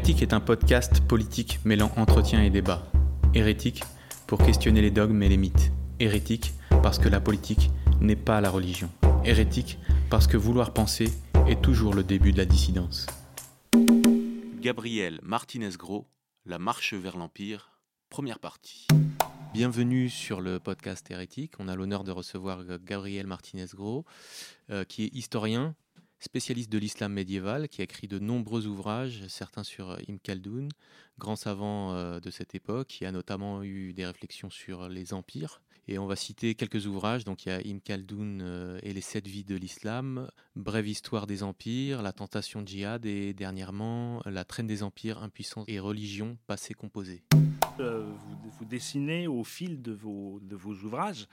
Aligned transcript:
Hérétique 0.00 0.22
est 0.22 0.32
un 0.32 0.40
podcast 0.40 1.02
politique 1.06 1.58
mêlant 1.66 1.92
entretien 1.98 2.42
et 2.42 2.48
débat. 2.48 2.90
Hérétique 3.34 3.82
pour 4.26 4.38
questionner 4.38 4.80
les 4.80 4.90
dogmes 4.90 5.22
et 5.22 5.28
les 5.28 5.36
mythes. 5.36 5.72
Hérétique 5.98 6.54
parce 6.82 6.98
que 6.98 7.10
la 7.10 7.20
politique 7.20 7.70
n'est 8.00 8.16
pas 8.16 8.40
la 8.40 8.48
religion. 8.48 8.88
Hérétique 9.26 9.78
parce 10.08 10.26
que 10.26 10.38
vouloir 10.38 10.72
penser 10.72 11.12
est 11.46 11.60
toujours 11.60 11.92
le 11.92 12.02
début 12.02 12.32
de 12.32 12.38
la 12.38 12.46
dissidence. 12.46 13.08
Gabriel 14.62 15.20
Martinez-Gros, 15.22 16.06
La 16.46 16.58
marche 16.58 16.94
vers 16.94 17.18
l'Empire, 17.18 17.70
première 18.08 18.38
partie. 18.38 18.86
Bienvenue 19.52 20.08
sur 20.08 20.40
le 20.40 20.60
podcast 20.60 21.10
Hérétique. 21.10 21.52
On 21.58 21.68
a 21.68 21.76
l'honneur 21.76 22.04
de 22.04 22.10
recevoir 22.10 22.64
Gabriel 22.78 23.26
Martinez-Gros, 23.26 24.06
euh, 24.70 24.84
qui 24.84 25.04
est 25.04 25.14
historien, 25.14 25.74
spécialiste 26.20 26.70
de 26.70 26.78
l'islam 26.78 27.12
médiéval, 27.12 27.68
qui 27.68 27.80
a 27.80 27.84
écrit 27.84 28.06
de 28.06 28.18
nombreux 28.18 28.66
ouvrages, 28.66 29.26
certains 29.28 29.64
sur 29.64 29.98
Ibn 30.06 30.18
Khaldoun, 30.22 30.68
grand 31.18 31.36
savant 31.36 31.94
euh, 31.94 32.20
de 32.20 32.30
cette 32.30 32.54
époque, 32.54 32.88
qui 32.88 33.06
a 33.06 33.12
notamment 33.12 33.62
eu 33.62 33.92
des 33.92 34.06
réflexions 34.06 34.50
sur 34.50 34.88
les 34.88 35.12
empires. 35.14 35.62
Et 35.88 35.98
on 35.98 36.06
va 36.06 36.14
citer 36.14 36.54
quelques 36.54 36.86
ouvrages. 36.86 37.24
Donc 37.24 37.44
il 37.44 37.48
y 37.48 37.52
a 37.52 37.60
Ibn 37.60 37.80
Khaldoun 37.80 38.40
euh, 38.42 38.78
et 38.82 38.92
les 38.92 39.00
sept 39.00 39.26
vies 39.26 39.44
de 39.44 39.56
l'islam, 39.56 40.28
Brève 40.54 40.86
histoire 40.86 41.26
des 41.26 41.42
empires, 41.42 42.02
La 42.02 42.12
tentation 42.12 42.64
djihad 42.64 43.06
et 43.06 43.32
dernièrement 43.32 44.22
La 44.26 44.44
traîne 44.44 44.66
des 44.66 44.82
empires, 44.82 45.22
impuissance 45.22 45.64
et 45.68 45.80
religion 45.80 46.38
passée 46.46 46.74
composée. 46.74 47.22
Euh, 47.80 48.06
vous, 48.58 48.64
dessinez 48.66 49.26
au 49.26 49.42
fil 49.42 49.80
de 49.80 49.92
vos, 49.92 50.38
de 50.42 50.54
vos 50.54 50.74
ouvrages 50.74 51.26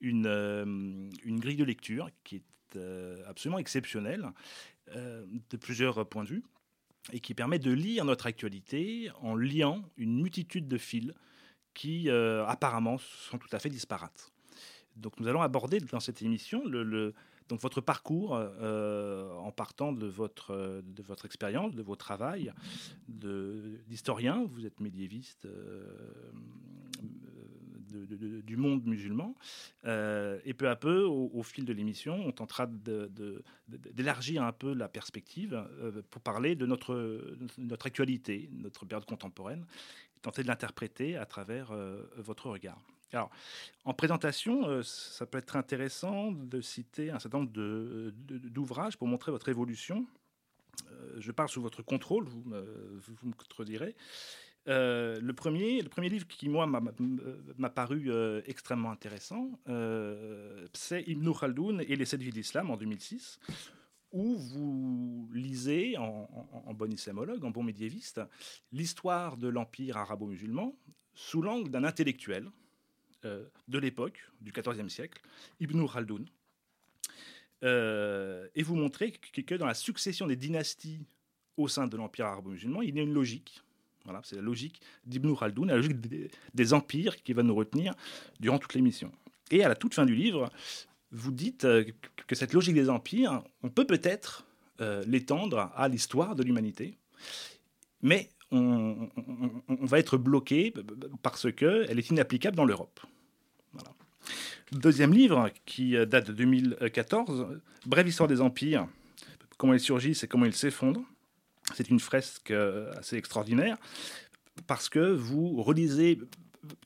une, 0.00 1.10
une 1.24 1.40
grille 1.40 1.56
de 1.56 1.64
lecture 1.64 2.08
qui 2.22 2.36
est 2.36 2.42
euh, 2.42 2.57
absolument 3.26 3.58
exceptionnel 3.58 4.30
euh, 4.96 5.24
de 5.50 5.56
plusieurs 5.56 6.08
points 6.08 6.24
de 6.24 6.28
vue 6.28 6.44
et 7.12 7.20
qui 7.20 7.34
permet 7.34 7.58
de 7.58 7.70
lire 7.70 8.04
notre 8.04 8.26
actualité 8.26 9.10
en 9.20 9.34
liant 9.34 9.82
une 9.96 10.20
multitude 10.20 10.68
de 10.68 10.78
fils 10.78 11.12
qui 11.74 12.10
euh, 12.10 12.44
apparemment 12.46 12.98
sont 12.98 13.38
tout 13.38 13.48
à 13.52 13.58
fait 13.58 13.70
disparates. 13.70 14.32
Donc 14.96 15.18
nous 15.20 15.28
allons 15.28 15.42
aborder 15.42 15.80
dans 15.80 16.00
cette 16.00 16.22
émission 16.22 16.64
donc 17.48 17.60
votre 17.60 17.80
parcours 17.80 18.32
en 18.32 19.52
partant 19.52 19.92
de 19.92 20.06
votre, 20.06 20.82
de 20.84 21.02
votre 21.02 21.24
expérience, 21.24 21.74
de 21.74 21.82
vos 21.82 21.96
travail 21.96 22.52
d'historien. 23.06 24.44
Vous 24.50 24.66
êtes 24.66 24.80
médiéviste, 24.80 25.46
du 27.88 28.56
monde 28.56 28.84
musulman. 28.84 29.34
Euh, 29.84 30.38
et 30.44 30.54
peu 30.54 30.68
à 30.68 30.76
peu, 30.76 31.02
au, 31.02 31.42
fil 31.42 31.64
de 31.64 31.72
l'émission, 31.72 32.14
on 32.14 32.32
tentera 32.32 32.66
d'élargir 33.68 34.42
un 34.42 34.52
peu 34.52 34.74
la 34.74 34.88
perspective 34.88 35.54
euh, 35.54 36.02
pour 36.10 36.22
parler 36.22 36.54
de 36.54 36.66
notre, 36.66 37.36
actualité, 37.84 38.48
notre 38.52 38.84
période 38.84 39.06
contemporaine, 39.06 39.64
et 40.16 40.20
tenter 40.20 40.42
de 40.42 40.48
l'interpréter 40.48 41.16
à 41.16 41.26
travers 41.26 41.70
euh, 41.72 42.02
votre 42.16 42.48
regard. 42.48 42.80
Alors, 43.12 43.30
en 43.86 43.94
présentation, 43.94 44.82
ça 44.82 45.24
peut 45.24 45.38
être 45.38 45.56
intéressant 45.56 46.30
de 46.30 46.60
citer 46.60 47.10
un 47.10 47.18
certain 47.18 47.38
nombre 47.38 47.52
d'ouvrages 47.52 48.98
pour 48.98 49.08
montrer 49.08 49.32
votre 49.32 49.48
évolution. 49.48 50.06
je 51.16 51.32
parle 51.32 51.48
sous 51.48 51.62
votre 51.62 51.82
contrôle, 51.82 52.24
vous, 52.24 52.42
vous 52.42 53.28
me 53.28 53.32
contredirez. 53.32 53.96
Euh, 54.68 55.18
le, 55.20 55.32
premier, 55.32 55.80
le 55.80 55.88
premier 55.88 56.08
livre 56.08 56.26
qui, 56.26 56.48
moi, 56.48 56.66
m'a 56.66 57.70
paru 57.70 58.10
euh, 58.10 58.42
extrêmement 58.46 58.90
intéressant, 58.90 59.58
euh, 59.68 60.66
c'est 60.74 61.02
Ibn 61.06 61.32
Khaldoun 61.32 61.80
et 61.80 61.96
les 61.96 62.04
sept 62.04 62.20
vies 62.20 62.30
de 62.30 62.36
l'islam 62.36 62.70
en 62.70 62.76
2006, 62.76 63.38
où 64.12 64.36
vous 64.36 65.30
lisez, 65.32 65.96
en, 65.96 66.28
bon 66.74 66.92
islamologue, 66.92 67.44
en 67.44 67.50
bon 67.50 67.62
médiéviste, 67.62 68.20
l'histoire 68.72 69.36
de 69.36 69.48
l'empire 69.48 69.96
arabo-musulman 69.96 70.76
sous 71.14 71.42
l'angle 71.42 71.70
d'un 71.70 71.84
intellectuel 71.84 72.48
de 73.22 73.78
l'époque, 73.78 74.20
du 74.40 74.52
XIVe 74.52 74.88
siècle, 74.88 75.20
Ibn 75.60 75.86
Khaldoun. 75.86 76.26
et 77.62 78.62
vous 78.62 78.76
montrez 78.76 79.12
que 79.12 79.54
dans 79.56 79.66
la 79.66 79.74
succession 79.74 80.26
des 80.26 80.36
dynasties 80.36 81.00
au 81.56 81.68
sein 81.68 81.86
de 81.86 81.96
l'empire 81.96 82.26
arabo-musulman, 82.26 82.82
il 82.82 82.96
y 82.96 83.00
a 83.00 83.02
une 83.02 83.12
logique 83.12 83.62
voilà, 84.04 84.20
c'est 84.24 84.36
la 84.36 84.42
logique 84.42 84.80
d'Ibn 85.04 85.34
Khaldoun, 85.36 85.68
la 85.68 85.76
logique 85.76 86.00
des, 86.54 86.72
empires 86.72 87.16
qui 87.22 87.32
va 87.32 87.42
nous 87.42 87.54
retenir 87.54 87.94
durant 88.40 88.58
toute 88.58 88.74
l'émission. 88.74 89.12
Et 89.50 89.64
à 89.64 89.68
la 89.68 89.74
toute 89.74 89.94
fin 89.94 90.06
du 90.06 90.14
livre, 90.14 90.50
vous 91.10 91.30
dites 91.30 91.64
euh, 91.64 91.84
que 92.26 92.34
cette 92.34 92.52
logique 92.52 92.74
des 92.74 92.90
empires, 92.90 93.42
on 93.62 93.70
peut 93.70 93.86
peut-être 93.86 94.46
euh, 94.80 95.02
l'étendre 95.06 95.72
à 95.74 95.88
l'histoire 95.88 96.34
de 96.34 96.42
l'humanité, 96.42 96.96
mais 98.02 98.28
on, 98.50 99.08
va 99.68 99.98
être 99.98 100.16
bloqué 100.16 100.72
parce 101.22 101.52
qu'elle 101.52 101.98
est 101.98 102.10
inapplicable 102.10 102.56
dans 102.56 102.64
l'Europe. 102.64 103.00
Deuxième 104.72 105.12
livre, 105.12 105.50
qui 105.66 105.92
date 106.06 106.28
de 106.28 106.32
2014, 106.32 107.60
Brève 107.86 108.08
histoire 108.08 108.28
des 108.28 108.40
empires, 108.40 108.86
comment 109.56 109.74
ils 109.74 109.80
surgissent 109.80 110.24
et 110.24 110.28
comment 110.28 110.46
ils 110.46 110.54
s'effondrent. 110.54 111.04
C'est 111.74 111.90
une 111.90 112.00
fresque 112.00 112.50
euh, 112.50 112.92
assez 112.96 113.16
extraordinaire 113.16 113.76
parce 114.66 114.88
que 114.88 115.12
vous 115.12 115.62
relisez 115.62 116.18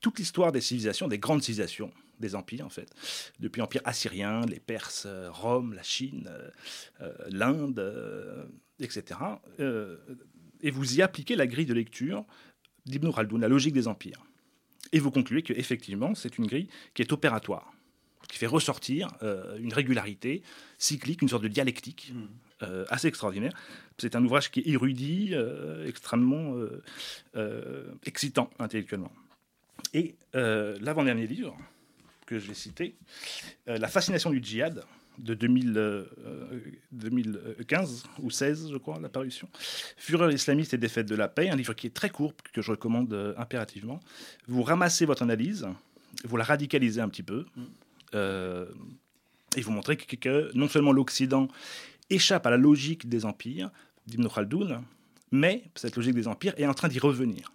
toute 0.00 0.18
l'histoire 0.18 0.52
des 0.52 0.60
civilisations, 0.60 1.08
des 1.08 1.18
grandes 1.18 1.42
civilisations, 1.42 1.90
des 2.20 2.34
empires 2.34 2.66
en 2.66 2.70
fait, 2.70 2.88
depuis 3.40 3.60
l'empire 3.60 3.80
assyrien, 3.84 4.42
les 4.46 4.60
Perses, 4.60 5.06
Rome, 5.30 5.72
la 5.74 5.82
Chine, 5.82 6.30
euh, 7.00 7.12
l'Inde, 7.28 8.48
etc. 8.80 9.20
Euh, 9.60 9.96
et 10.60 10.70
vous 10.70 10.98
y 10.98 11.02
appliquez 11.02 11.36
la 11.36 11.46
grille 11.46 11.66
de 11.66 11.74
lecture 11.74 12.24
d'Ibn 12.86 13.12
Khaldoun, 13.12 13.40
la 13.40 13.48
logique 13.48 13.74
des 13.74 13.88
empires. 13.88 14.24
Et 14.92 14.98
vous 14.98 15.10
concluez 15.10 15.42
qu'effectivement, 15.42 16.14
c'est 16.14 16.38
une 16.38 16.46
grille 16.46 16.68
qui 16.94 17.02
est 17.02 17.12
opératoire, 17.12 17.72
qui 18.28 18.38
fait 18.38 18.46
ressortir 18.46 19.08
une 19.58 19.72
régularité 19.72 20.42
cyclique, 20.78 21.22
une 21.22 21.28
sorte 21.28 21.42
de 21.42 21.48
dialectique. 21.48 22.12
Mmh. 22.14 22.26
Euh, 22.62 22.84
assez 22.90 23.08
extraordinaire. 23.08 23.52
C'est 23.98 24.14
un 24.14 24.24
ouvrage 24.24 24.52
qui 24.52 24.60
est 24.60 24.68
érudit, 24.68 25.30
euh, 25.32 25.88
extrêmement 25.88 26.54
euh, 27.34 27.84
excitant 28.06 28.50
intellectuellement. 28.58 29.10
Et 29.94 30.14
l'avant-dernier 30.32 31.26
livre 31.26 31.56
que 32.26 32.38
je 32.38 32.46
vais 32.46 32.54
citer, 32.54 32.94
La 33.66 33.88
fascination 33.88 34.30
du 34.30 34.40
djihad, 34.42 34.84
de 35.18 35.34
2015 35.34 38.04
ou 38.22 38.30
16, 38.30 38.70
je 38.72 38.78
crois, 38.78 38.98
l'apparition. 39.00 39.50
Fureur 39.96 40.30
islamiste 40.30 40.72
et 40.72 40.78
défaite 40.78 41.04
de 41.06 41.16
la 41.16 41.28
paix, 41.28 41.50
un 41.50 41.56
livre 41.56 41.74
qui 41.74 41.88
est 41.88 41.94
très 41.94 42.08
court, 42.08 42.32
que 42.52 42.62
je 42.62 42.70
recommande 42.70 43.34
impérativement. 43.36 44.00
Vous 44.46 44.62
ramassez 44.62 45.04
votre 45.04 45.22
analyse, 45.22 45.68
vous 46.24 46.38
la 46.38 46.44
radicalisez 46.44 47.02
un 47.02 47.08
petit 47.08 47.24
peu, 47.24 47.44
et 48.14 49.60
vous 49.60 49.72
montrez 49.72 49.96
que 49.96 50.50
non 50.54 50.68
seulement 50.68 50.92
l'Occident 50.92 51.48
échappe 52.10 52.46
à 52.46 52.50
la 52.50 52.56
logique 52.56 53.08
des 53.08 53.24
empires 53.24 53.70
d'Ibn 54.06 54.28
Khaldoun, 54.28 54.82
mais 55.30 55.64
cette 55.74 55.96
logique 55.96 56.14
des 56.14 56.28
empires 56.28 56.54
est 56.56 56.66
en 56.66 56.74
train 56.74 56.88
d'y 56.88 56.98
revenir. 56.98 57.52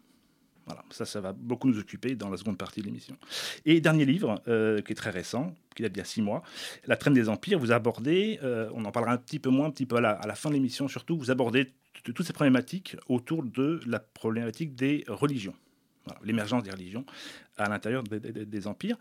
Voilà, 0.65 0.83
ça, 0.89 1.05
ça 1.05 1.21
va 1.21 1.31
beaucoup 1.31 1.69
nous 1.69 1.79
occuper 1.79 2.15
dans 2.15 2.29
la 2.29 2.35
seconde 2.35 2.57
partie 2.57 2.81
de 2.81 2.87
l'émission. 2.87 3.17
Et 3.65 3.79
dernier 3.79 4.03
livre, 4.03 4.41
euh, 4.49 4.81
qui 4.81 4.91
est 4.91 4.95
très 4.95 5.11
récent, 5.11 5.55
qui 5.73 5.81
date 5.81 5.93
d'il 5.93 5.99
y 5.99 6.01
a 6.01 6.05
six 6.05 6.21
mois, 6.21 6.43
La 6.87 6.97
traîne 6.97 7.13
des 7.13 7.29
empires, 7.29 7.57
vous 7.57 7.71
abordez, 7.71 8.39
euh, 8.43 8.69
on 8.73 8.83
en 8.83 8.91
parlera 8.91 9.13
un 9.13 9.17
petit 9.17 9.39
peu 9.39 9.49
moins, 9.49 9.67
un 9.67 9.71
petit 9.71 9.85
peu 9.85 9.95
à 9.95 10.01
la, 10.01 10.35
fin 10.35 10.49
de 10.49 10.55
l'émission 10.55 10.89
surtout, 10.89 11.17
vous 11.17 11.31
abordez 11.31 11.71
toutes 12.03 12.23
ces 12.23 12.33
problématiques 12.33 12.97
autour 13.07 13.43
de 13.43 13.79
la 13.85 13.99
problématique 13.99 14.75
des 14.75 15.05
religions, 15.07 15.55
l'émergence 16.23 16.63
des 16.63 16.71
religions 16.71 17.05
à 17.57 17.69
l'intérieur 17.69 18.03
des 18.03 18.67
empires. 18.67 18.97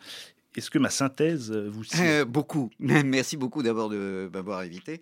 Est-ce 0.57 0.71
que 0.71 0.79
ma 0.79 0.91
synthèse 0.91 1.53
vous... 1.53 1.85
Euh, 2.01 2.25
beaucoup. 2.25 2.71
Merci 2.79 3.37
beaucoup 3.37 3.63
d'abord 3.63 3.91
de 3.91 4.31
invité. 4.51 5.01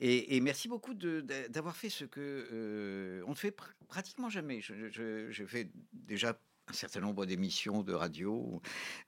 Et, 0.00 0.40
merci 0.40 0.68
beaucoup 0.68 0.92
d'avoir 0.94 1.76
fait 1.76 1.88
ce 1.88 2.04
que 2.04 2.48
euh, 2.52 3.22
on 3.26 3.30
ne 3.30 3.36
fait 3.36 3.56
pratiquement 3.88 4.28
jamais. 4.28 4.60
Je, 4.60 5.44
fais 5.46 5.68
déjà 5.92 6.38
un 6.68 6.72
certain 6.72 7.00
nombre 7.00 7.26
d'émissions 7.26 7.82
de 7.82 7.92
radio. 7.92 8.60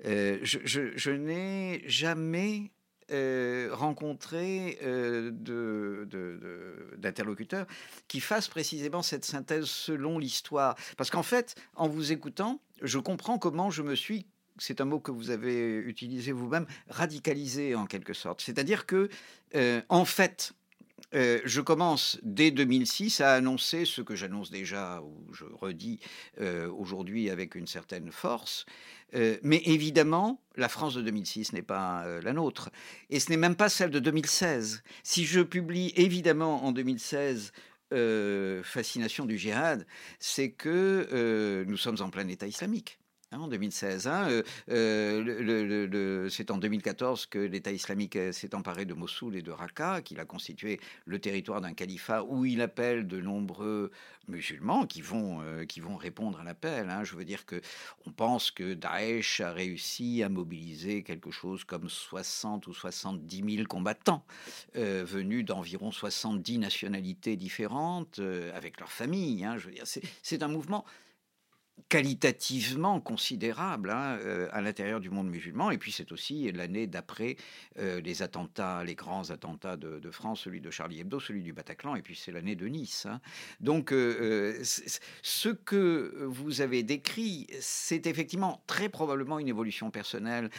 Euh, 0.05 0.39
je, 0.43 1.11
n'ai 1.11 1.83
jamais 1.89 2.71
euh, 3.11 3.71
rencontré 3.73 4.79
d'interlocuteurs 6.99 7.67
qui 8.07 8.21
fassent 8.21 8.49
précisément 8.49 9.03
cette 9.03 9.25
synthèse 9.25 9.65
selon 9.65 10.21
l'histoire. 10.21 10.77
Parce 10.97 11.11
qu'en 11.11 11.25
fait, 11.25 11.57
en 11.75 11.89
vous 11.89 12.13
écoutant, 12.13 12.61
je 12.81 12.99
comprends 13.01 13.39
comment 13.39 13.71
je 13.71 13.83
me 13.83 13.97
suis 13.97 14.27
c'est 14.59 14.81
un 14.81 14.85
mot 14.85 15.01
que 15.01 15.11
vous 15.11 15.31
avez 15.31 15.77
utilisé 15.77 16.33
vous-même, 16.33 16.67
radicalisé 16.89 17.75
en 17.75 17.87
quelque 17.87 18.15
sorte. 18.15 18.41
C'est-à-dire 18.41 18.87
que, 18.87 19.09
en 19.89 20.05
fait, 20.05 20.55
euh, 21.15 21.41
je 21.45 21.61
commence 21.61 22.19
dès 22.23 22.51
2006 22.51 23.21
à 23.21 23.35
annoncer 23.35 23.85
ce 23.85 24.03
que 24.03 24.17
j'annonce 24.17 24.51
déjà, 24.51 25.01
ou 25.03 25.33
je 25.33 25.45
redis 25.45 26.01
euh, 26.41 26.71
aujourd'hui 26.71 27.31
avec 27.31 27.55
une 27.55 27.67
certaine 27.67 28.11
force. 28.11 28.67
Euh, 29.15 29.39
mais 29.43 29.63
évidemment, 29.65 30.43
la 30.57 30.69
France 30.69 30.95
de 30.95 31.03
2006 31.03 31.53
n'est 31.53 31.63
pas 31.63 32.05
la 32.23 32.33
nôtre. 32.33 32.71
Et 33.11 33.21
ce 33.21 33.31
n'est 33.31 33.37
même 33.37 33.57
pas 33.57 33.69
celle 33.69 33.91
de 33.91 34.01
2016. 34.01 34.83
Si 35.03 35.25
je 35.25 35.41
publie 35.41 35.93
évidemment 35.97 36.65
en 36.65 36.73
2016 36.73 37.53
fascination 38.65 39.27
du 39.27 39.39
djihad, 39.39 39.87
c'est 40.19 40.51
que 40.51 41.65
nous 41.69 41.77
sommes 41.77 41.99
en 42.01 42.11
plein 42.11 42.27
État 42.27 42.49
islamique. 42.49 42.99
Hein, 43.33 43.41
en 43.41 43.49
2016. 43.49 44.07
Hein, 44.07 44.29
euh, 44.31 44.43
euh, 44.71 46.29
c'est 46.31 46.53
en 46.53 46.59
2014 46.59 47.27
que 47.27 47.41
l'État 47.41 47.73
islamique 47.73 48.15
euh, 48.15 48.31
s'est 48.31 48.55
emparé 48.55 48.85
de 48.85 48.95
Mossoul 48.95 49.35
et 49.35 49.43
de 49.43 49.51
Raqqa, 49.51 50.01
qu'il 50.03 50.21
a 50.21 50.25
constitué 50.25 50.79
le 51.07 51.19
territoire 51.19 51.61
d'un 51.61 51.75
califat 51.75 52.23
où 52.23 52.45
il 52.45 52.61
appelle 52.61 53.09
de 53.09 53.21
nombreux 53.21 53.91
musulmans 54.29 54.87
qui 54.87 55.03
vont, 55.03 55.41
qui 55.67 55.81
vont 55.81 55.97
répondre 55.97 56.41
à 56.41 56.45
l'appel. 56.45 56.89
Hein. 56.89 57.03
Je 57.03 57.17
veux 57.17 57.25
dire 57.25 57.47
que 57.47 57.61
on 58.07 58.13
pense 58.13 58.53
que 58.53 58.75
Daesh 58.75 59.41
a 59.41 59.53
réussi 59.53 60.23
à 60.23 60.29
mobiliser 60.29 61.03
quelque 61.03 61.33
chose 61.33 61.65
comme 61.65 61.89
60 61.89 62.69
ou 62.69 62.75
70 62.75 63.57
000 63.57 63.67
combattants 63.69 64.25
venus 64.75 65.45
d'environ 65.45 65.93
70 65.93 66.59
nationalités 66.59 67.37
différentes 67.37 68.21
avec 68.55 68.81
leurs 68.81 68.91
familles. 68.91 69.49
Je 69.59 69.67
veux 69.67 69.75
dire, 69.75 69.85
c'est 70.23 70.43
un 70.43 70.49
mouvement 70.49 70.85
qualitativement 71.89 73.01
considérable 73.01 73.91
hein, 73.91 74.19
euh, 74.21 74.49
à 74.51 74.61
l'intérieur 74.61 74.99
du 75.01 75.11
monde 75.11 75.29
musulman. 75.29 75.71
Et 75.71 75.79
puis 75.79 75.93
c'est 75.93 76.11
aussi 76.11 76.51
l'année 76.53 76.87
d'après 76.87 77.37
euh, 77.79 78.01
les 78.01 78.23
attentats, 78.23 78.83
les 78.83 78.95
grands 78.95 79.31
attentats 79.31 79.77
de, 79.77 80.11
France, 80.11 80.41
celui 80.41 80.61
de 80.61 80.71
Charlie 80.71 81.01
Hebdo, 81.01 81.21
celui 81.21 81.43
du 81.43 81.53
Bataclan, 81.53 81.95
et 81.97 82.03
puis 82.03 82.17
c'est 82.17 82.33
l'année 82.33 82.57
de 82.57 82.67
Nice. 82.67 83.07
Hein. 83.07 83.21
Donc 83.61 83.93
euh, 83.93 84.59
ce 84.63 85.49
que 85.49 86.25
vous 86.27 86.61
avez 86.61 86.83
décrit, 86.83 87.47
c'est 87.61 88.07
effectivement 88.07 88.63
très 88.67 88.89
probablement 88.89 89.39
une 89.39 89.49
évolution 89.49 89.91
personnelle 89.91 90.51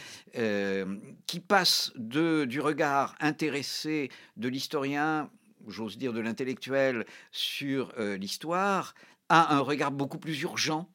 qui 1.26 1.40
passe 1.40 1.92
de, 1.96 2.44
du 2.44 2.60
regard 2.60 3.14
intéressé 3.20 4.10
de 4.36 4.48
l'historien 4.48 5.30
j'ose 5.66 5.98
dire 5.98 6.12
de 6.12 6.20
l'intellectuel 6.20 7.04
sur 7.32 7.92
l'histoire, 7.98 8.94
à 9.28 9.56
un 9.56 9.60
regard 9.60 9.90
beaucoup 9.90 10.18
plus 10.18 10.40
urgent 10.42 10.88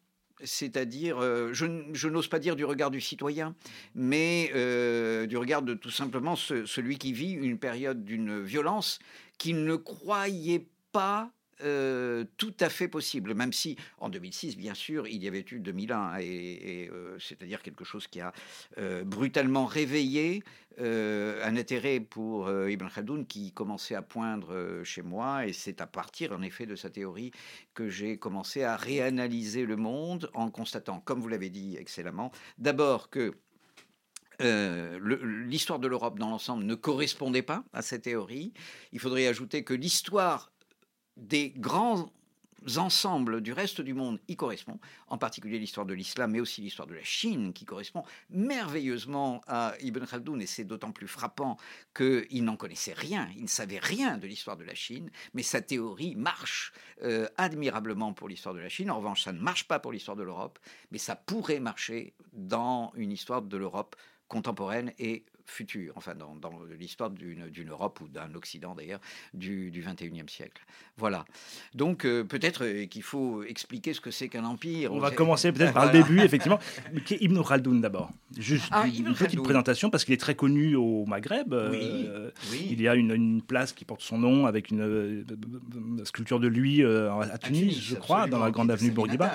c'est-à-dire, 0.44 1.18
euh, 1.20 1.54
je, 1.54 2.08
n'ose 2.08 2.28
pas 2.28 2.40
dire 2.40 2.56
du 2.56 2.66
regard 2.66 2.92
du 2.92 3.02
citoyen, 3.02 3.56
mais 3.96 4.52
euh, 4.56 5.26
du 5.26 5.38
regard 5.38 5.62
de 5.62 5.74
tout 5.74 5.90
simplement 5.90 6.36
celui 6.36 6.98
qui 6.98 7.14
vit 7.14 7.32
une 7.32 7.58
période 7.58 8.04
d'une 8.04 8.42
violence 8.42 9.00
qu'il 9.38 9.64
ne 9.64 9.76
croyait 9.76 10.68
pas 10.92 11.32
euh, 11.62 12.26
tout 12.38 12.54
à 12.60 12.70
fait 12.70 12.88
possible, 12.88 13.34
même 13.34 13.54
si 13.54 13.76
en 14.00 14.10
2006, 14.10 14.58
bien 14.58 14.74
sûr, 14.74 15.08
il 15.08 15.24
y 15.24 15.28
avait 15.28 15.46
eu 15.52 15.60
2001, 15.60 16.18
et, 16.20 16.90
c'est-à-dire 17.20 17.62
quelque 17.62 17.84
chose 17.84 18.08
qui 18.08 18.20
a 18.22 18.34
brutalement 19.04 19.66
réveillé 19.66 20.44
euh, 20.80 21.40
un 21.46 21.56
intérêt 21.56 22.00
pour 22.00 22.48
euh, 22.48 22.72
Ibn 22.72 22.88
Khaldoun 22.88 23.28
qui 23.28 23.52
commençait 23.52 23.94
à 23.94 24.02
poindre 24.02 24.56
euh, 24.56 24.84
chez 24.84 25.04
moi, 25.04 25.46
et 25.46 25.54
c'est 25.54 25.82
à 25.82 25.88
partir 25.88 26.32
en 26.32 26.42
effet 26.42 26.66
de 26.66 26.76
sa 26.76 26.90
théorie 26.90 27.32
que 27.76 27.90
j'ai 27.90 28.18
commencé 28.18 28.64
à 28.64 28.76
réanalyser 28.76 29.66
le 29.66 29.76
monde 29.76 30.32
en 30.34 30.50
constatant, 30.50 31.00
comme 31.00 31.20
vous 31.20 31.28
l'avez 31.28 31.50
dit 31.50 31.78
excellemment, 31.78 32.32
d'abord 32.58 33.10
que 33.10 33.34
l'histoire 34.40 35.80
de 35.80 35.88
l'Europe 35.88 36.20
dans 36.20 36.30
l'ensemble 36.30 36.66
ne 36.66 36.76
correspondait 36.76 37.44
pas 37.44 37.64
à 37.72 37.82
cette 37.82 38.02
théorie. 38.02 38.52
Il 38.92 39.00
faudrait 39.00 39.28
ajouter 39.28 39.64
que 39.64 39.74
l'histoire 39.74 40.52
des 41.18 41.52
grands 41.52 42.10
ensembles 42.78 43.42
du 43.42 43.54
reste 43.54 43.82
du 43.82 43.94
monde 43.94 44.20
y 44.28 44.36
correspond, 44.36 44.80
en 45.08 45.18
particulier 45.18 45.60
l'histoire 45.60 45.86
de 45.86 45.94
l'islam, 45.94 46.32
mais 46.32 46.40
aussi 46.40 46.62
l'histoire 46.62 46.88
de 46.88 46.94
la 46.94 47.04
Chine, 47.04 47.54
qui 47.54 47.66
correspond 47.66 48.04
merveilleusement 48.30 49.42
à 49.48 49.74
Ibn 49.82 50.06
Khaldoun, 50.06 50.42
et 50.42 50.46
c'est 50.46 50.64
d'autant 50.64 50.92
plus 50.92 51.08
frappant 51.08 51.58
qu'il 51.96 52.44
n'en 52.44 52.56
connaissait 52.56 52.94
rien, 52.94 53.30
il 53.36 53.44
ne 53.44 53.48
savait 53.48 53.80
rien 53.80 54.18
de 54.18 54.28
l'histoire 54.28 54.58
de 54.58 54.64
la 54.64 54.76
Chine, 54.76 55.10
mais 55.34 55.44
sa 55.44 55.62
théorie 55.62 56.16
marche 56.16 56.74
euh, 57.04 57.28
admirablement 57.38 58.14
pour 58.14 58.30
l'histoire 58.30 58.56
de 58.56 58.60
la 58.60 58.70
Chine. 58.70 58.92
En 58.92 58.98
revanche, 58.98 59.24
ça 59.24 59.34
ne 59.34 59.40
marche 59.40 59.68
pas 59.68 59.80
pour 59.80 59.92
l'histoire 59.92 60.18
de 60.18 60.24
l'Europe, 60.24 60.60
mais 60.92 60.98
ça 60.98 61.16
pourrait 61.16 61.60
marcher 61.60 62.14
dans 62.32 62.92
une 62.96 63.12
histoire 63.12 63.42
de 63.42 63.58
l'Europe 63.58 63.96
contemporaine 64.28 64.94
et 64.98 65.26
futur, 65.46 65.94
enfin 65.96 66.14
dans, 66.16 66.52
l'histoire 66.80 67.10
d'une 67.10 67.70
Europe 67.70 68.00
ou 68.02 68.08
d'un 68.08 68.34
Occident 68.36 68.76
d'ailleurs 68.76 69.00
du, 69.34 69.72
du 69.72 69.84
21e 69.84 70.30
siècle. 70.30 70.64
Voilà. 70.98 71.26
Donc 71.74 72.06
euh, 72.06 72.24
peut-être 72.24 72.64
euh, 72.64 72.86
qu'il 72.86 73.04
faut 73.04 73.44
expliquer 73.44 73.94
ce 73.94 74.02
que 74.02 74.12
c'est 74.12 74.30
qu'un 74.30 74.46
empire. 74.46 74.94
On 74.94 75.00
va 75.00 75.12
commencer 75.12 75.52
peut-être 75.52 75.74
par 75.74 75.88
le 75.88 75.92
début, 75.92 76.20
effectivement. 76.22 76.60
Ibn 77.10 77.42
Khaldoun 77.42 77.82
d'abord? 77.82 78.12
Juste 78.38 78.68
ah, 78.72 78.86
une, 78.88 79.14
petite 79.14 79.42
présentation 79.42 79.90
parce 79.90 80.06
qu'il 80.06 80.14
est 80.14 80.18
très 80.18 80.36
connu 80.36 80.76
au 80.76 81.06
Maghreb. 81.06 81.54
Euh, 81.54 82.32
Il 82.70 82.82
y 82.82 82.88
a 82.88 82.96
une, 82.96 83.42
place 83.42 83.74
qui 83.74 83.86
porte 83.86 84.02
son 84.02 84.18
nom 84.18 84.46
avec 84.46 84.72
une, 84.72 85.26
sculpture 86.06 86.40
de 86.40 86.48
lui 86.48 86.84
à, 86.84 87.38
Tunis, 87.38 87.80
je 87.80 87.96
crois, 87.96 88.28
dans 88.28 88.40
la 88.40 88.52
grande 88.52 88.72
avenue 88.72 88.92
Bourguiba. 88.92 89.34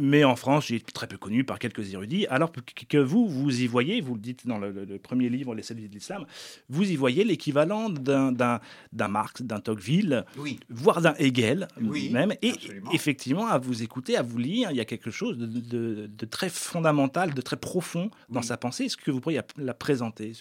Mais 0.00 0.24
en 0.24 0.36
France, 0.36 0.70
il 0.70 0.76
est 0.76 0.92
très 0.92 1.06
peu 1.06 1.16
connu 1.16 1.44
par 1.44 1.58
quelques 1.58 1.92
érudits. 1.92 2.26
Alors 2.28 2.52
que 2.88 2.98
vous, 2.98 3.28
vous 3.28 3.62
y 3.62 3.66
voyez, 3.66 4.00
vous 4.00 4.14
le 4.14 4.20
dites 4.20 4.46
dans 4.46 4.58
le 4.58 4.99
premier 5.00 5.28
livre, 5.28 5.54
Les 5.54 5.62
Saluts 5.62 5.88
de 5.88 5.94
l'Islam, 5.94 6.26
vous 6.68 6.90
y 6.90 6.96
voyez 6.96 7.24
l'équivalent 7.24 7.90
d'un 7.90 8.60
Marx, 9.08 9.42
d'un 9.42 9.60
Tocqueville, 9.60 10.24
voire 10.68 11.00
d'un 11.00 11.14
Hegel 11.18 11.68
même. 12.10 12.34
Et 12.42 12.52
effectivement, 12.92 13.46
à 13.46 13.58
vous 13.58 13.82
écouter, 13.82 14.16
à 14.16 14.22
vous 14.22 14.38
lire, 14.38 14.70
il 14.70 14.76
y 14.76 14.80
a 14.80 14.84
quelque 14.84 15.10
chose 15.10 15.38
de, 15.38 16.26
très 16.26 16.48
fondamental, 16.48 17.34
de 17.34 17.40
très 17.40 17.56
profond 17.56 18.10
dans 18.28 18.42
sa 18.42 18.56
pensée. 18.56 18.84
Est-ce 18.84 18.96
que 18.96 19.10
vous 19.10 19.20
pourriez 19.20 19.40
la 19.56 19.74
présenter 19.74 20.32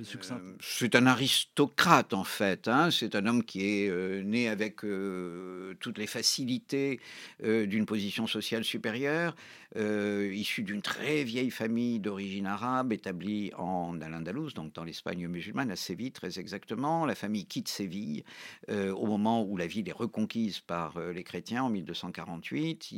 euh, 0.00 0.56
c'est 0.60 0.96
un 0.96 1.06
aristocrate 1.06 2.14
en 2.14 2.24
fait. 2.24 2.66
Hein. 2.66 2.90
C'est 2.90 3.14
un 3.14 3.26
homme 3.26 3.44
qui 3.44 3.64
est 3.64 3.88
euh, 3.88 4.22
né 4.22 4.48
avec 4.48 4.84
euh, 4.84 5.74
toutes 5.78 5.98
les 5.98 6.08
facilités 6.08 7.00
d'une 7.42 7.86
position 7.86 8.26
sociale 8.26 8.64
supérieure, 8.64 9.34
issu 9.76 10.62
d'une 10.62 10.82
très 10.82 11.24
vieille 11.24 11.50
famille 11.50 11.98
d'origine 12.00 12.46
arabe 12.46 12.92
établie 12.92 13.52
en 13.56 14.00
Al-Andalus, 14.00 14.54
donc 14.54 14.72
dans 14.72 14.84
l'Espagne 14.84 15.26
musulmane, 15.28 15.70
à 15.70 15.76
Séville 15.76 16.12
très 16.12 16.38
exactement. 16.38 17.06
La 17.06 17.14
famille 17.14 17.44
quitte 17.44 17.68
Séville 17.68 18.24
au 18.68 19.06
moment 19.06 19.42
où 19.42 19.56
la 19.56 19.66
ville 19.66 19.88
est 19.88 19.92
reconquise 19.92 20.60
par 20.60 20.98
les 20.98 21.24
chrétiens 21.24 21.64
en 21.64 21.70
1248. 21.70 22.94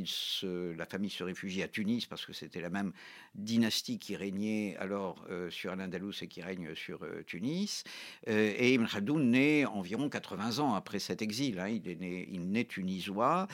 la 0.77 0.87
famille 0.87 1.11
se 1.11 1.25
réfugie 1.25 1.63
à 1.63 1.69
Tunis 1.69 2.07
parce 2.07 2.25
que 2.25 2.33
c'était 2.33 2.61
la 2.61 2.71
même 2.71 2.93
dynastie 3.35 3.99
qui 3.99 4.15
régnait 4.17 4.77
alors 4.79 5.27
sur 5.51 5.73
Al-Andalus 5.73 6.23
et 6.23 6.29
qui 6.29 6.43
règne 6.43 6.75
sur 6.75 6.86
euh, 6.91 7.23
Tunis. 7.27 7.85
Euh, 8.29 8.53
et 8.57 8.75
Ibn 8.75 8.87
Khaldoun 8.87 9.31
naît 9.31 9.65
environ 9.65 10.09
80 10.09 10.59
ans 10.59 10.75
après 10.75 10.99
cet 10.99 11.23
exil. 11.23 11.59
Hein. 11.59 11.69
Il, 11.69 11.89
est 11.89 12.01
né, 12.01 12.29
il 12.31 12.51
naît 12.51 12.65
tunisois. 12.65 13.49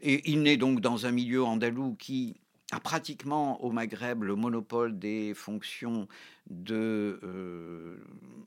Et 0.00 0.30
il 0.30 0.42
naît 0.42 0.56
donc 0.56 0.80
dans 0.80 1.06
un 1.06 1.10
milieu 1.10 1.44
andalou 1.44 1.94
qui 1.98 2.36
a 2.70 2.80
pratiquement 2.80 3.62
au 3.64 3.70
Maghreb 3.70 4.22
le 4.22 4.34
monopole 4.34 4.98
des 4.98 5.32
fonctions 5.34 6.06
de 6.50 7.20
euh, 7.22 7.96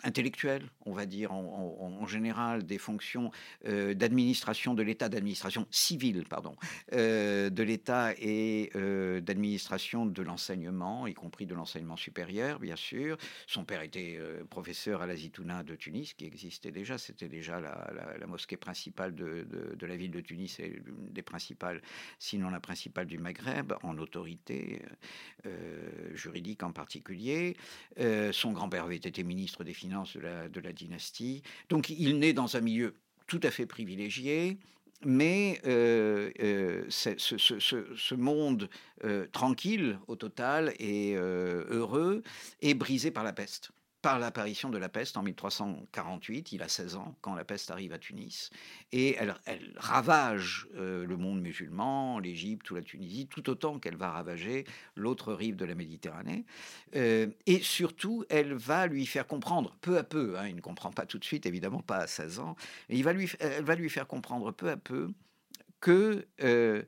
intellectuels, 0.03 0.67
on 0.85 0.93
va 0.93 1.05
dire 1.05 1.31
en, 1.31 2.07
général, 2.07 2.63
des 2.63 2.79
fonctions 2.79 3.31
euh, 3.67 3.93
d'administration 3.93 4.73
de 4.73 4.81
l'État, 4.81 5.09
d'administration 5.09 5.67
civile, 5.69 6.25
pardon, 6.27 6.55
euh, 6.93 7.51
de 7.51 7.63
l'État 7.63 8.13
et 8.17 8.71
d'administration 9.21 10.05
de 10.05 10.21
l'enseignement, 10.23 11.05
y 11.05 11.13
compris 11.13 11.45
de 11.45 11.53
l'enseignement 11.53 11.97
supérieur, 11.97 12.59
bien 12.59 12.75
sûr. 12.75 13.17
Son 13.45 13.63
père 13.63 13.81
était 13.81 14.19
professeur 14.49 15.01
à 15.01 15.07
la 15.07 15.15
Zitouna 15.15 15.63
de 15.63 15.75
Tunis, 15.75 16.13
qui 16.13 16.25
existait 16.25 16.71
déjà, 16.71 16.97
c'était 16.97 17.29
déjà 17.29 17.59
la, 17.59 18.27
mosquée 18.27 18.57
principale 18.57 19.13
de, 19.13 19.45
la 19.81 19.95
ville 19.95 20.11
de 20.11 20.21
Tunis 20.21 20.59
et 20.59 20.81
des 20.87 21.21
principales, 21.21 21.81
sinon 22.17 22.49
la 22.49 22.59
principale 22.59 23.05
du 23.05 23.19
Maghreb, 23.19 23.73
en 23.83 23.97
autorité 23.97 24.81
juridique 26.13 26.63
en 26.63 26.71
particulier. 26.71 27.55
Euh, 27.99 28.31
son 28.31 28.51
grand-père 28.51 28.85
avait 28.85 28.95
été 28.95 29.23
ministre 29.23 29.63
des 29.63 29.73
Finances 29.73 30.15
de 30.17 30.59
la, 30.59 30.73
dynastie. 30.73 31.43
Donc 31.69 31.89
il 31.89 32.19
naît 32.19 32.33
dans 32.33 32.55
un 32.55 32.61
milieu 32.61 32.95
tout 33.27 33.39
à 33.43 33.51
fait 33.51 33.65
privilégié. 33.65 34.57
Mais 35.03 35.59
euh, 35.65 36.29
euh, 36.41 36.85
ce, 36.89 38.13
monde 38.13 38.69
tranquille, 39.31 39.99
au 40.07 40.15
total, 40.15 40.73
et 40.79 41.15
heureux, 41.15 42.21
est 42.61 42.75
brisé 42.75 43.09
par 43.09 43.23
la 43.23 43.33
peste 43.33 43.71
par 44.01 44.19
l'apparition 44.19 44.69
de 44.69 44.77
la 44.77 44.89
peste 44.89 45.17
en 45.17 45.23
1348. 45.23 46.51
Il 46.51 46.61
a 46.61 46.67
16 46.67 46.95
ans 46.95 47.15
quand 47.21 47.35
la 47.35 47.45
peste 47.45 47.71
arrive 47.71 47.93
à 47.93 47.99
Tunis. 47.99 48.49
Et 48.91 49.15
elle, 49.15 49.35
ravage 49.75 50.67
euh, 50.75 51.05
le 51.05 51.17
monde 51.17 51.41
musulman, 51.41 52.19
l'Égypte 52.19 52.69
ou 52.71 52.75
la 52.75 52.81
Tunisie, 52.81 53.27
tout 53.27 53.49
autant 53.49 53.79
qu'elle 53.79 53.95
va 53.95 54.11
ravager 54.11 54.65
l'autre 54.95 55.33
rive 55.33 55.55
de 55.55 55.65
la 55.65 55.75
Méditerranée. 55.75 56.45
Euh, 56.95 57.27
et 57.45 57.59
surtout, 57.59 58.25
elle 58.29 58.53
va 58.53 58.87
lui 58.87 59.05
faire 59.05 59.27
comprendre, 59.27 59.77
peu 59.81 59.97
à 59.97 60.03
peu, 60.03 60.37
hein, 60.37 60.47
il 60.47 60.55
ne 60.55 60.61
comprend 60.61 60.91
pas 60.91 61.05
tout 61.05 61.19
de 61.19 61.25
suite, 61.25 61.45
évidemment 61.45 61.81
pas 61.81 61.97
à 61.97 62.07
16 62.07 62.39
ans, 62.39 62.55
il 62.89 63.03
va 63.03 63.13
lui, 63.13 63.31
elle 63.39 63.63
va 63.63 63.75
lui 63.75 63.89
faire 63.89 64.07
comprendre 64.07 64.51
peu 64.51 64.69
à 64.69 64.77
peu 64.77 65.09
que 65.79 66.27
euh, 66.41 66.83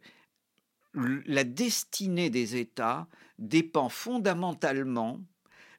la 0.93 1.43
destinée 1.43 2.29
des 2.29 2.55
États 2.55 3.07
dépend 3.39 3.89
fondamentalement 3.89 5.19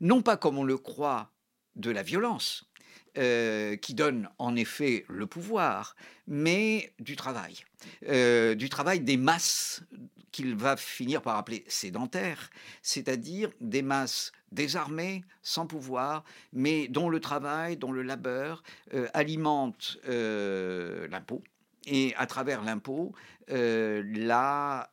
non 0.04 0.20
pas 0.22 0.36
comme 0.36 0.58
on 0.58 0.64
le 0.64 0.76
croit 0.76 1.32
de 1.76 1.90
la 1.90 2.02
violence, 2.02 2.70
euh, 3.16 3.76
qui 3.76 3.94
donne 3.94 4.28
en 4.38 4.54
effet 4.54 5.04
le 5.08 5.26
pouvoir, 5.26 5.96
mais 6.26 6.92
du 6.98 7.16
travail. 7.16 7.64
Euh, 8.08 8.54
du 8.54 8.68
travail 8.68 9.00
des 9.00 9.16
masses 9.16 9.82
qu'il 10.30 10.54
va 10.56 10.76
finir 10.76 11.22
par 11.22 11.36
appeler 11.36 11.64
sédentaires, 11.66 12.50
c'est-à-dire 12.82 13.50
des 13.60 13.82
masses 13.82 14.32
désarmées, 14.52 15.24
sans 15.42 15.66
pouvoir, 15.66 16.22
mais 16.52 16.86
dont 16.88 17.08
le 17.08 17.20
travail, 17.20 17.76
dont 17.76 17.92
le 17.92 18.02
labeur 18.02 18.62
euh, 18.92 19.08
alimente 19.14 19.98
l'impôt. 20.06 21.42
Et 21.86 22.14
à 22.16 22.26
travers 22.26 22.62
l'impôt, 22.62 23.14
la 23.48 24.90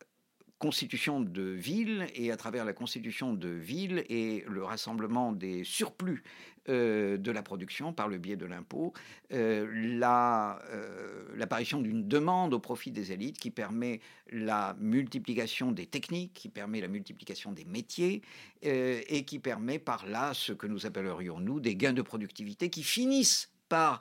constitution 0.62 1.22
de 1.22 1.42
villes 1.42 2.06
et 2.14 2.32
à 2.32 2.38
travers 2.38 2.66
la 2.66 2.74
constitution 2.74 3.34
de 3.34 3.50
villes 3.50 4.06
et 4.10 4.46
le 4.48 4.64
rassemblement 4.64 5.32
des 5.32 5.64
surplus 5.64 6.22
euh, 6.70 7.18
de 7.18 7.32
la 7.32 7.42
production 7.42 7.94
par 7.94 8.08
le 8.08 8.20
biais 8.20 8.36
de 8.36 8.46
l'impôt, 8.46 8.94
euh, 9.34 9.66
euh, 10.04 11.24
l'apparition 11.36 11.82
d'une 11.82 12.08
demande 12.08 12.54
au 12.54 12.60
profit 12.60 12.92
des 12.92 13.12
élites 13.12 13.40
qui 13.40 13.50
permet 13.50 14.02
la 14.32 14.76
multiplication 14.80 15.72
des 15.72 15.88
techniques, 15.88 16.34
qui 16.34 16.50
permet 16.50 16.80
la 16.80 16.90
multiplication 16.90 17.52
des 17.52 17.66
métiers 17.66 18.22
et 18.62 19.26
qui 19.26 19.40
permet 19.40 19.80
par 19.80 20.06
là 20.06 20.36
ce 20.36 20.54
que 20.54 20.68
nous 20.68 20.86
appellerions 20.86 21.40
nous 21.40 21.60
des 21.60 21.76
gains 21.76 21.94
de 21.94 22.04
productivité 22.04 22.70
qui 22.70 22.84
finissent 22.84 23.50
par 23.68 24.00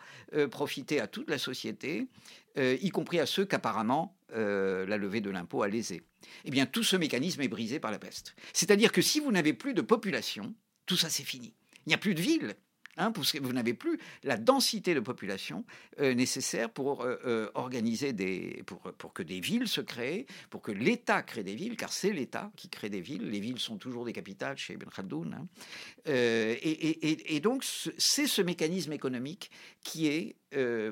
profiter 0.51 1.01
à 1.01 1.07
toute 1.07 1.31
la 1.31 1.39
société, 1.39 2.09
y 2.57 2.91
compris 2.91 3.19
à 3.19 3.25
ceux 3.25 3.47
qu'apparemment 3.47 4.15
la 4.35 4.97
levée 4.97 5.21
de 5.21 5.31
l'impôt 5.31 5.63
a 5.63 5.69
lésé 5.69 6.03
eh 6.45 6.51
bien 6.51 6.67
tout 6.67 6.83
ce 6.83 6.97
mécanisme 6.97 7.41
est 7.43 7.49
brisé 7.49 7.81
par 7.81 7.91
la 7.91 7.99
peste. 7.99 8.35
C'est-à-dire 8.53 8.93
que 8.93 9.03
si 9.03 9.21
vous 9.21 9.33
n'avez 9.33 9.53
plus 9.53 9.75
de 9.75 9.83
population, 9.83 10.55
tout 10.87 10.97
ça 10.97 11.09
c'est 11.09 11.25
fini. 11.25 11.55
Il 11.87 11.91
n'y 11.91 11.95
a 11.95 11.99
plus 11.99 12.15
de 12.15 12.21
ville. 12.21 12.55
Hein, 12.97 13.13
parce 13.13 13.33
que 13.33 13.39
vous 13.39 13.53
n'avez 13.53 13.73
plus 13.73 13.99
la 14.25 14.37
densité 14.37 14.95
de 14.95 15.01
population 15.01 15.65
euh, 16.01 16.13
nécessaire 16.13 16.69
pour 16.69 17.03
euh, 17.03 17.17
euh, 17.25 17.51
organiser 17.55 18.13
des, 18.13 18.63
pour, 18.67 18.81
pour, 18.81 19.15
que 19.15 19.23
des 19.23 19.41
villes 19.41 19.69
se 19.69 19.81
créent, 19.81 20.27
pour 20.51 20.61
que 20.61 20.73
l'État 20.73 21.23
crée 21.23 21.45
des 21.45 21.55
villes, 21.55 21.77
car 21.77 21.93
c'est 21.93 22.13
l'État 22.13 22.51
qui 22.57 22.69
crée 22.69 22.91
des 22.91 23.01
villes. 23.01 23.31
Les 23.31 23.41
villes 23.41 23.61
sont 23.61 23.79
toujours 23.79 24.05
des 24.05 24.13
capitales 24.13 24.59
chez 24.59 24.75
Ibn 24.75 24.91
Khaldoun. 24.91 25.35
Hein. 25.35 25.49
Et, 26.05 26.11
et, 26.11 27.37
et, 27.37 27.41
donc 27.41 27.65
c'est 27.65 28.27
ce 28.27 28.43
mécanisme 28.43 28.93
économique 28.93 29.51
qui 29.83 30.09
est 30.09 30.37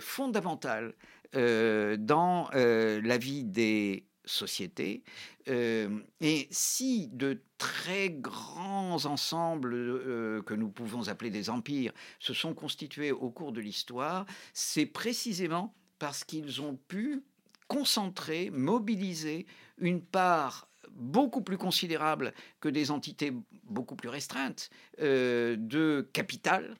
fondamental 0.00 0.94
dans 1.34 2.48
la 2.52 3.18
vie 3.18 3.44
des 3.44 4.08
société. 4.28 5.02
Euh, 5.48 6.00
et 6.20 6.46
si 6.50 7.08
de 7.08 7.42
très 7.56 8.10
grands 8.10 9.06
ensembles 9.06 9.74
euh, 9.74 10.42
que 10.42 10.54
nous 10.54 10.68
pouvons 10.68 11.08
appeler 11.08 11.30
des 11.30 11.50
empires 11.50 11.92
se 12.20 12.34
sont 12.34 12.54
constitués 12.54 13.10
au 13.10 13.30
cours 13.30 13.52
de 13.52 13.60
l'histoire, 13.60 14.26
c'est 14.52 14.86
précisément 14.86 15.74
parce 15.98 16.22
qu'ils 16.22 16.60
ont 16.60 16.78
pu 16.88 17.24
concentrer, 17.66 18.50
mobiliser 18.50 19.46
une 19.78 20.00
part 20.00 20.68
beaucoup 20.90 21.42
plus 21.42 21.58
considérable 21.58 22.32
que 22.60 22.68
des 22.68 22.90
entités 22.90 23.32
beaucoup 23.64 23.96
plus 23.96 24.08
restreintes 24.08 24.70
euh, 25.00 25.56
de 25.58 26.08
capital 26.12 26.76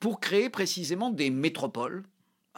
pour 0.00 0.20
créer 0.20 0.50
précisément 0.50 1.10
des 1.10 1.30
métropoles 1.30 2.04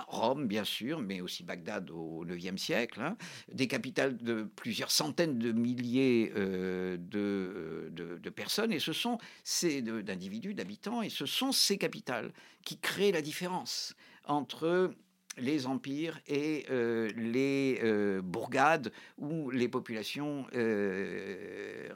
Rome, 0.07 0.47
bien 0.47 0.65
sûr, 0.65 1.01
mais 1.01 1.21
aussi 1.21 1.43
Bagdad 1.43 1.91
au 1.91 2.25
IXe 2.27 2.61
siècle, 2.61 3.01
hein, 3.01 3.17
des 3.53 3.67
capitales 3.67 4.17
de 4.17 4.49
plusieurs 4.57 4.91
centaines 4.91 5.39
de 5.39 5.53
milliers 5.53 6.33
euh, 6.37 6.97
euh, 7.15 7.89
de, 7.91 8.31
personnes, 8.31 8.73
et 8.73 8.79
ce 8.79 8.93
sont 8.93 9.19
ces 9.43 9.83
d'individus, 9.83 10.55
d'habitants, 10.55 11.03
et 11.03 11.09
ce 11.09 11.27
sont 11.27 11.53
ces 11.53 11.79
capitales 11.79 12.33
qui 12.65 12.79
créent 12.79 13.13
la 13.13 13.23
différence 13.23 13.95
entre 14.25 14.95
les 15.39 15.67
empires 15.67 16.21
et 16.27 16.67
euh, 16.71 17.11
les 17.17 17.81
bourgades 18.23 18.93
ou 19.17 19.51
les 19.51 19.69
populations 19.69 20.47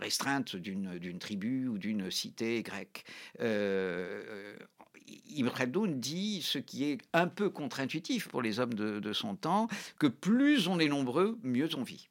restreintes 0.01 0.57
d'une 0.57 1.19
tribu 1.19 1.69
ou 1.69 1.79
d'une 1.79 2.11
cité 2.11 2.63
grecque. 2.63 3.05
Khaldoun 5.51 6.01
dit 6.01 6.43
ce 6.43 6.59
qui 6.59 6.85
est 6.85 6.99
un 7.13 7.29
peu 7.29 7.51
contre-intuitif 7.51 8.29
pour 8.29 8.43
les 8.43 8.61
hommes 8.61 8.75
de, 8.75 9.13
son 9.13 9.37
temps, 9.37 9.69
que 9.99 10.07
plus 10.07 10.69
on 10.69 10.79
est 10.79 10.89
nombreux, 10.89 11.39
mieux 11.43 11.69
on 11.77 11.83
vit. 11.83 12.09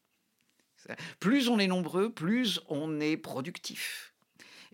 Plus 1.19 1.47
on 1.49 1.59
est 1.59 1.67
nombreux, 1.67 2.11
plus 2.11 2.59
on 2.67 2.99
est 2.99 3.17
productif. 3.17 4.13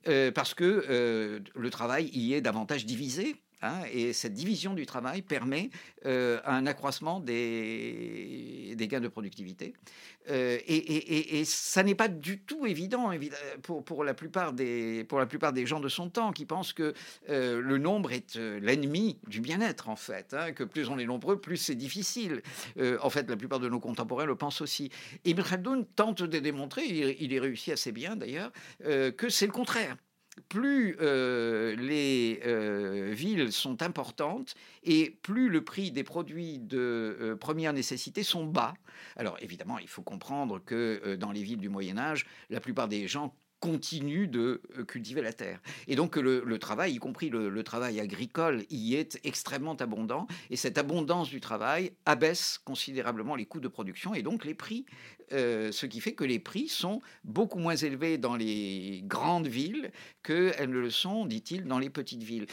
Euh, 0.08 0.32
parce 0.32 0.54
que 0.54 0.86
euh, 0.90 1.40
le 1.56 1.70
travail 1.70 2.10
y 2.14 2.34
est 2.34 2.42
davantage 2.42 2.86
divisé, 2.86 3.36
Hein, 3.64 3.82
et 3.92 4.14
cette 4.14 4.34
division 4.34 4.76
du 4.76 4.86
travail 4.86 5.24
permet 5.24 5.72
euh, 6.06 6.40
un 6.46 6.68
accroissement 6.68 7.20
des, 7.20 8.76
gains 8.78 9.00
de 9.00 9.08
productivité. 9.08 9.74
Euh, 10.30 10.60
et, 10.68 11.44
ça 11.46 11.82
n'est 11.82 11.96
pas 11.96 12.08
du 12.08 12.40
tout 12.40 12.68
évident 12.68 13.12
pour, 13.64 14.04
la 14.04 14.14
plupart 14.14 14.54
des, 14.54 15.04
pour 15.06 15.18
la 15.18 15.26
plupart 15.26 15.54
des 15.54 15.66
gens 15.66 15.80
de 15.80 15.90
son 15.90 16.10
temps 16.10 16.34
qui 16.34 16.46
pensent 16.46 16.74
que 16.74 16.94
euh, 17.30 17.60
le 17.60 17.78
nombre 17.80 18.12
est 18.12 18.36
l'ennemi 18.36 19.18
du 19.28 19.42
bien-être, 19.42 19.90
en 19.90 19.96
fait. 19.96 20.36
Hein, 20.36 20.52
que 20.52 20.64
plus 20.64 20.90
on 20.90 21.00
est 21.00 21.06
nombreux, 21.06 21.42
plus 21.42 21.58
c'est 21.58 21.76
difficile. 21.76 22.44
en 23.02 23.10
fait, 23.10 23.28
la 23.28 23.38
plupart 23.38 23.60
de 23.60 23.70
nos 23.70 23.80
contemporains 23.80 24.26
le 24.26 24.36
pensent 24.36 24.62
aussi. 24.62 24.92
Ibn 25.26 25.42
Khaldoun 25.42 25.86
tente 25.96 26.22
de 26.22 26.40
démontrer, 26.40 26.84
il, 26.86 27.16
il 27.20 27.32
y 27.32 27.40
réussit 27.40 27.74
assez 27.74 27.92
bien 27.92 28.16
d'ailleurs, 28.16 28.52
que 28.84 29.30
c'est 29.30 29.48
le 29.48 29.52
contraire 29.52 29.98
plus 30.50 30.96
les 31.00 32.40
villes 33.14 33.52
sont 33.52 33.82
importantes 33.82 34.56
et 34.84 35.18
plus 35.22 35.50
le 35.50 35.64
prix 35.64 35.92
des 35.92 36.04
produits 36.04 36.60
de 36.60 37.18
euh, 37.20 37.36
première 37.36 37.74
nécessité 37.74 38.24
sont 38.24 38.46
bas. 38.46 38.74
Alors 39.16 39.38
évidemment, 39.42 39.80
il 39.80 39.88
faut 39.88 40.02
comprendre 40.02 40.60
que 40.64 41.16
dans 41.16 41.32
les 41.32 41.44
villes 41.44 41.60
du 41.60 41.70
Moyen 41.70 41.98
Âge, 41.98 42.26
la 42.50 42.60
plupart 42.60 42.88
des 42.88 43.08
gens 43.08 43.34
continue 43.60 44.28
de 44.28 44.62
euh, 44.78 44.84
cultiver 44.84 45.22
la 45.22 45.34
terre. 45.34 45.60
Et 45.88 45.96
donc 45.96 46.16
le, 46.16 46.44
le 46.46 46.60
travail, 46.60 46.94
y 46.94 46.98
compris 46.98 47.30
le, 47.30 47.64
travail 47.64 48.00
agricole, 48.00 48.64
y 48.70 48.96
est 48.96 49.20
extrêmement 49.24 49.76
abondant. 49.76 50.28
Et 50.50 50.56
cette 50.56 50.78
abondance 50.78 51.30
du 51.30 51.42
travail 51.42 51.92
abaisse 52.06 52.60
considérablement 52.64 53.36
les 53.36 53.46
coûts 53.46 53.60
de 53.60 53.68
production 53.68 54.14
et 54.14 54.22
donc 54.22 54.46
les 54.46 54.54
prix. 54.54 54.86
Euh, 55.34 55.72
ce 55.72 55.86
qui 55.86 56.00
fait 56.00 56.14
que 56.14 56.24
les 56.24 56.40
prix 56.40 56.68
sont 56.70 57.02
beaucoup 57.24 57.60
moins 57.60 57.76
élevés 57.76 58.18
dans 58.18 58.36
les 58.36 59.02
grandes 59.06 59.48
villes 59.48 59.92
qu'elles 60.24 60.70
ne 60.70 60.80
le 60.80 60.90
sont, 60.90 61.26
dit-il, 61.26 61.66
dans 61.66 61.80
les 61.80 61.90
petites 61.90 62.24
villes. 62.24 62.46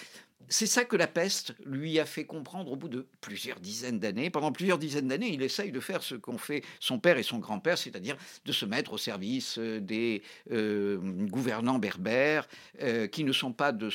C'est 0.48 0.66
ça 0.66 0.84
que 0.84 0.96
la 0.96 1.06
peste 1.06 1.54
lui 1.64 1.98
a 1.98 2.04
fait 2.04 2.24
comprendre 2.24 2.70
au 2.72 2.76
bout 2.76 2.88
de 2.88 3.06
plusieurs 3.20 3.60
dizaines 3.60 3.98
d'années. 3.98 4.30
Pendant 4.30 4.52
plusieurs 4.52 4.78
dizaines 4.78 5.08
d'années, 5.08 5.32
il 5.32 5.42
essaye 5.42 5.72
de 5.72 5.80
faire 5.80 6.02
ce 6.02 6.14
qu'ont 6.14 6.38
fait 6.38 6.62
son 6.80 6.98
père 6.98 7.18
et 7.18 7.22
son 7.22 7.38
grand-père, 7.38 7.78
c'est-à-dire 7.78 8.16
de 8.44 8.52
se 8.52 8.66
mettre 8.66 8.92
au 8.92 8.98
service 8.98 9.58
euh, 9.58 9.80
des 9.80 10.22
euh, 10.50 10.98
gouvernants 11.28 11.78
berbères 11.78 12.46
euh, 12.82 13.06
qui 13.06 13.24
ne 13.24 13.32
sont 13.32 13.52
pas 13.52 13.72
de, 13.72 13.88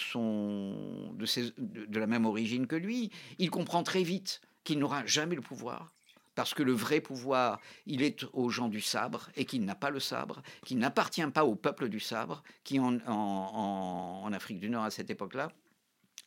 la 1.97 2.07
même 2.07 2.25
origine 2.25 2.67
que 2.67 2.75
lui. 2.75 3.11
Il 3.37 3.51
comprend 3.51 3.83
très 3.83 4.03
vite 4.03 4.41
qu'il 4.63 4.79
n'aura 4.79 5.05
jamais 5.05 5.35
le 5.35 5.41
pouvoir, 5.41 5.93
parce 6.35 6.53
que 6.53 6.63
le 6.63 6.73
vrai 6.73 6.99
pouvoir, 7.01 7.59
il 7.85 8.01
est 8.01 8.25
aux 8.33 8.49
gens 8.49 8.69
du 8.69 8.81
sabre 8.81 9.29
et 9.35 9.45
qu'il 9.45 9.65
n'a 9.65 9.75
pas 9.75 9.89
le 9.89 9.99
sabre, 9.99 10.41
qu'il 10.65 10.79
n'appartient 10.79 11.25
pas 11.27 11.45
au 11.45 11.55
peuple 11.55 11.89
du 11.89 11.99
sabre, 11.99 12.43
qui 12.63 12.79
en, 12.79 12.99
en 13.05 14.33
Afrique 14.33 14.59
du 14.59 14.69
Nord 14.69 14.83
à 14.83 14.91
cette 14.91 15.09
époque-là 15.09 15.51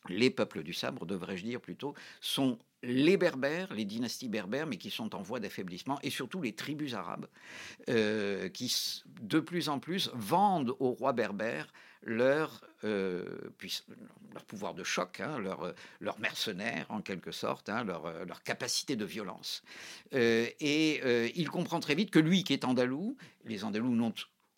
les 0.09 0.29
peuples 0.29 0.63
du 0.63 0.73
sabre, 0.73 1.05
devrais-je 1.05 1.43
dire 1.43 1.61
plutôt, 1.61 1.93
sont 2.21 2.59
les 2.83 3.17
berbères, 3.17 3.73
les 3.73 3.85
dynasties 3.85 4.27
berbères, 4.27 4.67
mais 4.67 4.77
qui 4.77 4.91
sont 4.91 5.15
en 5.15 5.21
voie 5.21 5.39
d'affaiblissement, 5.39 5.99
et 6.03 6.09
surtout 6.09 6.41
les 6.41 6.53
tribus 6.53 6.93
arabes, 6.93 7.27
euh, 7.89 8.49
qui 8.49 9.03
de 9.21 9.39
plus 9.39 9.69
en 9.69 9.79
plus 9.79 10.11
vendent 10.13 10.75
aux 10.79 10.91
rois 10.91 11.13
berbères 11.13 11.71
leur, 12.05 12.61
euh, 12.83 13.23
pouvoir 14.47 14.73
de 14.73 14.83
choc, 14.83 15.21
hein, 15.21 15.39
leur, 15.39 15.73
en 16.89 17.01
quelque 17.01 17.31
sorte, 17.31 17.69
hein, 17.69 17.85
leur, 17.85 18.25
leur, 18.25 18.43
capacité 18.43 18.97
de 18.97 19.05
violence. 19.05 19.63
Euh, 20.13 20.47
et 20.59 21.31
il 21.39 21.49
comprend 21.49 21.79
très 21.79 21.95
vite 21.95 22.11
que 22.11 22.19
lui 22.19 22.43
qui 22.43 22.51
est 22.51 22.65
andalou, 22.65 23.15
les 23.45 23.63
andalous 23.63 23.95
n'ont 23.95 24.13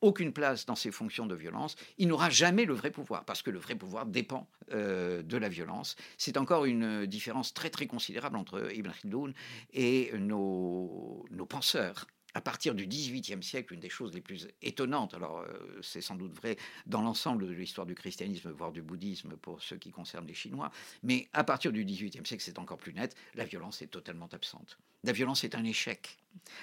aucune 0.05 0.31
place 0.31 0.65
dans 0.65 0.75
ses 0.75 0.91
fonctions 0.91 1.25
de 1.25 1.35
violence, 1.35 1.75
il 1.97 2.07
n'aura 2.07 2.29
jamais 2.29 2.65
le 2.65 2.73
vrai 2.73 2.91
pouvoir, 2.91 3.25
parce 3.25 3.41
que 3.41 3.51
le 3.51 3.59
vrai 3.59 3.75
pouvoir 3.75 4.05
dépend 4.05 4.47
euh, 4.71 5.21
de 5.23 5.37
la 5.37 5.49
violence. 5.49 5.95
C'est 6.17 6.37
encore 6.37 6.65
une 6.65 7.05
différence 7.05 7.53
très 7.53 7.69
très 7.69 7.87
considérable 7.87 8.37
entre 8.37 8.71
Ibn 8.73 8.91
Khaldun 8.91 9.33
et 9.73 10.11
nos, 10.17 11.25
nos 11.31 11.45
penseurs 11.45 12.05
à 12.35 12.41
partir 12.41 12.75
du 12.75 12.85
XVIIIe 12.85 13.41
siècle, 13.41 13.73
une 13.73 13.79
des 13.79 13.89
choses 13.89 14.13
les 14.13 14.19
plus 14.19 14.49
étonnantes, 14.61 15.13
alors 15.13 15.39
euh, 15.39 15.79
c'est 15.81 16.01
sans 16.01 16.15
doute 16.15 16.33
vrai 16.33 16.57
dans 16.85 17.01
l'ensemble 17.01 17.47
de 17.47 17.53
l'histoire 17.53 17.87
du 17.87 17.95
christianisme, 17.95 18.51
voire 18.51 18.73
du 18.73 18.81
bouddhisme 18.81 19.37
pour 19.37 19.63
ce 19.63 19.73
qui 19.73 19.89
concerne 19.89 20.27
les 20.27 20.33
Chinois, 20.33 20.69
mais 21.01 21.29
à 21.31 21.45
partir 21.45 21.71
du 21.71 21.85
XVIIIe 21.85 22.25
siècle, 22.25 22.43
c'est 22.43 22.59
encore 22.59 22.77
plus 22.77 22.93
net, 22.93 23.15
la 23.35 23.45
violence 23.45 23.81
est 23.81 23.87
totalement 23.87 24.27
absente. 24.33 24.77
La 25.05 25.13
violence 25.13 25.45
est 25.45 25.55
un 25.55 25.63
échec. 25.63 26.17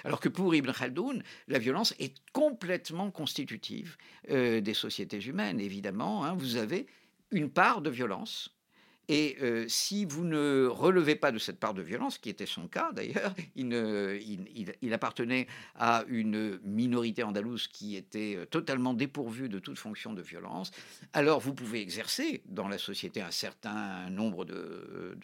Alors 0.04 0.20
que 0.20 0.28
pour 0.28 0.54
Ibn 0.54 0.70
Khaldoun, 0.72 1.22
la 1.48 1.58
violence 1.58 1.94
est 1.98 2.20
complètement 2.32 3.10
constitutive 3.10 3.96
euh, 4.30 4.60
des 4.60 4.74
sociétés 4.74 5.24
humaines, 5.24 5.58
évidemment. 5.58 6.26
Hein. 6.26 6.34
vous 6.34 6.56
avez 6.56 6.86
une 7.30 7.48
part 7.48 7.80
de 7.80 7.88
violence, 7.88 8.54
Et 9.08 9.36
euh, 9.42 9.64
si 9.68 10.04
vous 10.04 10.24
ne 10.24 10.66
relevez 10.66 11.16
pas 11.16 11.32
de 11.32 11.38
cette 11.38 11.58
part 11.58 11.74
de 11.74 11.82
violence, 11.82 12.18
qui 12.18 12.30
était 12.30 12.46
son 12.46 12.68
cas 12.68 12.92
d'ailleurs, 12.92 13.34
il, 13.56 14.92
appartenait 14.92 15.46
à 15.74 16.04
une 16.08 16.58
minorité 16.64 17.22
andalouse 17.22 17.66
qui 17.68 17.96
était 17.96 18.36
euh, 18.36 18.46
totalement 18.46 18.94
dépourvue 18.94 19.48
de 19.48 19.58
toute 19.58 19.78
fonction 19.78 20.12
de 20.12 20.22
violence, 20.22 20.70
alors 21.12 21.40
vous 21.40 21.54
pouvez 21.54 21.80
exercer 21.80 22.42
dans 22.46 22.68
la 22.68 22.78
société 22.78 23.20
un 23.20 23.30
certain 23.30 24.08
nombre 24.10 24.44
de 24.44 25.16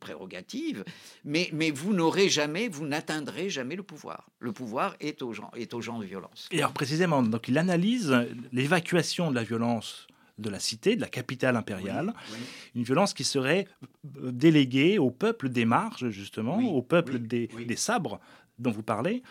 prérogatives, 0.00 0.84
mais, 1.24 1.48
mais 1.52 1.70
vous 1.70 1.92
n'aurez 1.92 2.28
jamais, 2.28 2.68
vous 2.68 2.86
n'atteindrez 2.86 3.48
jamais 3.50 3.76
le 3.76 3.82
pouvoir. 3.82 4.30
Le 4.38 4.52
pouvoir 4.52 4.96
est 5.00 5.22
aux 5.22 5.32
gens, 5.32 5.50
est 5.56 5.74
aux 5.74 5.80
gens 5.80 5.98
de 5.98 6.04
violence. 6.04 6.48
Et 6.50 6.58
alors 6.58 6.72
précisément, 6.72 7.22
donc 7.22 7.48
il 7.48 7.58
analyse 7.58 8.14
l'évacuation 8.52 9.30
de 9.30 9.36
la 9.36 9.42
violence 9.42 10.06
de 10.38 10.50
la 10.50 10.58
cité, 10.58 10.96
de 10.96 11.00
la 11.00 11.08
capitale 11.08 11.56
impériale, 11.56 12.12
une 12.74 12.82
violence 12.82 13.14
qui 13.14 13.22
serait 13.24 13.66
euh, 14.22 14.32
déléguée 14.32 14.98
au 14.98 15.10
peuple 15.10 15.48
des 15.48 15.64
marges, 15.64 16.10
justement, 16.10 16.56
Oui, 16.58 16.66
au 16.68 16.82
peuple 16.82 17.18
des, 17.20 17.48
sabres 17.76 18.20
dont 18.58 18.70
vous 18.72 18.82
parlez. 18.82 19.22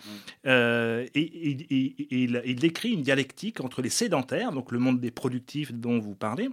Euh, 0.46 1.06
et, 1.14 1.22
et- 1.22 1.52
et- 1.70 1.96
et 2.14 2.24
il, 2.24 2.42
il 2.46 2.56
décrit 2.56 2.92
une 2.92 3.02
dialectique 3.02 3.60
entre 3.62 3.82
les 3.82 3.90
sédentaires, 3.90 4.52
donc 4.52 4.72
le 4.72 4.80
monde 4.80 5.00
des 5.00 5.12
productifs 5.12 5.74
dont 5.74 6.00
vous 6.00 6.16
parlez, 6.16 6.50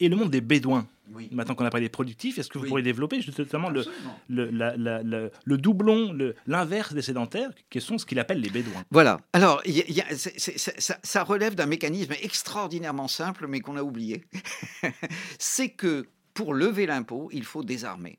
et 0.00 0.08
le 0.08 0.16
monde 0.16 0.30
des 0.30 0.40
bédouins. 0.40 0.86
Oui. 1.14 1.28
Maintenant 1.32 1.54
qu'on 1.54 1.64
a 1.64 1.70
parlé 1.70 1.86
des 1.86 1.90
productifs, 1.90 2.38
est-ce 2.38 2.48
que 2.48 2.58
vous 2.58 2.64
Oui. 2.64 2.68
pourriez 2.68 2.82
développer 2.84 3.20
justement 3.20 3.68
le, 3.70 3.84
le, 4.28 4.50
la- 4.50 4.76
la- 4.76 5.02
la- 5.02 5.28
le 5.44 5.58
doublon, 5.58 6.12
le- 6.12 6.34
l'inverse 6.46 6.92
des 6.94 7.02
sédentaires, 7.02 7.50
qui 7.70 7.80
sont 7.80 7.98
ce 7.98 8.06
qu'il 8.06 8.18
appelle 8.18 8.40
les 8.40 8.50
bédouins? 8.50 8.84
Voilà. 8.90 9.20
Alors, 9.32 9.60
il 9.64 9.76
y 9.76 9.80
a- 9.80 9.84
il 9.88 9.94
y 9.94 10.00
a- 10.00 10.16
c'est- 10.16 10.38
c'est- 10.38 10.58
c'est- 10.58 10.80
ça, 10.80 10.98
ça 11.02 11.22
relève 11.24 11.54
d'un 11.54 11.66
mécanisme 11.66 12.12
extraordinairement 12.22 13.08
simple, 13.08 13.46
mais 13.46 13.60
qu'on 13.60 13.76
a 13.76 13.82
oublié. 13.82 14.24
c'est 15.38 15.68
que 15.70 16.06
pour 16.34 16.54
lever 16.54 16.86
l'impôt, 16.86 17.28
il 17.32 17.44
faut 17.44 17.62
désarmer. 17.62 18.16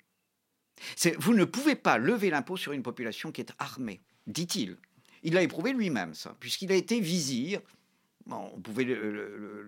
C'est- 0.95 1.15
Vous 1.19 1.33
ne 1.33 1.45
pouvez 1.45 1.75
pas 1.75 1.97
lever 1.97 2.29
l'impôt 2.29 2.57
sur 2.57 2.73
une 2.73 2.83
population 2.83 3.31
qui 3.31 3.41
est 3.41 3.51
armée, 3.59 4.01
dit-il. 4.27 4.77
Il 5.23 5.33
l'a 5.33 5.41
éprouvé 5.41 5.71
lui-même, 5.73 6.13
ça, 6.13 6.35
puisqu'il 6.39 6.71
a 6.71 6.75
été 6.75 7.00
vizir. 7.00 7.62
On 8.30 8.62
pouvait 8.62 8.86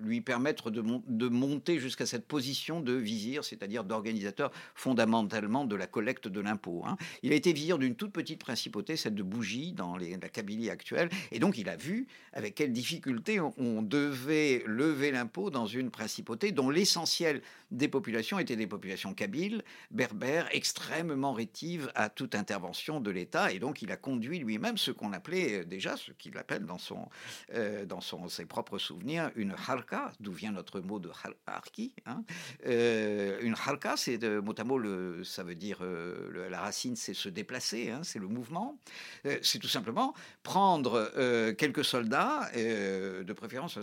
lui 0.01 0.21
permettre 0.21 0.71
de, 0.71 0.81
mon- 0.81 1.03
de 1.07 1.27
monter 1.27 1.79
jusqu'à 1.79 2.05
cette 2.05 2.25
position 2.25 2.79
de 2.79 2.93
vizir, 2.93 3.43
c'est-à-dire 3.43 3.83
d'organisateur 3.83 4.51
fondamentalement 4.75 5.65
de 5.65 5.75
la 5.75 5.87
collecte 5.87 6.27
de 6.27 6.39
l'impôt. 6.39 6.83
hein. 6.85 6.97
Il 7.23 7.31
a 7.33 7.35
été 7.35 7.51
vizir 7.53 7.77
d'une 7.77 7.95
toute 7.95 8.11
petite 8.11 8.39
principauté, 8.39 8.95
celle 8.95 9.15
de 9.15 9.23
Bougie, 9.23 9.73
dans 9.73 9.97
la 9.97 10.29
Kabylie 10.29 10.69
actuelle, 10.69 11.09
et 11.31 11.39
donc 11.39 11.57
il 11.57 11.69
a 11.69 11.75
vu 11.75 12.07
avec 12.33 12.55
quelle 12.55 12.71
difficulté 12.71 13.39
on, 13.39 13.81
devait 13.81 14.63
lever 14.65 15.11
l'impôt 15.11 15.49
dans 15.49 15.65
une 15.65 15.91
principauté 15.91 16.51
dont 16.51 16.69
l'essentiel 16.69 17.41
des 17.71 17.87
populations 17.87 18.39
étaient 18.39 18.55
des 18.55 18.67
populations 18.67 19.13
kabyles, 19.13 19.63
berbères, 19.91 20.47
extrêmement 20.51 21.33
rétives 21.33 21.91
à 21.95 22.09
toute 22.09 22.35
intervention 22.35 23.01
de 23.01 23.11
l'État, 23.11 23.51
et 23.51 23.59
donc 23.59 23.81
il 23.81 23.91
a 23.91 23.97
conduit 23.97 24.39
lui-même 24.39 24.77
ce 24.77 24.91
qu'on 24.91 25.13
appelait 25.13 25.61
euh, 25.61 25.65
déjà, 25.65 25.97
ce 25.97 26.11
qu'il 26.11 26.37
appelle 26.37 26.65
dans, 26.65 26.77
son, 26.77 27.09
euh, 27.53 27.85
dans 27.85 28.01
son, 28.01 28.27
propres 28.45 28.77
souvenirs, 28.77 29.31
une 29.35 29.53
harka, 29.67 30.11
d'où 30.19 30.31
vient 30.31 30.51
notre 30.51 30.79
mot 30.79 30.99
de 30.99 31.09
har- 31.09 31.33
harki. 31.47 31.93
hein. 32.05 32.23
Euh, 32.65 33.39
une 33.41 33.53
harka, 33.53 33.95
c'est 33.97 34.17
de 34.17 34.39
mot 34.39 34.53
à 34.57 34.63
mot, 34.63 34.77
le, 34.77 35.23
ça 35.23 35.43
veut 35.43 35.55
dire, 35.55 35.79
euh, 35.81 36.49
la 36.49 36.61
racine, 36.61 36.95
c'est 36.95 37.13
se 37.13 37.29
déplacer, 37.29 37.89
hein, 37.91 38.01
c'est 38.03 38.19
le 38.19 38.27
mouvement. 38.27 38.77
Euh, 39.25 39.37
c'est 39.41 39.59
tout 39.59 39.67
simplement 39.67 40.13
prendre 40.43 41.11
quelques 41.57 41.83
soldats, 41.85 42.49
de 42.55 43.33
préférence 43.33 43.77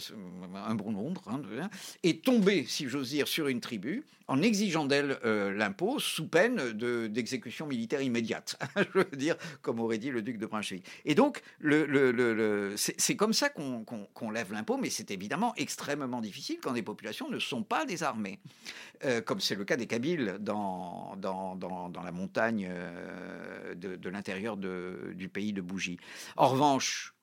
un 0.55 0.75
bon 0.75 0.93
nombre, 0.93 1.23
hein, 1.27 1.41
et 2.03 2.19
tomber, 2.21 2.65
si 2.67 2.89
j'ose 2.89 3.11
dire, 3.11 3.29
sur 3.29 3.49
une 3.49 3.61
tribu 3.61 4.05
en 4.33 4.41
exigeant 4.41 4.87
d'elle 4.87 5.19
euh, 5.27 5.53
l'impôt 5.53 5.99
sous 5.99 6.27
peine 6.27 6.73
de- 6.73 7.07
d'exécution 7.07 7.67
militaire 7.67 8.01
immédiate. 8.01 8.57
Je 8.95 8.99
veux 9.01 9.17
dire, 9.17 9.37
comme 9.61 9.79
aurait 9.79 9.99
dit 9.99 10.11
le 10.11 10.23
duc 10.23 10.39
de 10.39 10.47
Brunswick. 10.47 10.87
Et 11.05 11.15
donc, 11.15 11.43
le, 11.61 12.75
c'est 12.77 13.17
comme 13.17 13.35
ça 13.35 13.51
qu'on 13.51 14.31
lève 14.31 14.53
l'impôt, 14.53 14.79
mais 14.79 14.89
c'est 14.89 15.11
évidemment 15.11 15.53
extrêmement 15.57 16.23
difficile 16.23 16.57
quand 16.63 16.73
des 16.73 16.83
populations 16.83 17.29
ne 17.29 17.39
sont 17.39 17.63
pas 17.63 17.85
désarmées, 17.85 18.39
Euh, 19.05 19.21
comme 19.21 19.41
c'est 19.41 19.57
le 19.57 19.65
cas 19.65 19.77
des 19.77 19.87
Kabyles 19.89 20.37
dans, 20.41 21.15
dans, 21.17 21.57
dans- 21.57 21.91
la 22.03 22.13
montagne 22.13 22.69
euh, 22.71 23.75
de, 23.75 23.97
de 23.97 24.09
l'intérieur 24.09 24.57
du 24.57 25.29
pays 25.29 25.53
de 25.53 25.61
Bougie. 25.61 25.99
En 26.37 26.49
revanche, 26.49 27.15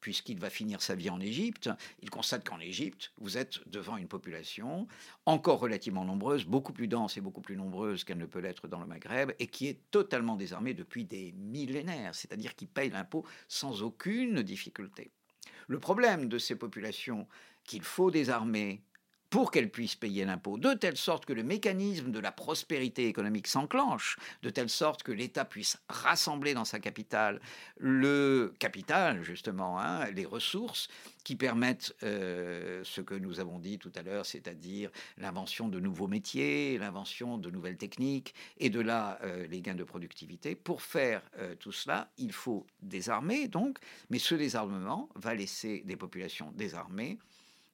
puisqu'il 0.00 0.38
va 0.38 0.50
finir 0.50 0.82
sa 0.82 0.94
vie 0.94 1.10
en 1.10 1.20
Égypte, 1.20 1.70
il 2.02 2.10
constate 2.10 2.48
qu'en 2.48 2.60
Égypte, 2.60 3.12
vous 3.18 3.36
êtes 3.36 3.66
devant 3.68 3.96
une 3.96 4.08
population 4.08 4.86
encore 5.26 5.60
relativement 5.60 6.04
nombreuse, 6.04 6.44
beaucoup 6.44 6.72
plus 6.72 6.88
dense 6.88 7.16
et 7.16 7.20
beaucoup 7.20 7.40
plus 7.40 7.56
nombreuse 7.56 8.04
qu'elle 8.04 8.18
ne 8.18 8.26
peut 8.26 8.40
l'être 8.40 8.68
dans 8.68 8.80
le 8.80 8.86
Maghreb, 8.86 9.32
et 9.38 9.46
qui 9.46 9.66
est 9.66 9.80
totalement 9.90 10.36
désarmée 10.36 10.74
depuis 10.74 11.04
des 11.04 11.32
millénaires, 11.32 12.14
c'est-à-dire 12.14 12.54
qui 12.54 12.66
paye 12.66 12.90
l'impôt 12.90 13.24
sans 13.48 13.82
aucune 13.82 14.42
difficulté. 14.42 15.10
Le 15.66 15.78
problème 15.78 16.28
de 16.28 16.38
ces 16.38 16.56
populations 16.56 17.28
qu'il 17.64 17.82
faut 17.82 18.10
désarmer 18.10 18.82
pour 19.30 19.50
qu'elles 19.50 19.70
puissent 19.70 19.96
payer 19.96 20.24
l'impôt, 20.24 20.58
de 20.58 20.74
telle 20.74 20.96
sorte 20.96 21.26
que 21.26 21.32
le 21.32 21.42
mécanisme 21.42 22.10
de 22.10 22.18
la 22.18 22.32
prospérité 22.32 23.06
économique 23.06 23.46
s'enclenche, 23.46 24.16
de 24.42 24.50
telle 24.50 24.70
sorte 24.70 25.02
que 25.02 25.12
l'État 25.12 25.44
puisse 25.44 25.78
rassembler 25.88 26.54
dans 26.54 26.64
sa 26.64 26.80
capitale 26.80 27.40
le 27.78 28.54
capital, 28.58 29.22
justement, 29.22 29.78
hein, 29.80 30.10
les 30.10 30.24
ressources 30.24 30.88
qui 31.24 31.36
permettent 31.36 31.94
euh, 32.04 32.80
ce 32.84 33.02
que 33.02 33.14
nous 33.14 33.38
avons 33.38 33.58
dit 33.58 33.78
tout 33.78 33.92
à 33.96 34.02
l'heure, 34.02 34.24
c'est-à-dire 34.24 34.90
l'invention 35.18 35.68
de 35.68 35.78
nouveaux 35.78 36.06
métiers, 36.06 36.78
l'invention 36.78 37.36
de 37.36 37.50
nouvelles 37.50 37.76
techniques, 37.76 38.34
et 38.58 38.70
de 38.70 38.80
là 38.80 39.18
euh, 39.22 39.46
les 39.46 39.60
gains 39.60 39.74
de 39.74 39.84
productivité. 39.84 40.54
Pour 40.54 40.80
faire 40.80 41.22
euh, 41.38 41.54
tout 41.54 41.72
cela, 41.72 42.10
il 42.16 42.32
faut 42.32 42.66
désarmer, 42.80 43.48
donc, 43.48 43.78
mais 44.08 44.18
ce 44.18 44.34
désarmement 44.34 45.10
va 45.16 45.34
laisser 45.34 45.82
des 45.84 45.96
populations 45.96 46.50
désarmées 46.52 47.18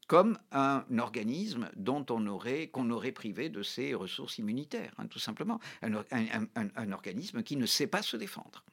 comme 0.06 0.38
un 0.52 0.84
organisme 0.98 1.70
dont 1.76 2.04
on 2.10 2.26
aurait 2.26 2.68
qu'on 2.68 2.90
aurait 2.90 3.12
privé 3.12 3.48
de 3.48 3.62
ses 3.62 3.94
ressources 3.94 4.38
immunitaires, 4.38 4.92
hein, 4.98 5.06
tout 5.06 5.18
simplement, 5.18 5.60
un, 5.82 5.94
or- 5.94 6.04
un- 6.10 6.26
un- 6.40 6.46
un- 6.62 6.70
un 6.76 6.92
organisme 6.92 7.42
qui 7.42 7.56
ne 7.56 7.66
sait 7.66 7.86
pas 7.86 8.02
se 8.02 8.16
défendre. 8.16 8.64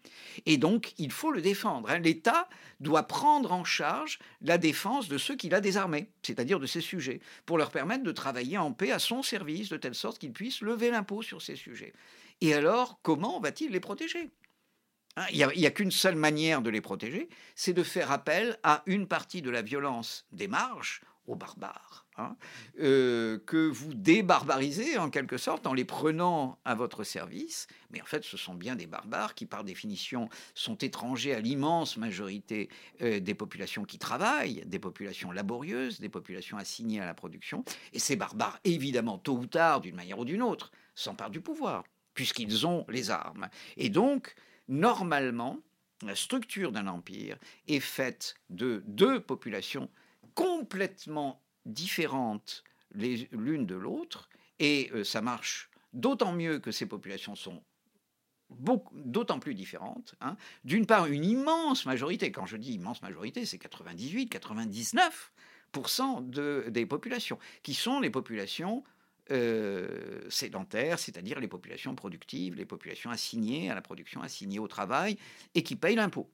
Et 0.45 0.57
donc, 0.57 0.93
il 0.97 1.11
faut 1.11 1.31
le 1.31 1.41
défendre. 1.41 1.89
hein. 1.89 1.99
L'État 1.99 2.49
doit 2.79 3.03
prendre 3.03 3.51
en 3.53 3.63
charge 3.63 4.19
la 4.41 4.57
défense 4.57 5.07
de 5.07 5.17
ceux 5.17 5.35
qu'il 5.35 5.53
a 5.53 5.61
désarmés, 5.61 6.09
c'est-à-dire 6.23 6.59
de 6.59 6.65
ses 6.65 6.81
sujets, 6.81 7.21
pour 7.45 7.57
leur 7.57 7.71
permettre 7.71 8.03
de 8.03 8.11
travailler 8.11 8.57
en 8.57 8.71
paix 8.73 8.91
à 8.91 8.99
son 8.99 9.23
service, 9.23 9.69
de 9.69 9.77
telle 9.77 9.95
sorte 9.95 10.19
qu'ils 10.19 10.33
puissent 10.33 10.61
lever 10.61 10.91
l'impôt 10.91 11.21
sur 11.21 11.41
ces 11.41 11.55
sujets. 11.55 11.93
Et 12.41 12.53
alors, 12.53 12.99
comment 13.03 13.39
va-t-il 13.39 13.71
les 13.71 13.79
protéger 13.79 14.29
Hein, 15.17 15.25
Il 15.33 15.45
n'y 15.57 15.65
a 15.65 15.71
qu'une 15.71 15.91
seule 15.91 16.15
manière 16.15 16.61
de 16.61 16.69
les 16.69 16.79
protéger, 16.79 17.27
c'est 17.53 17.73
de 17.73 17.83
faire 17.83 18.11
appel 18.11 18.57
à 18.63 18.81
une 18.85 19.07
partie 19.07 19.41
de 19.41 19.49
la 19.49 19.61
violence 19.61 20.25
des 20.31 20.47
marges, 20.47 21.01
aux 21.27 21.35
barbares, 21.35 22.07
hein, 22.17 22.35
euh, 22.79 23.39
que 23.45 23.67
vous 23.67 23.93
débarbarisez 23.93 24.97
en 24.97 25.09
quelque 25.09 25.37
sorte 25.37 25.67
en 25.67 25.73
les 25.73 25.85
prenant 25.85 26.59
à 26.65 26.75
votre 26.75 27.03
service. 27.03 27.67
Mais 27.91 28.01
en 28.01 28.05
fait, 28.05 28.23
ce 28.23 28.37
sont 28.37 28.55
bien 28.55 28.75
des 28.75 28.87
barbares 28.87 29.35
qui, 29.35 29.45
par 29.45 29.63
définition, 29.63 30.29
sont 30.55 30.75
étrangers 30.75 31.33
à 31.33 31.39
l'immense 31.39 31.97
majorité 31.97 32.69
euh, 33.01 33.19
des 33.19 33.35
populations 33.35 33.85
qui 33.85 33.99
travaillent, 33.99 34.63
des 34.65 34.79
populations 34.79 35.31
laborieuses, 35.31 35.99
des 35.99 36.09
populations 36.09 36.57
assignées 36.57 36.99
à 36.99 37.05
la 37.05 37.13
production. 37.13 37.63
Et 37.93 37.99
ces 37.99 38.15
barbares, 38.15 38.59
évidemment, 38.63 39.17
tôt 39.17 39.37
ou 39.37 39.45
tard, 39.45 39.81
d'une 39.81 39.95
manière 39.95 40.19
ou 40.19 40.25
d'une 40.25 40.41
autre, 40.41 40.71
s'emparent 40.95 41.29
du 41.29 41.41
pouvoir, 41.41 41.83
puisqu'ils 42.13 42.65
ont 42.65 42.85
les 42.89 43.11
armes. 43.11 43.47
Et 43.77 43.89
donc, 43.89 44.35
normalement, 44.67 45.59
la 46.03 46.15
structure 46.15 46.71
d'un 46.71 46.87
empire 46.87 47.37
est 47.67 47.79
faite 47.79 48.35
de 48.49 48.83
deux 48.87 49.19
populations 49.19 49.89
complètement 50.33 51.41
différentes 51.65 52.63
l'une 52.93 53.65
de 53.65 53.75
l'autre, 53.75 54.29
et 54.59 54.89
euh, 54.93 55.03
ça 55.03 55.21
marche 55.21 55.69
d'autant 55.93 56.33
mieux 56.33 56.59
que 56.59 56.71
ces 56.71 56.85
populations 56.85 57.35
sont 57.35 57.63
d'autant 58.93 59.39
plus 59.39 59.55
différentes. 59.55 60.15
hein. 60.19 60.35
D'une 60.65 60.85
part, 60.85 61.07
une 61.07 61.23
immense 61.23 61.85
majorité, 61.85 62.31
quand 62.31 62.45
je 62.45 62.57
dis 62.57 62.73
immense 62.73 63.01
majorité, 63.01 63.45
c'est 63.45 63.57
98, 63.57 64.29
99% 64.29 66.29
de, 66.29 66.65
des 66.69 66.85
populations, 66.85 67.39
qui 67.63 67.73
sont 67.73 68.01
les 68.01 68.09
populations 68.09 68.83
euh, 69.31 70.29
sédentaires, 70.29 70.99
c'est-à-dire 70.99 71.39
les 71.39 71.47
populations 71.47 71.95
productives, 71.95 72.55
les 72.55 72.65
populations 72.65 73.09
assignées 73.09 73.69
à 73.69 73.75
la 73.75 73.81
production, 73.81 74.21
assignées 74.21 74.59
au 74.59 74.67
travail, 74.67 75.17
et 75.55 75.63
qui 75.63 75.77
payent 75.77 75.95
l'impôt. 75.95 76.29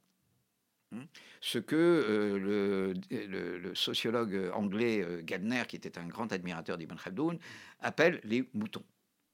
Hein. 0.94 1.06
Ce 1.42 1.58
que 1.60 1.76
euh, 1.76 2.38
le, 2.40 2.94
le- 3.28 3.58
le 3.60 3.76
sociologue 3.76 4.50
anglais 4.54 5.02
euh, 5.04 5.22
Gardner, 5.22 5.64
qui 5.68 5.76
était 5.76 5.98
un 5.98 6.08
grand 6.08 6.32
admirateur 6.32 6.78
d'Ibn 6.78 6.96
Khaldoun, 6.96 7.38
appelle 7.80 8.20
les 8.24 8.50
moutons. 8.54 8.84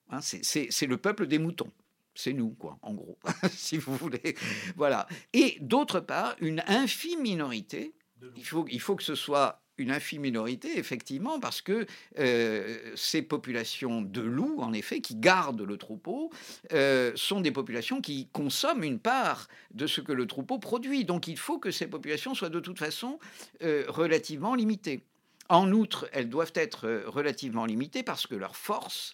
Hein, 0.10 0.20
c'est 0.22 0.88
le 0.88 0.98
peuple 0.98 1.28
des 1.28 1.40
moutons. 1.40 1.72
C'est 2.16 2.34
nous, 2.34 2.52
quoi, 2.52 2.78
en 2.84 2.94
gros, 2.94 3.18
si 3.52 3.78
vous 3.78 3.96
voulez. 3.98 4.36
Voilà. 4.76 5.08
Et 5.34 5.58
d'autre 5.62 6.00
part, 6.00 6.36
une 6.40 6.62
infime 6.68 7.22
minorité, 7.22 7.96
il 8.36 8.46
faut, 8.46 8.66
il 8.70 8.80
faut 8.80 8.96
que 8.96 9.04
ce 9.04 9.16
soit 9.16 9.63
une 9.78 9.92
infime 9.92 10.22
minorité, 10.22 10.78
effectivement, 10.78 11.40
parce 11.40 11.62
que 11.62 11.86
euh, 12.20 12.78
ces 12.96 13.22
populations 13.22 14.02
de 14.02 14.22
loups, 14.22 14.60
en 14.60 14.74
effet, 14.74 15.02
qui 15.02 15.16
gardent 15.16 15.62
le 15.62 15.78
troupeau, 15.78 16.32
euh, 16.74 17.12
sont 17.16 17.42
des 17.42 17.52
populations 17.52 18.02
qui 18.02 18.28
consomment 18.32 18.84
une 18.84 19.00
part 19.00 19.48
de 19.74 19.88
ce 19.88 20.02
que 20.02 20.12
le 20.12 20.28
troupeau 20.28 20.60
produit. 20.60 21.06
Donc 21.06 21.28
il 21.28 21.38
faut 21.38 21.58
que 21.58 21.72
ces 21.72 21.88
populations 21.88 22.36
soient 22.36 22.50
de 22.50 22.60
toute 22.60 22.80
façon 22.80 23.20
euh, 23.64 23.86
relativement 23.88 24.56
limitées. 24.56 25.04
En 25.50 25.72
outre, 25.72 26.08
elles 26.14 26.30
doivent 26.30 26.54
être 26.56 27.04
relativement 27.08 27.66
limitées 27.66 28.04
parce 28.04 28.28
que 28.28 28.36
leur 28.36 28.56
force 28.56 29.14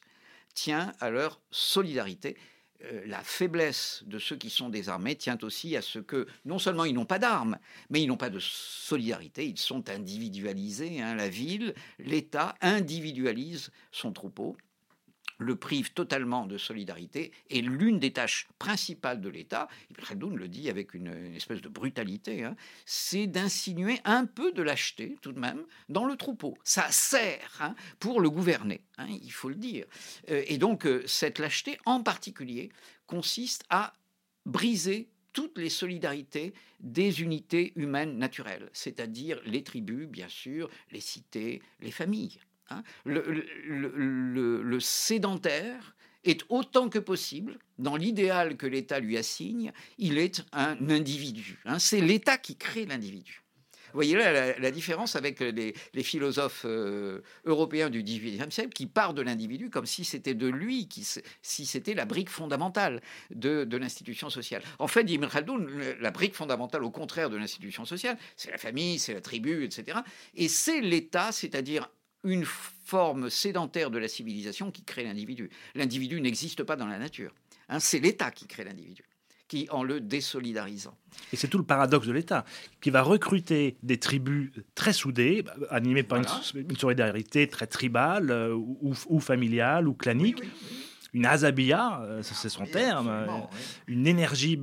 tient 0.53 0.93
à 0.99 1.09
leur 1.09 1.39
solidarité 1.51 2.37
la 3.05 3.23
faiblesse 3.23 4.03
de 4.05 4.19
ceux 4.19 4.37
qui 4.37 4.49
sont 4.49 4.69
désarmés 4.69 5.15
tient 5.15 5.37
aussi 5.41 5.75
à 5.75 5.81
ce 5.81 5.99
que 5.99 6.27
non 6.45 6.59
seulement 6.59 6.85
ils 6.85 6.93
n'ont 6.93 7.05
pas 7.05 7.19
d'armes, 7.19 7.57
mais 7.89 8.01
ils 8.01 8.07
n'ont 8.07 8.17
pas 8.17 8.29
de 8.29 8.39
solidarité, 8.39 9.45
ils 9.45 9.57
sont 9.57 9.89
individualisés. 9.89 11.01
Hein. 11.01 11.15
La 11.15 11.29
ville, 11.29 11.73
l'État 11.99 12.55
individualise 12.61 13.71
son 13.91 14.11
troupeau 14.13 14.55
le 15.39 15.55
prive 15.55 15.93
totalement 15.93 16.45
de 16.45 16.57
solidarité 16.57 17.31
et 17.49 17.61
l'une 17.61 17.97
des 17.97 18.11
tâches 18.11 18.47
principales 18.59 19.21
de 19.21 19.29
l'État, 19.29 19.67
Ibn 19.89 20.05
Khaldoun 20.05 20.35
le 20.35 20.47
dit 20.47 20.69
avec 20.69 20.93
une, 20.93 21.07
espèce 21.35 21.61
de 21.61 21.69
brutalité, 21.69 22.43
hein, 22.43 22.55
c'est 22.85 23.25
d'insinuer 23.25 23.99
un 24.03 24.25
peu 24.25 24.51
de 24.51 24.61
lâcheté 24.61 25.17
tout 25.21 25.31
de 25.31 25.39
même 25.39 25.63
dans 25.87 26.05
le 26.05 26.15
troupeau. 26.17 26.57
Ça 26.63 26.91
sert 26.91 27.57
hein, 27.61 27.73
pour 27.99 28.21
le 28.21 28.29
gouverner, 28.29 28.81
hein, 28.97 29.07
il 29.09 29.31
faut 29.31 29.49
le 29.49 29.55
dire. 29.55 29.85
Euh, 30.29 30.43
et 30.45 30.57
donc 30.57 30.85
euh, 30.85 31.03
cette 31.07 31.39
lâcheté 31.39 31.79
en 31.85 32.03
particulier 32.03 32.69
consiste 33.07 33.63
à 33.69 33.93
briser 34.45 35.07
toutes 35.31 35.57
les 35.57 35.69
solidarités 35.69 36.53
des 36.81 37.21
unités 37.21 37.71
humaines 37.75 38.17
naturelles, 38.17 38.69
c'est-à-dire 38.73 39.39
les 39.45 39.63
tribus, 39.63 40.07
bien 40.07 40.27
sûr, 40.27 40.69
les 40.91 40.99
cités, 40.99 41.61
les 41.79 41.91
familles. 41.91 42.39
Hein. 42.71 42.83
le, 43.05 44.79
sédentaire 44.79 45.95
est 46.23 46.43
autant 46.49 46.89
que 46.89 46.99
possible, 46.99 47.57
dans 47.77 47.95
l'idéal 47.95 48.57
que 48.57 48.67
l'État 48.67 48.99
lui 48.99 49.17
assigne, 49.17 49.71
il 49.97 50.17
est 50.17 50.43
un 50.51 50.89
individu. 50.89 51.59
Hein. 51.65 51.79
C'est 51.79 52.01
l'État 52.01 52.37
qui 52.37 52.55
crée 52.57 52.85
l'individu. 52.85 53.43
Vous 53.91 53.97
voyez 53.97 54.15
là 54.15 54.59
la, 54.59 54.71
différence 54.71 55.15
avec 55.15 55.39
les, 55.39 55.73
philosophes 56.03 56.63
euh, 56.65 57.21
européens 57.45 57.89
du 57.89 58.03
XVIIIe 58.03 58.51
siècle 58.51 58.69
qui 58.69 58.85
partent 58.85 59.15
de 59.15 59.23
l'individu 59.23 59.71
comme 59.71 59.87
si 59.87 60.05
c'était 60.05 60.35
de 60.35 60.45
lui, 60.45 60.87
qui, 60.87 61.07
si 61.41 61.65
c'était 61.65 61.95
la 61.95 62.05
brique 62.05 62.29
fondamentale 62.29 63.01
de, 63.31 63.65
l'institution 63.77 64.29
sociale. 64.29 64.61
En 64.77 64.87
fait, 64.87 65.03
dit 65.03 65.15
Ibn 65.15 65.25
Khaldoun, 65.25 65.67
la 65.99 66.11
brique 66.11 66.35
fondamentale, 66.35 66.83
au 66.83 66.91
contraire 66.91 67.31
de 67.31 67.37
l'institution 67.37 67.83
sociale, 67.85 68.17
c'est 68.35 68.51
la 68.51 68.59
famille, 68.59 68.99
c'est 68.99 69.15
la 69.15 69.21
tribu, 69.21 69.63
etc. 69.63 69.99
Et 70.35 70.49
c'est 70.49 70.81
l'État, 70.81 71.31
c'est-à-dire 71.31 71.89
une 72.23 72.45
forme 72.45 73.29
sédentaire 73.29 73.91
de 73.91 73.97
la 73.97 74.07
civilisation 74.07 74.71
qui 74.71 74.83
crée 74.83 75.03
l'individu. 75.03 75.49
L'individu 75.75 76.21
n'existe 76.21 76.63
pas 76.63 76.75
dans 76.75 76.87
la 76.87 76.97
nature. 76.97 77.33
Hein, 77.69 77.79
c'est 77.79 77.99
l'État 77.99 78.31
qui 78.31 78.47
crée 78.47 78.63
l'individu 78.63 79.03
qui 79.49 79.67
en 79.71 79.83
le 79.83 79.99
désolidarisant. 79.99 80.95
Et 81.33 81.35
c'est 81.35 81.47
tout 81.49 81.57
le 81.57 81.65
paradoxe 81.65 82.07
de 82.07 82.13
l'État, 82.13 82.45
qui 82.79 82.91
va 82.91 83.01
recruter 83.01 83.75
des 83.83 83.97
tribus 83.97 84.51
très 84.75 84.93
soudées, 84.93 85.43
animées 85.71 86.03
par 86.03 86.19
une, 86.19 86.77
solidarité 86.77 87.47
très 87.47 87.67
tribale 87.67 88.29
euh, 88.29 88.55
ou, 88.55 89.19
familiale 89.19 89.87
ou 89.87 89.93
clanique. 89.93 90.41
Une 91.13 91.25
azabia, 91.25 92.01
euh, 92.03 92.21
c'est 92.21 92.49
son 92.49 92.67
terme, 92.67 93.09
euh, 93.09 93.25
une 93.87 94.05
énergie 94.05 94.59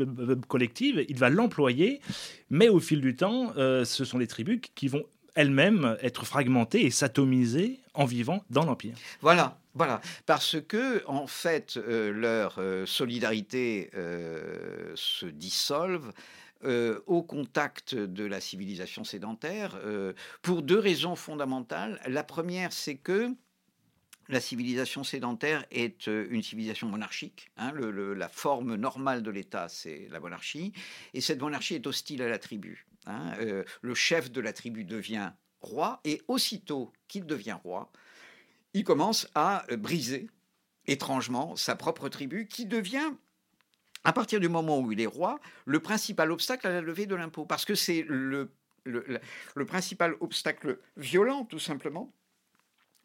collective, 0.46 1.04
il 1.08 1.18
va 1.18 1.28
l'employer, 1.30 2.00
mais 2.48 2.68
au 2.68 2.78
fil 2.78 3.00
du 3.00 3.16
temps, 3.16 3.52
ce 3.56 4.04
sont 4.04 4.18
des 4.18 4.28
tribus 4.28 4.60
qui 4.76 4.86
vont 4.86 5.04
elles-mêmes 5.36 5.96
être 6.02 6.26
fragmentées 6.26 6.84
et 6.84 6.90
s'atomiser 6.90 7.80
en 7.94 8.04
vivant 8.04 8.42
dans 8.50 8.64
l'Empire. 8.64 8.96
Voilà, 9.20 9.58
voilà, 9.74 10.00
parce 10.24 10.56
que 10.66 11.04
en 11.06 11.26
fait, 11.26 11.76
euh, 11.76 12.10
leur 12.10 12.56
euh, 12.58 12.86
solidarité 12.86 13.90
euh, 13.94 14.92
se 14.96 15.26
dissolve. 15.26 16.12
au 17.06 17.22
contact 17.22 17.94
de 17.94 18.24
la 18.24 18.40
civilisation 18.40 19.04
sédentaire 19.04 19.78
pour 20.42 20.62
deux 20.62 20.80
raisons 20.80 21.14
fondamentales. 21.14 22.00
La 22.08 22.24
première, 22.24 22.72
c'est 22.72 22.96
que 22.96 23.30
la 24.28 24.40
civilisation 24.40 25.04
sédentaire 25.04 25.64
est 25.70 26.06
une 26.08 26.42
civilisation 26.42 26.88
monarchique. 26.88 27.50
Hein. 27.56 27.72
la 28.16 28.28
forme 28.28 28.74
normale 28.74 29.22
de 29.22 29.30
l'État, 29.30 29.68
c'est 29.68 30.08
la 30.10 30.18
monarchie. 30.18 30.72
Et 31.14 31.20
cette 31.20 31.40
monarchie 31.40 31.74
est 31.74 31.86
hostile 31.86 32.22
à 32.22 32.28
la 32.28 32.38
tribu. 32.38 32.86
Hein, 33.06 33.34
euh, 33.38 33.64
le 33.82 33.94
chef 33.94 34.30
de 34.30 34.40
la 34.40 34.52
tribu 34.52 34.84
devient 34.84 35.30
roi, 35.60 36.00
et 36.04 36.22
aussitôt 36.28 36.92
qu'il 37.08 37.24
devient 37.24 37.56
roi, 37.62 37.90
il 38.74 38.84
commence 38.84 39.28
à 39.34 39.64
euh, 39.70 39.76
briser 39.76 40.28
étrangement 40.86 41.56
sa 41.56 41.76
propre 41.76 42.08
tribu, 42.08 42.46
qui 42.48 42.66
devient, 42.66 43.12
à 44.04 44.12
partir 44.12 44.40
du 44.40 44.48
moment 44.48 44.80
où 44.80 44.92
il 44.92 45.00
est 45.00 45.06
roi, 45.06 45.40
le 45.64 45.80
principal 45.80 46.30
obstacle 46.32 46.66
à 46.66 46.70
la 46.70 46.80
levée 46.80 47.06
de 47.06 47.14
l'impôt, 47.14 47.44
parce 47.44 47.64
que 47.64 47.74
c'est 47.74 48.04
le, 48.08 48.52
le 48.84 49.64
principal 49.66 50.14
obstacle 50.20 50.78
violent, 50.96 51.44
tout 51.44 51.58
simplement, 51.58 52.12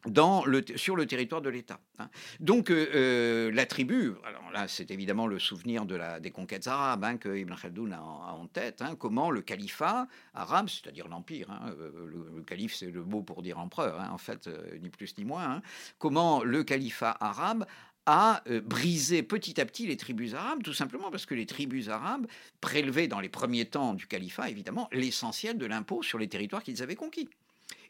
dans 0.06 0.44
le, 0.44 0.64
sur 0.76 0.96
le 0.96 1.06
territoire 1.06 1.42
de 1.42 1.48
l'État. 1.48 1.78
Hein. 1.98 2.08
Donc 2.40 2.70
euh, 2.70 2.88
euh, 2.94 3.52
la 3.52 3.66
tribu, 3.66 4.12
alors 4.24 4.50
là 4.52 4.66
c'est 4.68 4.90
évidemment 4.90 5.26
le 5.26 5.38
souvenir 5.38 5.84
des 5.86 6.30
conquêtes 6.30 6.66
arabes 6.66 7.04
hein, 7.04 7.16
que 7.16 7.36
Ibn 7.36 7.54
Khaldoun 7.54 7.92
a, 7.92 8.00
en, 8.00 8.46
tête, 8.46 8.82
hein, 8.82 8.96
comment 8.98 9.30
le 9.30 9.42
califat 9.42 10.08
arabe, 10.34 10.68
c'est-à-dire 10.68 11.08
l'empire, 11.08 11.48
euh, 11.78 12.08
le, 12.34 12.42
calife 12.42 12.74
c'est 12.74 12.90
le 12.90 13.04
mot 13.04 13.22
pour 13.22 13.42
dire 13.42 13.58
empereur, 13.58 14.00
en 14.10 14.18
fait, 14.18 14.48
ni 14.80 14.90
plus 14.90 15.16
ni 15.18 15.24
moins, 15.24 15.62
comment 15.98 16.42
le 16.42 16.64
califat 16.64 17.16
arabe 17.20 17.64
a 18.04 18.42
brisé 18.64 19.22
petit 19.22 19.60
à 19.60 19.64
petit 19.64 19.86
les 19.86 19.96
tribus 19.96 20.34
arabes, 20.34 20.64
tout 20.64 20.72
simplement 20.72 21.12
parce 21.12 21.24
que 21.24 21.36
les 21.36 21.46
tribus 21.46 21.88
arabes 21.88 22.26
prélevaient 22.60 23.06
dans 23.06 23.20
les 23.20 23.28
premiers 23.28 23.64
temps 23.64 23.94
du 23.94 24.08
califat, 24.08 24.50
évidemment, 24.50 24.88
l'essentiel 24.90 25.56
de 25.56 25.66
l'impôt 25.66 26.02
sur 26.02 26.18
les 26.18 26.26
territoires 26.26 26.64
qu'ils 26.64 26.82
avaient 26.82 26.96
conquis. 26.96 27.28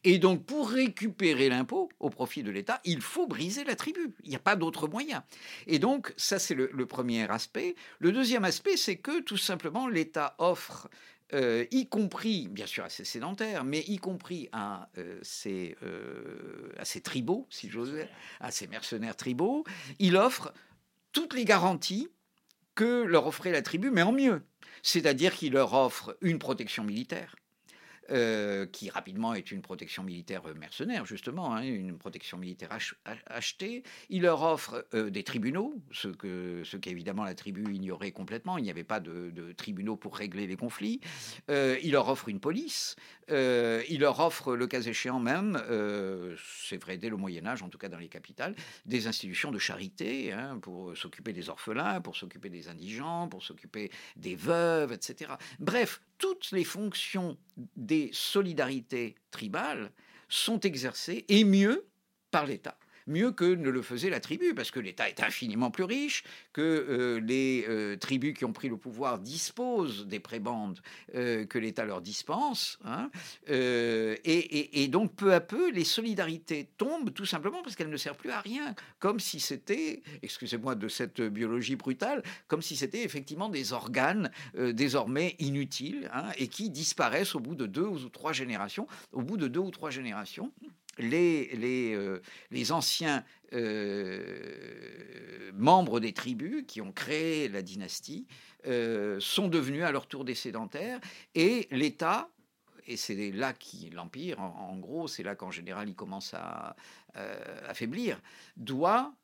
Et 0.04 0.18
donc, 0.18 0.44
pour 0.44 0.70
récupérer 0.70 1.48
l'impôt 1.48 1.88
au 2.00 2.10
profit 2.10 2.42
de 2.42 2.50
l'État, 2.50 2.80
il 2.84 3.00
faut 3.00 3.26
briser 3.26 3.64
la 3.64 3.76
tribu. 3.76 4.14
Il 4.24 4.30
n'y 4.30 4.36
a 4.36 4.40
pas 4.40 4.56
d'autre 4.56 4.88
moyen. 4.88 5.24
Et 5.66 5.78
donc, 5.78 6.12
ça, 6.16 6.38
c'est 6.38 6.54
le, 6.54 6.86
premier 6.86 7.30
aspect. 7.30 7.76
Le 8.00 8.10
deuxième 8.10 8.44
aspect, 8.44 8.76
c'est 8.76 8.96
que 8.96 9.20
tout 9.20 9.36
simplement, 9.36 9.86
l'État 9.86 10.34
offre 10.38 10.88
euh, 11.34 11.64
y 11.70 11.86
compris, 11.88 12.48
bien 12.48 12.66
sûr, 12.66 12.84
à 12.84 12.88
ses 12.88 13.04
sédentaires, 13.04 13.64
mais 13.64 13.84
y 13.86 13.98
compris 13.98 14.48
à, 14.52 14.90
euh, 14.98 15.20
euh, 15.46 16.72
à 16.76 16.84
ses 16.84 17.00
tribaux, 17.00 17.46
si 17.48 17.70
j'ose 17.70 17.92
dire, 17.94 18.08
à 18.40 18.50
ses 18.50 18.66
mercenaires 18.66 19.16
tribaux, 19.16 19.64
il 19.98 20.16
offre 20.16 20.52
toutes 21.12 21.34
les 21.34 21.44
garanties 21.44 22.08
que 22.74 23.04
leur 23.04 23.26
offrait 23.26 23.52
la 23.52 23.62
tribu, 23.62 23.90
mais 23.90 24.02
en 24.02 24.12
mieux. 24.12 24.42
C'est-à-dire 24.82 25.34
qu'il 25.34 25.52
leur 25.52 25.72
offre 25.74 26.16
une 26.20 26.38
protection 26.38 26.84
militaire, 26.84 27.36
euh, 28.12 28.66
qui 28.66 28.90
rapidement 28.90 29.32
est 29.32 29.50
une 29.50 29.62
protection 29.62 30.02
militaire 30.02 30.42
euh, 30.46 30.54
mercenaire, 30.54 31.06
justement, 31.06 31.54
hein, 31.54 31.62
une 31.62 31.96
protection 31.96 32.36
militaire 32.36 32.68
achetée. 33.26 33.84
Il 34.10 34.22
leur 34.22 34.42
offre 34.42 34.86
euh, 34.92 35.08
des 35.08 35.22
tribunaux, 35.22 35.74
ce 35.92 36.08
que 36.08 36.62
ce 36.64 36.76
qu'évidemment 36.76 37.24
la 37.24 37.34
tribu 37.34 37.74
ignorait 37.74 38.12
complètement. 38.12 38.58
Il 38.58 38.64
n'y 38.64 38.70
avait 38.70 38.84
pas 38.84 39.00
de, 39.00 39.32
tribunaux 39.56 39.96
pour 39.96 40.16
régler 40.16 40.46
les 40.46 40.56
conflits. 40.56 41.00
il 41.48 41.92
leur 41.92 42.08
offre 42.08 42.28
une 42.28 42.40
police. 42.40 42.96
il 43.28 43.98
leur 43.98 44.20
offre, 44.20 44.56
le 44.56 44.66
cas 44.66 44.82
échéant 44.82 45.20
même, 45.20 45.60
c'est 46.66 46.76
vrai 46.76 46.98
dès 46.98 47.08
le 47.08 47.16
Moyen 47.16 47.46
Âge, 47.46 47.62
en 47.62 47.68
tout 47.68 47.78
cas 47.78 47.88
dans 47.88 47.98
les 47.98 48.08
capitales, 48.08 48.54
des 48.84 49.06
institutions 49.06 49.50
de 49.50 49.58
charité 49.58 50.32
hein, 50.32 50.58
pour 50.60 50.96
s'occuper 50.96 51.32
des 51.32 51.48
orphelins, 51.48 52.00
pour 52.00 52.16
s'occuper 52.16 52.50
des 52.50 52.68
indigents, 52.68 53.28
pour 53.28 53.42
s'occuper 53.42 53.90
des 54.16 54.34
veuves, 54.34 54.92
etc. 54.92 55.32
Bref, 55.58 56.00
toutes 56.22 56.52
les 56.52 56.62
fonctions 56.62 57.36
des 57.76 58.08
solidarités 58.12 59.16
tribales 59.32 59.90
sont 60.28 60.60
exercées, 60.60 61.24
et 61.28 61.42
mieux, 61.42 61.88
par 62.30 62.46
l'État 62.46 62.78
mieux 63.06 63.32
que 63.32 63.44
ne 63.44 63.70
le 63.70 63.82
faisait 63.82 64.10
la 64.10 64.20
tribu, 64.20 64.54
parce 64.54 64.70
que 64.70 64.80
l'État 64.80 65.08
est 65.08 65.22
infiniment 65.22 65.70
plus 65.70 65.84
riche, 65.84 66.24
que 66.52 66.60
euh, 66.62 67.20
les 67.20 67.64
euh, 67.68 67.96
tribus 67.96 68.34
qui 68.34 68.44
ont 68.44 68.52
pris 68.52 68.68
le 68.68 68.76
pouvoir 68.76 69.18
disposent 69.18 70.06
des 70.06 70.20
prébendes 70.20 70.80
euh, 71.14 71.44
que 71.44 71.58
l'État 71.58 71.84
leur 71.84 72.00
dispense. 72.00 72.78
Hein, 72.84 73.10
et, 73.48 74.88
donc, 74.88 75.14
peu 75.14 75.32
à 75.32 75.40
peu, 75.40 75.70
les 75.70 75.84
solidarités 75.84 76.68
tombent 76.76 77.12
tout 77.12 77.26
simplement 77.26 77.62
parce 77.62 77.76
qu'elles 77.76 77.90
ne 77.90 77.96
servent 77.96 78.16
plus 78.16 78.30
à 78.30 78.40
rien, 78.40 78.74
comme 78.98 79.20
si 79.20 79.40
c'était, 79.40 80.02
excusez-moi 80.22 80.74
de 80.74 80.88
cette 80.88 81.20
biologie 81.20 81.76
brutale, 81.76 82.22
comme 82.48 82.62
si 82.62 82.76
c'était 82.76 83.02
effectivement 83.02 83.48
des 83.48 83.72
organes 83.72 84.30
désormais 84.54 85.36
inutiles 85.38 86.10
hein, 86.12 86.30
et 86.36 86.48
qui 86.48 86.70
disparaissent 86.70 87.34
au 87.34 87.40
bout 87.40 87.54
de 87.54 87.66
deux 87.66 87.86
ou 87.86 88.08
trois 88.08 88.32
générations. 88.32 88.86
Au 89.12 89.22
bout 89.22 89.36
de 89.36 89.48
deux 89.48 89.60
ou 89.60 89.70
trois 89.70 89.90
générations, 89.90 90.52
les, 90.98 91.54
les, 91.56 91.94
euh, 91.94 92.20
les 92.50 92.72
anciens 92.72 93.24
euh, 93.52 95.50
membres 95.54 96.00
des 96.00 96.12
tribus 96.12 96.64
qui 96.66 96.80
ont 96.80 96.92
créé 96.92 97.48
la 97.48 97.62
dynastie 97.62 98.26
euh, 98.66 99.18
sont 99.20 99.48
devenus 99.48 99.84
à 99.84 99.92
leur 99.92 100.06
tour 100.06 100.24
des 100.24 100.34
sédentaires 100.34 101.00
et 101.34 101.68
l'État 101.70 102.28
et 102.88 102.96
c'est 102.96 103.30
là 103.30 103.52
qui 103.52 103.90
l'Empire, 103.90 104.40
en, 104.40 104.76
gros, 104.76 105.06
c'est 105.06 105.22
là 105.22 105.36
qu'en 105.36 105.52
général 105.52 105.88
il 105.88 105.94
commence 105.94 106.34
à 106.34 106.74
affaiblir, 107.68 108.20
doit 108.56 109.14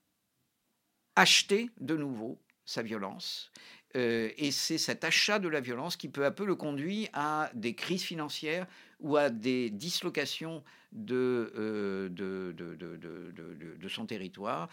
acheter 1.16 1.68
de 1.80 1.96
nouveau 1.96 2.38
sa 2.64 2.82
violence. 2.82 3.50
Et 3.94 4.50
c'est 4.50 4.78
cet 4.78 5.04
achat 5.04 5.38
de 5.38 5.48
la 5.48 5.60
violence 5.60 5.96
qui 5.96 6.08
peu 6.08 6.24
à 6.24 6.30
peu 6.30 6.44
le 6.44 6.54
conduit 6.54 7.08
à 7.12 7.50
des 7.54 7.74
crises 7.74 8.02
financières 8.02 8.66
ou 9.00 9.16
à 9.16 9.30
des 9.30 9.70
dislocations 9.70 10.62
de, 10.92 12.10
de, 12.10 13.88
son 13.88 14.06
territoire 14.06 14.68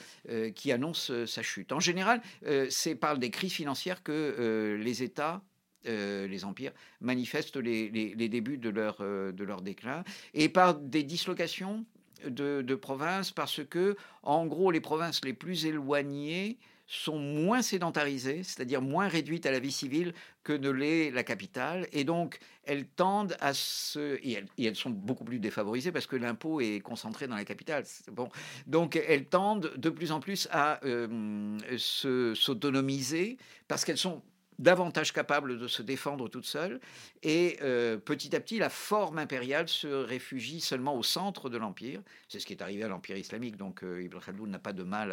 qui 0.55 0.71
annoncent 0.71 1.25
sa 1.25 1.41
chute. 1.41 1.71
En 1.71 1.79
général, 1.79 2.21
c'est 2.69 2.95
par 2.95 3.17
des 3.17 3.31
crises 3.31 3.53
financières 3.53 4.03
que 4.03 4.77
les 4.79 5.03
États 5.03 5.41
les 5.85 6.45
empires 6.45 6.73
manifestent 6.99 7.57
les, 7.57 7.89
débuts 8.15 8.57
de 8.57 8.69
leur, 8.69 8.97
de 8.99 9.43
leur 9.43 9.61
déclin 9.61 10.03
et 10.33 10.49
par 10.49 10.75
des 10.75 11.03
dislocations 11.03 11.85
de, 12.25 12.61
de 12.61 12.75
provinces 12.75 13.31
parce 13.31 13.63
que, 13.63 13.95
en 14.23 14.45
gros, 14.45 14.71
les 14.71 14.81
provinces 14.81 15.23
les 15.23 15.33
plus 15.33 15.65
éloignées 15.65 16.57
sont 16.87 17.17
moins 17.17 17.61
sédentarisées, 17.61 18.43
c'est-à-dire 18.43 18.81
moins 18.81 19.07
réduites 19.07 19.45
à 19.45 19.51
la 19.51 19.59
vie 19.59 19.71
civile 19.71 20.13
que 20.43 20.53
ne 20.53 20.69
l'est 20.69 21.09
la 21.11 21.23
capitale, 21.23 21.87
et 21.91 22.03
donc 22.03 22.39
elles 22.63 22.85
tendent 22.85 23.35
à 23.39 23.53
se... 23.53 24.19
Et 24.23 24.43
elles, 24.63 24.75
sont 24.75 24.91
beaucoup 24.91 25.23
plus 25.23 25.39
défavorisées 25.39 25.91
parce 25.91 26.07
que 26.07 26.15
l'impôt 26.15 26.61
est 26.61 26.79
concentré 26.81 27.27
dans 27.27 27.35
la 27.35 27.45
capitale. 27.45 27.83
Bon. 28.11 28.29
Donc 28.67 28.95
elles 28.95 29.25
tendent 29.25 29.73
de 29.75 29.89
plus 29.89 30.11
en 30.11 30.19
plus 30.19 30.47
à 30.51 30.79
euh, 30.85 31.57
s'autonomiser 31.77 33.37
parce 33.67 33.85
qu'elles 33.85 33.97
sont 33.97 34.21
davantage 34.59 35.11
capable 35.11 35.57
de 35.57 35.67
se 35.67 35.81
défendre 35.81 36.29
toute 36.29 36.45
seule. 36.45 36.79
Et 37.23 37.57
euh, 37.61 37.97
petit 37.97 38.35
à 38.35 38.39
petit, 38.39 38.57
la 38.57 38.69
forme 38.69 39.17
impériale 39.17 39.67
se 39.67 39.87
réfugie 39.87 40.61
seulement 40.61 40.95
au 40.95 41.03
centre 41.03 41.49
de 41.49 41.57
l'Empire. 41.57 42.01
C'est 42.29 42.39
ce 42.39 42.45
qui 42.45 42.53
est 42.53 42.61
arrivé 42.61 42.83
à 42.83 42.87
l'Empire 42.87 43.17
islamique, 43.17 43.57
donc 43.57 43.83
euh, 43.83 44.03
Ibn 44.03 44.19
Khaldoun 44.19 44.49
n'a 44.49 44.59
pas 44.59 44.73
de 44.73 44.83
mal 44.83 45.11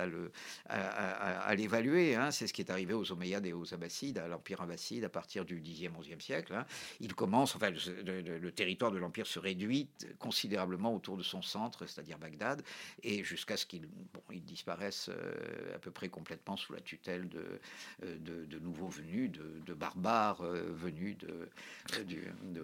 à, 0.68 1.55
l'évaluer. 1.55 2.14
Hein. 2.14 2.31
C'est 2.31 2.46
ce 2.46 2.52
qui 2.52 2.62
est 2.62 2.70
arrivé 2.70 2.94
aux 2.94 3.11
Omeyyades 3.12 3.46
et 3.46 3.52
aux 3.52 3.74
Abbassides, 3.74 4.18
à 4.18 4.28
l'Empire 4.28 4.61
abbasside 4.61 5.05
à 5.05 5.09
partir 5.09 5.44
du 5.44 5.61
10e, 5.61 5.90
11e 5.90 6.20
siècle. 6.20 6.55
Hein. 6.55 6.66
Il 7.00 7.14
commence, 7.14 7.57
enfin, 7.57 7.70
le, 7.70 8.50
territoire 8.50 8.90
de 8.90 8.98
l'Empire 8.98 9.26
se 9.26 9.38
réduit 9.38 9.88
considérablement 10.18 10.94
autour 10.94 11.16
de 11.16 11.22
son 11.22 11.42
centre, 11.42 11.87
c'est-à-dire 11.87 12.18
Bagdad, 12.18 12.62
et 13.02 13.24
jusqu'à 13.24 13.57
ce 13.57 13.66
qu'il 13.66 13.87
bon, 13.87 14.22
disparaisse 14.31 15.09
euh, 15.09 15.74
à 15.74 15.78
peu 15.78 15.90
près 15.90 16.09
complètement 16.09 16.57
sous 16.57 16.72
la 16.72 16.81
tutelle 16.81 17.28
de, 17.28 17.61
de 18.02 18.59
nouveaux 18.59 18.88
venus 18.88 19.31
de, 19.32 19.74
barbares 19.74 20.42
euh, 20.42 20.72
venus 20.74 21.16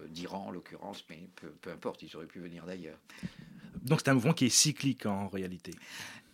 d'Iran 0.09 0.47
en 0.47 0.51
l'occurrence, 0.51 1.03
mais 1.09 1.19
peu, 1.61 1.71
importe, 1.71 2.03
ils 2.03 2.15
auraient 2.15 2.27
pu 2.27 2.39
venir 2.39 2.65
d'ailleurs. 2.65 2.99
Donc 3.81 3.99
c'est 3.99 4.09
un 4.09 4.13
mouvement 4.13 4.33
qui 4.33 4.45
est 4.45 4.49
cyclique 4.49 5.05
en 5.05 5.27
réalité. 5.27 5.71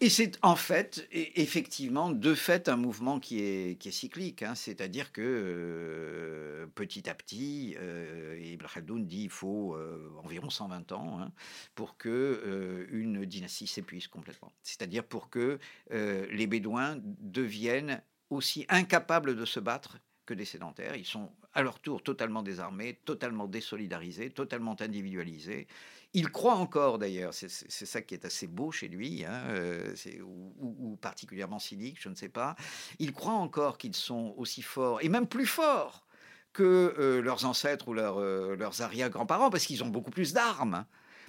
Et 0.01 0.09
c'est 0.09 0.37
en 0.41 0.57
fait, 0.57 1.07
effectivement, 1.11 2.11
de 2.11 2.33
fait, 2.33 2.67
un 2.67 2.75
mouvement 2.75 3.19
qui 3.19 3.39
est, 3.39 3.79
qui 3.79 3.89
est 3.89 3.93
cyclique. 3.93 4.43
Hein. 4.43 4.53
C'est-à-dire 4.53 5.13
que 5.13 5.21
euh, 5.21 6.67
petit 6.75 7.09
à 7.09 7.15
petit, 7.15 7.77
euh, 7.79 8.37
Ibn 8.43 8.65
Khaldoun 8.65 9.05
dit 9.05 9.21
qu'il 9.21 9.29
faut 9.29 9.73
euh, 9.75 10.11
environ 10.21 10.49
120 10.49 10.91
ans 10.91 11.21
hein, 11.21 11.31
pour 11.75 11.95
que 11.95 12.87
une 12.91 13.25
dynastie 13.25 13.67
s'épuise 13.67 14.07
complètement. 14.07 14.51
C'est-à-dire 14.63 15.03
pour 15.05 15.29
que 15.29 15.59
les 15.91 16.47
Bédouins 16.47 16.97
deviennent 17.01 18.01
aussi 18.29 18.65
incapables 18.69 19.35
de 19.35 19.45
se 19.45 19.59
battre 19.59 19.97
que 20.25 20.33
des 20.33 20.45
sédentaires. 20.45 20.95
Ils 20.95 21.05
sont 21.05 21.31
à 21.53 21.61
leur 21.61 21.79
tour 21.79 22.03
totalement 22.03 22.43
désarmés, 22.43 22.99
totalement 23.05 23.47
désolidarisés, 23.47 24.29
totalement 24.29 24.75
individualisés. 24.79 25.67
Il 26.13 26.29
croit 26.29 26.55
encore 26.55 26.97
d'ailleurs, 26.97 27.33
c'est 27.33 27.49
ça 27.49 28.01
qui 28.01 28.13
est 28.13 28.25
assez 28.25 28.47
beau 28.47 28.71
chez 28.71 28.88
lui, 28.88 29.25
hein, 29.25 29.43
euh, 29.49 29.93
ou, 30.21 30.95
particulièrement 31.01 31.59
cynique, 31.59 31.97
je 31.99 32.09
ne 32.09 32.15
sais 32.15 32.29
pas. 32.29 32.55
Il 32.99 33.11
croit 33.11 33.33
encore 33.33 33.77
qu'ils 33.77 33.95
sont 33.95 34.33
aussi 34.38 34.61
forts, 34.61 35.03
et 35.03 35.09
même 35.09 35.27
plus 35.27 35.45
forts 35.45 36.05
que 36.53 36.95
euh, 36.97 37.21
leurs 37.21 37.45
ancêtres 37.45 37.89
ou 37.89 37.95
euh, 37.95 38.55
leurs 38.55 38.81
arrière-grands-parents, 38.81 39.49
parce 39.49 39.65
qu'ils 39.65 39.83
ont 39.83 39.89
beaucoup 39.89 40.11
plus 40.11 40.31
d'armes 40.31 40.85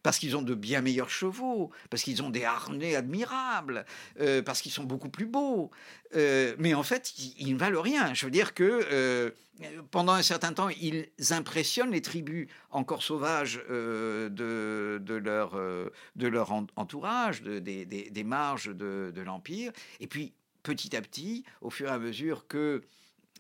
parce 0.07 0.21
qu'ils 0.21 0.37
ont 0.37 0.43
de 0.43 0.55
bien 0.55 0.83
meilleurs 0.83 1.11
chevaux, 1.11 1.73
parce 1.91 2.05
qu'ils 2.05 2.23
ont 2.23 2.31
des 2.31 2.45
harnais 2.45 2.95
admirables, 2.95 3.85
euh, 4.21 4.41
parce 4.41 4.63
qu'ils 4.63 4.71
sont 4.71 4.85
beaucoup 4.85 5.09
plus 5.09 5.27
beaux. 5.27 5.73
Euh, 6.15 6.55
mais 6.61 6.75
en 6.75 6.85
fait, 6.85 7.13
ils, 7.41 7.53
ne 7.53 7.59
valent 7.59 7.83
rien. 7.83 8.15
Je 8.15 8.25
veux 8.25 8.31
dire 8.31 8.55
que 8.55 8.87
euh, 8.93 9.33
pendant 9.91 10.13
un 10.13 10.23
certain 10.23 10.53
temps, 10.53 10.69
ils 10.69 11.09
impressionnent 11.31 11.91
les 11.91 12.03
tribus 12.03 12.47
encore 12.71 13.03
sauvages 13.03 13.61
de, 13.69 15.03
leur, 15.09 16.53
entourage, 16.77 17.43
des, 17.43 18.25
marges 18.25 18.69
de 18.69 19.21
l'Empire. 19.23 19.73
Et 19.99 20.07
puis, 20.07 20.35
petit 20.63 20.95
à 20.95 21.03
petit, 21.03 21.43
au 21.63 21.71
fur 21.71 21.89
et 21.89 21.93
à 21.93 21.99
mesure 21.99 22.47
que 22.47 22.85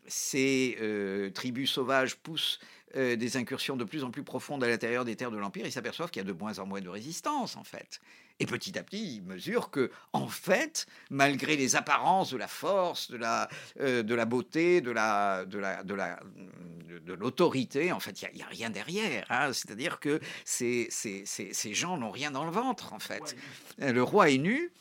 ces 0.08 1.30
tribus 1.32 1.70
sauvages 1.70 2.16
poussent 2.16 2.58
euh, 2.96 3.16
des 3.16 3.36
incursions 3.36 3.76
de 3.76 3.84
plus 3.84 4.04
en 4.04 4.10
plus 4.10 4.22
profondes 4.22 4.64
à 4.64 4.68
l'intérieur 4.68 5.04
des 5.04 5.16
terres 5.16 5.30
de 5.30 5.36
l'Empire, 5.36 5.66
ils 5.66 5.72
s'aperçoivent 5.72 6.10
qu'il 6.10 6.20
y 6.20 6.24
a 6.24 6.32
de 6.32 6.32
moins 6.32 6.58
en 6.58 6.66
moins 6.66 6.80
de 6.80 6.88
résistance, 6.88 7.56
en 7.56 7.64
fait. 7.64 8.00
Et 8.38 8.46
petit 8.46 8.78
à 8.78 8.82
petit, 8.82 9.16
ils 9.16 9.22
mesurent 9.22 9.70
que, 9.70 9.90
en 10.12 10.28
fait, 10.28 10.86
malgré 11.10 11.56
les 11.56 11.76
apparences 11.76 12.32
de 12.32 12.36
la 12.36 12.48
force, 12.48 13.10
de 13.10 13.16
la, 13.16 13.48
euh, 13.80 14.02
de 14.02 14.14
la 14.14 14.24
beauté, 14.24 14.80
de 14.80 14.90
la, 14.90 15.44
de 15.44 15.58
la, 15.58 15.82
de 15.82 15.94
la, 15.94 16.20
de, 17.04 17.12
l'autorité, 17.12 17.92
en 17.92 18.00
fait, 18.00 18.22
il 18.22 18.36
n'y 18.36 18.42
a, 18.42 18.46
rien 18.46 18.70
derrière. 18.70 19.26
Hein. 19.30 19.52
C'est-à-dire 19.52 20.00
que 20.00 20.20
ces, 20.44 20.88
ces, 20.90 21.24
ces, 21.26 21.74
gens 21.74 21.98
n'ont 21.98 22.10
rien 22.10 22.30
dans 22.30 22.44
le 22.44 22.50
ventre, 22.50 22.92
en 22.92 22.98
fait. 22.98 23.36
Le 23.78 24.02
roi 24.02 24.30
est 24.30 24.38
nu, 24.38 24.72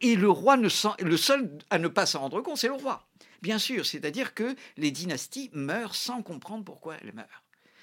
et 0.00 0.14
le 0.14 0.30
roi 0.30 0.56
ne 0.56 0.68
le 1.02 1.16
seul 1.16 1.58
à 1.70 1.78
ne 1.78 1.88
pas 1.88 2.06
s'en 2.06 2.20
rendre 2.20 2.40
compte, 2.40 2.56
c'est 2.56 2.68
le 2.68 2.74
roi. 2.74 3.04
Bien 3.42 3.58
sûr, 3.58 3.84
c'est-à-dire 3.84 4.34
que 4.34 4.54
les 4.76 4.90
dynasties 4.90 5.50
meurent 5.52 5.96
sans 5.96 6.22
comprendre 6.22 6.64
pourquoi 6.64 6.96
elles 7.02 7.12
meurent. 7.12 7.42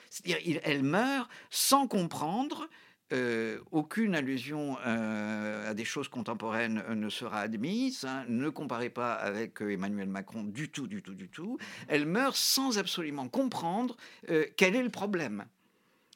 C'est-à-dire 0.10 0.60
elles 0.64 0.84
meurent 0.84 1.30
sans 1.52 1.88
comprendre 1.88 2.68
euh, 3.12 3.58
aucune 3.72 4.14
allusion 4.14 4.78
euh, 4.86 5.72
à 5.72 5.74
des 5.74 5.84
choses 5.84 6.08
contemporaines 6.08 6.84
ne 6.94 7.10
sera 7.10 7.42
admise. 7.42 8.06
Hein. 8.06 8.24
Ne 8.30 8.50
comparez 8.50 8.90
pas 8.90 9.14
avec 9.14 9.62
euh, 9.62 9.74
Emmanuel 9.74 10.08
Macron 10.08 10.44
du 10.44 10.70
tout, 10.70 10.88
du 10.88 11.02
tout, 11.02 11.16
du 11.16 11.28
tout. 11.28 11.58
Elles 11.88 12.06
meurent 12.06 12.38
sans 12.38 12.78
absolument 12.78 13.28
comprendre 13.28 13.98
quel 14.58 14.76
est 14.76 14.84
le 14.84 14.90
problème. 14.90 15.46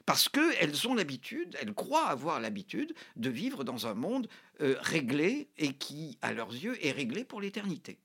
Parce 0.05 0.29
qu'elles 0.29 0.87
ont 0.87 0.93
l'habitude, 0.93 1.57
elles 1.61 1.73
croient 1.73 2.07
avoir 2.07 2.39
l'habitude 2.39 2.93
de 3.15 3.29
vivre 3.29 3.63
dans 3.63 3.87
un 3.87 3.93
monde 3.93 4.27
réglé 4.59 5.49
et 5.57 5.73
qui, 5.73 6.17
à 6.21 6.33
leurs 6.33 6.51
yeux, 6.51 6.77
est 6.85 6.91
réglé 6.91 7.23
pour 7.23 7.41
l'éternité 7.41 7.97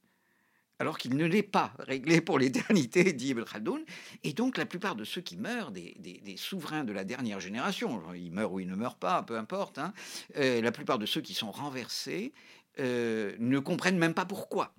alors 0.78 0.98
qu'il 0.98 1.16
ne 1.16 1.26
l'est 1.26 1.42
pas 1.42 1.72
réglé 1.78 2.20
pour 2.20 2.38
l'éternité, 2.38 3.12
dit 3.12 3.28
Ibn 3.28 3.42
Khaldoun. 3.42 3.84
Et 4.22 4.32
donc 4.32 4.56
la 4.56 4.66
plupart 4.66 4.94
de 4.94 5.04
ceux 5.04 5.20
qui 5.20 5.36
meurent, 5.36 5.72
des, 5.72 5.94
souverains 6.36 6.84
de 6.84 6.92
la 6.92 7.04
dernière 7.04 7.40
génération, 7.40 8.00
ils 8.14 8.32
meurent 8.32 8.52
ou 8.52 8.60
ils 8.60 8.68
ne 8.68 8.76
meurent 8.76 8.96
pas, 8.96 9.22
peu 9.22 9.36
importe, 9.36 9.78
hein, 9.78 9.92
euh, 10.36 10.60
la 10.60 10.72
plupart 10.72 10.98
de 10.98 11.06
ceux 11.06 11.20
qui 11.20 11.34
sont 11.34 11.50
renversés 11.50 12.32
euh, 12.78 13.34
ne 13.40 13.58
comprennent 13.58 13.98
même 13.98 14.14
pas 14.14 14.24
pourquoi, 14.24 14.72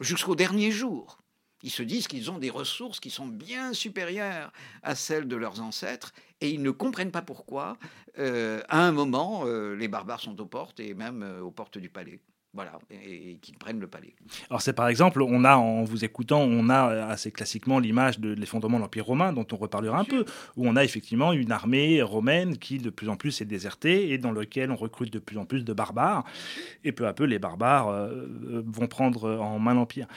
jusqu'au 0.00 0.36
dernier 0.36 0.70
jour. 0.70 1.18
Ils 1.62 1.70
se 1.70 1.82
disent 1.82 2.08
qu'ils 2.08 2.30
ont 2.30 2.38
des 2.38 2.48
ressources 2.48 3.00
qui 3.00 3.10
sont 3.10 3.26
bien 3.26 3.74
supérieures 3.74 4.50
à 4.82 4.94
celles 4.94 5.28
de 5.28 5.36
leurs 5.36 5.60
ancêtres 5.60 6.12
et 6.40 6.48
ils 6.48 6.62
ne 6.62 6.70
comprennent 6.70 7.10
pas 7.10 7.20
pourquoi, 7.20 7.76
euh, 8.18 8.62
à 8.68 8.82
un 8.82 8.92
moment, 8.92 9.44
les 9.44 9.88
barbares 9.88 10.20
sont 10.20 10.40
aux 10.40 10.46
portes 10.46 10.80
et 10.80 10.94
même 10.94 11.22
aux 11.42 11.50
portes 11.50 11.76
du 11.76 11.90
palais. 11.90 12.20
Voilà, 12.52 12.72
et, 12.90 13.36
qu'ils 13.40 13.56
prennent 13.56 13.78
le 13.78 13.86
palais. 13.86 14.12
Alors 14.48 14.60
c'est 14.60 14.72
par 14.72 14.88
exemple, 14.88 15.22
on 15.22 15.44
a, 15.44 15.54
en 15.56 15.84
vous 15.84 16.04
écoutant, 16.04 16.40
on 16.40 16.68
a 16.68 17.06
assez 17.06 17.30
classiquement 17.30 17.78
l'image 17.78 18.18
de 18.18 18.32
l'effondrement 18.32 18.78
de 18.78 18.82
l'Empire 18.82 19.06
romain, 19.06 19.32
dont 19.32 19.46
on 19.52 19.56
reparlera 19.56 20.00
un 20.00 20.04
peu, 20.04 20.24
où 20.56 20.66
on 20.66 20.74
a 20.74 20.82
effectivement 20.82 21.32
une 21.32 21.52
armée 21.52 22.02
romaine 22.02 22.58
qui 22.58 22.78
de 22.78 22.90
plus 22.90 23.08
en 23.08 23.16
plus 23.16 23.40
est 23.40 23.44
désertée 23.44 24.10
et 24.10 24.18
dans 24.18 24.32
lequel 24.32 24.72
on 24.72 24.76
recrute 24.76 25.12
de 25.12 25.20
plus 25.20 25.38
en 25.38 25.44
plus 25.44 25.64
de 25.64 25.72
barbares, 25.72 26.24
et 26.82 26.90
peu 26.90 27.06
à 27.06 27.12
peu 27.12 27.24
les 27.24 27.38
barbares 27.38 27.88
euh, 27.88 28.26
vont 28.66 28.88
prendre 28.88 29.30
en 29.38 29.60
main 29.60 29.74
l'Empire. 29.74 30.08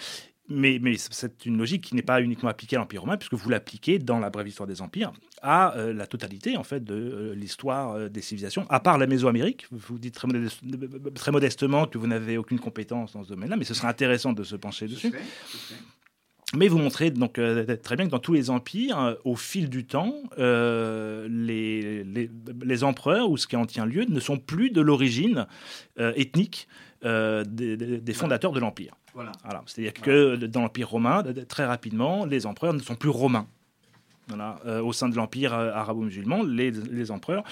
Mais, 0.49 0.77
mais 0.81 0.97
c'est 0.97 1.45
une 1.45 1.57
logique 1.57 1.85
qui 1.85 1.95
n'est 1.95 2.01
pas 2.01 2.21
uniquement 2.21 2.49
appliquée 2.49 2.75
à 2.75 2.79
l'Empire 2.79 3.01
romain, 3.01 3.15
puisque 3.15 3.33
vous 3.33 3.49
l'appliquez 3.49 3.97
dans 3.97 4.19
la 4.19 4.29
brève 4.29 4.47
histoire 4.47 4.67
des 4.67 4.81
empires 4.81 5.13
à 5.41 5.75
euh, 5.77 5.93
la 5.93 6.05
totalité 6.05 6.57
en 6.57 6.63
fait 6.63 6.83
de 6.83 6.93
euh, 6.95 7.35
l'histoire 7.35 7.93
euh, 7.93 8.09
des 8.09 8.21
civilisations, 8.21 8.65
à 8.69 8.81
part 8.81 8.97
la 8.97 9.07
Mésoamérique. 9.07 9.67
Vous 9.71 9.97
dites 9.97 10.15
très, 10.15 10.27
très 11.15 11.31
modestement 11.31 11.85
que 11.85 11.97
vous 11.97 12.07
n'avez 12.07 12.37
aucune 12.37 12.59
compétence 12.59 13.13
dans 13.13 13.23
ce 13.23 13.29
domaine-là, 13.29 13.55
mais 13.55 13.63
ce 13.63 13.73
serait 13.73 13.87
intéressant 13.87 14.33
de 14.33 14.43
se 14.43 14.57
pencher 14.57 14.87
dessus. 14.87 15.13
Mais 16.55 16.67
vous 16.67 16.77
montrez 16.77 17.09
donc 17.09 17.33
très 17.81 17.95
bien 17.95 18.05
que 18.05 18.11
dans 18.11 18.19
tous 18.19 18.33
les 18.33 18.51
empires, 18.51 19.17
au 19.23 19.35
fil 19.35 19.69
du 19.69 19.85
temps, 19.85 20.21
les, 20.37 22.03
les, 22.03 22.83
empereurs 22.83 23.31
ou 23.31 23.37
ce 23.37 23.47
qui 23.47 23.55
en 23.55 23.65
tient 23.65 23.87
lieu 23.87 24.05
ne 24.07 24.19
sont 24.19 24.37
plus 24.37 24.69
de 24.69 24.79
l'origine 24.79 25.47
ethnique 25.97 26.67
des, 27.01 27.43
des, 27.75 28.13
fondateurs 28.13 28.51
de 28.51 28.59
l'empire. 28.59 28.93
Voilà. 29.13 29.31
C'est-à-dire 29.65 29.93
que 29.93 30.35
dans 30.35 30.61
l'Empire 30.61 30.89
romain, 30.89 31.23
très 31.47 31.65
rapidement, 31.65 32.25
les 32.25 32.45
empereurs 32.45 32.73
ne 32.73 32.79
sont 32.79 32.95
plus 32.95 33.09
romains. 33.09 33.47
Voilà, 34.27 34.59
euh, 34.65 34.81
au 34.81 34.93
sein 34.93 35.09
de 35.09 35.15
l'empire 35.15 35.53
euh, 35.53 35.71
arabo-musulman, 35.73 36.43
les, 36.43 36.71
les 36.71 37.11
empereurs 37.11 37.43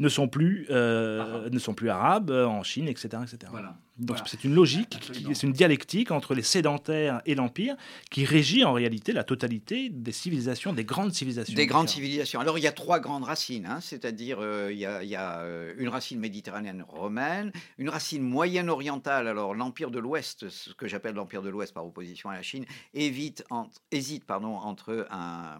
ne 0.00 0.08
sont 0.08 0.26
plus, 0.26 0.66
euh, 0.70 1.48
ne 1.50 1.58
sont 1.58 1.72
plus 1.72 1.88
arabes 1.88 2.30
en 2.30 2.64
Chine, 2.64 2.88
etc. 2.88 3.22
etc. 3.22 3.38
Voilà. 3.50 3.76
Donc 3.98 4.18
Voilà. 4.18 4.24
c'est 4.26 4.44
une 4.44 4.54
logique, 4.54 4.98
c'est 5.32 5.42
une 5.46 5.52
dialectique 5.52 6.10
entre 6.10 6.34
les 6.34 6.42
sédentaires 6.42 7.22
et 7.24 7.34
l'empire 7.34 7.76
qui 8.10 8.26
régit 8.26 8.62
en 8.64 8.74
réalité 8.74 9.12
la 9.12 9.24
totalité 9.24 9.88
des 9.88 10.12
civilisations, 10.12 10.74
des 10.74 10.84
grandes 10.84 11.14
civilisations. 11.14 11.54
Des 11.54 11.66
grandes 11.66 11.88
civilisations. 11.88 12.38
Alors, 12.40 12.58
il 12.58 12.62
y 12.64 12.66
a 12.66 12.72
trois 12.72 13.00
grandes 13.00 13.24
racines, 13.24 13.64
hein, 13.64 13.80
c'est-à-dire 13.80 14.38
euh, 14.40 14.70
il 14.70 14.78
y 14.78 14.84
a, 14.84 15.02
il 15.02 15.08
y 15.08 15.16
a, 15.16 15.40
euh, 15.40 15.72
une 15.78 15.88
racine 15.88 16.18
méditerranéenne 16.20 16.84
romaine, 16.86 17.52
une 17.78 17.88
racine 17.88 18.22
moyenne-orientale. 18.22 19.28
Alors, 19.28 19.54
l'Empire 19.54 19.90
de 19.90 19.98
l'Ouest, 19.98 20.48
ce 20.50 20.74
que 20.74 20.86
j'appelle 20.86 21.14
l'Empire 21.14 21.40
de 21.42 21.48
l'Ouest 21.48 21.72
par 21.72 21.86
opposition 21.86 22.28
à 22.28 22.34
la 22.34 22.42
Chine, 22.42 22.66
évite 22.92 23.44
entre- 23.48 23.80
hésite 23.92 24.24
pardon, 24.24 24.56
entre 24.56 25.06
un- 25.10 25.58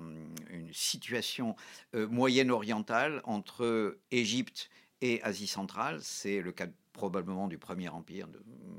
une 0.51 0.69
situation 0.73 1.57
euh, 1.95 2.07
moyenne-orientale, 2.07 3.23
entre 3.25 3.99
Égypte 4.11 4.69
et 5.01 5.23
Asie 5.23 5.47
centrale. 5.47 5.99
C'est 6.03 6.41
le 6.43 6.53
cas 6.53 6.67
probablement 6.97 7.47
du 7.47 7.59
premier 7.59 7.89
empire, 7.89 8.27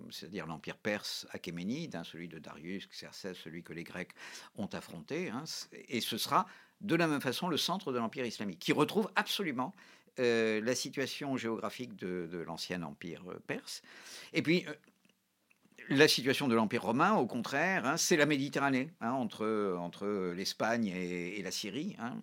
c'est-à-dire 0.09 0.45
l'empire 0.45 0.77
perse 0.77 1.25
achéménide, 1.31 1.95
hein, 1.95 2.03
celui 2.03 2.27
de 2.27 2.39
Darius, 2.39 2.87
Xerxès, 2.89 3.37
celui 3.37 3.63
que 3.63 3.73
les 3.73 3.83
Grecs 3.83 4.11
ont 4.57 4.67
affronté. 4.67 5.29
hein, 5.29 5.43
et 5.87 6.01
ce 6.01 6.17
sera 6.17 6.45
de 6.81 6.95
la 6.95 7.07
même 7.07 7.21
façon 7.21 7.47
le 7.47 7.57
centre 7.57 7.91
de 7.91 7.97
l'Empire 7.97 8.25
islamique, 8.25 8.59
qui 8.59 8.73
retrouve 8.73 9.09
absolument 9.15 9.73
euh, 10.19 10.61
la 10.61 10.75
situation 10.75 11.37
géographique 11.37 11.95
de, 11.95 12.27
de 12.31 12.39
l'ancien 12.39 12.81
empire 12.83 13.23
euh, 13.29 13.39
perse. 13.45 13.81
Et 14.33 14.41
puis, 14.41 14.65
euh, 14.67 14.73
la 15.89 16.07
situation 16.07 16.47
de 16.47 16.55
l'Empire 16.55 16.83
romain, 16.83 17.13
au 17.13 17.25
contraire, 17.25 17.85
hein, 17.85 17.97
c'est 17.97 18.17
la 18.17 18.25
Méditerranée, 18.25 18.91
hein, 19.01 19.11
entre, 19.11 19.75
entre 19.79 20.33
l'Espagne 20.35 20.87
et, 20.87 21.41
la 21.41 21.51
Syrie, 21.51 21.95
hein, 21.99 22.17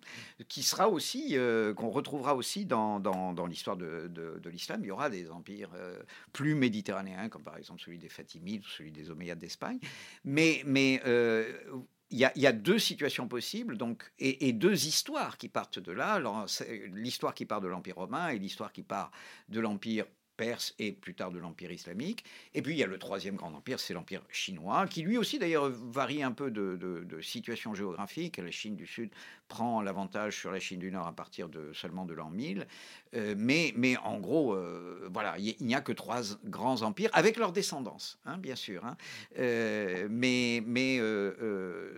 qui 0.47 0.63
sera 0.63 0.89
aussi, 0.89 1.37
euh, 1.37 1.73
qu'on 1.73 1.89
retrouvera 1.89 2.35
aussi 2.35 2.65
dans, 2.65 2.99
dans, 2.99 3.45
l'histoire 3.47 3.77
de, 3.77 4.07
de- 4.07 4.49
l'islam. 4.49 4.81
Il 4.83 4.87
y 4.87 4.91
aura 4.91 5.09
des 5.09 5.31
empires 5.31 5.71
euh, 5.75 5.99
plus 6.31 6.55
méditerranéens, 6.55 7.29
comme 7.29 7.43
par 7.43 7.57
exemple 7.57 7.81
celui 7.81 7.97
des 7.97 8.09
Fatimides 8.09 8.63
ou 8.63 8.69
celui 8.69 8.91
des 8.91 9.09
Omeyyades 9.09 9.39
d'Espagne. 9.39 9.79
Mais, 10.23 10.61
mais 10.65 11.01
euh, 11.05 11.51
il 12.11 12.19
y, 12.19 12.47
a, 12.47 12.51
deux 12.53 12.79
situations 12.79 13.27
possibles 13.27 13.77
donc, 13.77 14.11
et, 14.19 14.53
deux 14.53 14.85
histoires 14.85 15.37
qui 15.37 15.49
partent 15.49 15.79
de 15.79 15.91
là. 15.91 16.21
L'histoire 16.93 17.33
qui 17.33 17.45
part 17.45 17.61
de 17.61 17.67
l'Empire 17.67 17.95
romain 17.95 18.29
et 18.29 18.37
l'histoire 18.37 18.71
qui 18.71 18.83
part 18.83 19.11
de 19.49 19.59
l'Empire 19.59 20.05
perse 20.35 20.75
et 20.79 20.91
plus 20.91 21.13
tard 21.13 21.31
de 21.31 21.39
l'Empire 21.39 21.71
islamique. 21.71 22.23
Et 22.53 22.61
puis 22.61 22.73
il 22.73 22.77
y 22.77 22.83
a 22.83 22.87
le 22.87 22.97
troisième 22.97 23.35
grand 23.35 23.53
empire, 23.53 23.79
c'est 23.79 23.93
l'Empire 23.93 24.21
chinois, 24.29 24.87
qui 24.87 25.01
lui 25.01 25.17
aussi 25.17 25.39
d'ailleurs 25.39 25.69
varie 25.69 26.23
un 26.23 26.31
peu 26.31 26.51
de, 26.51 27.05
situation 27.21 27.73
géographique. 27.73 28.37
La 28.37 28.51
Chine 28.51 28.75
du 28.75 28.85
Sud 28.85 29.09
prend 29.47 29.81
l'avantage 29.81 30.37
sur 30.37 30.51
la 30.51 30.59
Chine 30.59 30.79
du 30.79 30.91
Nord 30.91 31.07
à 31.07 31.13
partir 31.13 31.49
de 31.49 31.71
seulement 31.73 32.05
de 32.05 32.13
l'an 32.13 32.29
1000. 32.29 32.67
Euh, 33.15 33.35
mais, 33.37 33.73
mais 33.75 33.97
en 33.97 34.19
gros, 34.19 34.53
euh, 34.53 35.07
voilà, 35.11 35.35
il 35.37 35.55
n'y 35.61 35.75
a 35.75 35.81
que 35.81 35.91
trois 35.91 36.21
grands 36.45 36.81
empires, 36.81 37.09
avec 37.13 37.37
leur 37.37 37.51
descendance, 37.51 38.19
hein, 38.25 38.37
bien 38.37 38.55
sûr. 38.55 38.85
hein. 38.85 38.97
Euh, 39.37 40.07
mais 40.09 40.61
mais 40.65 40.97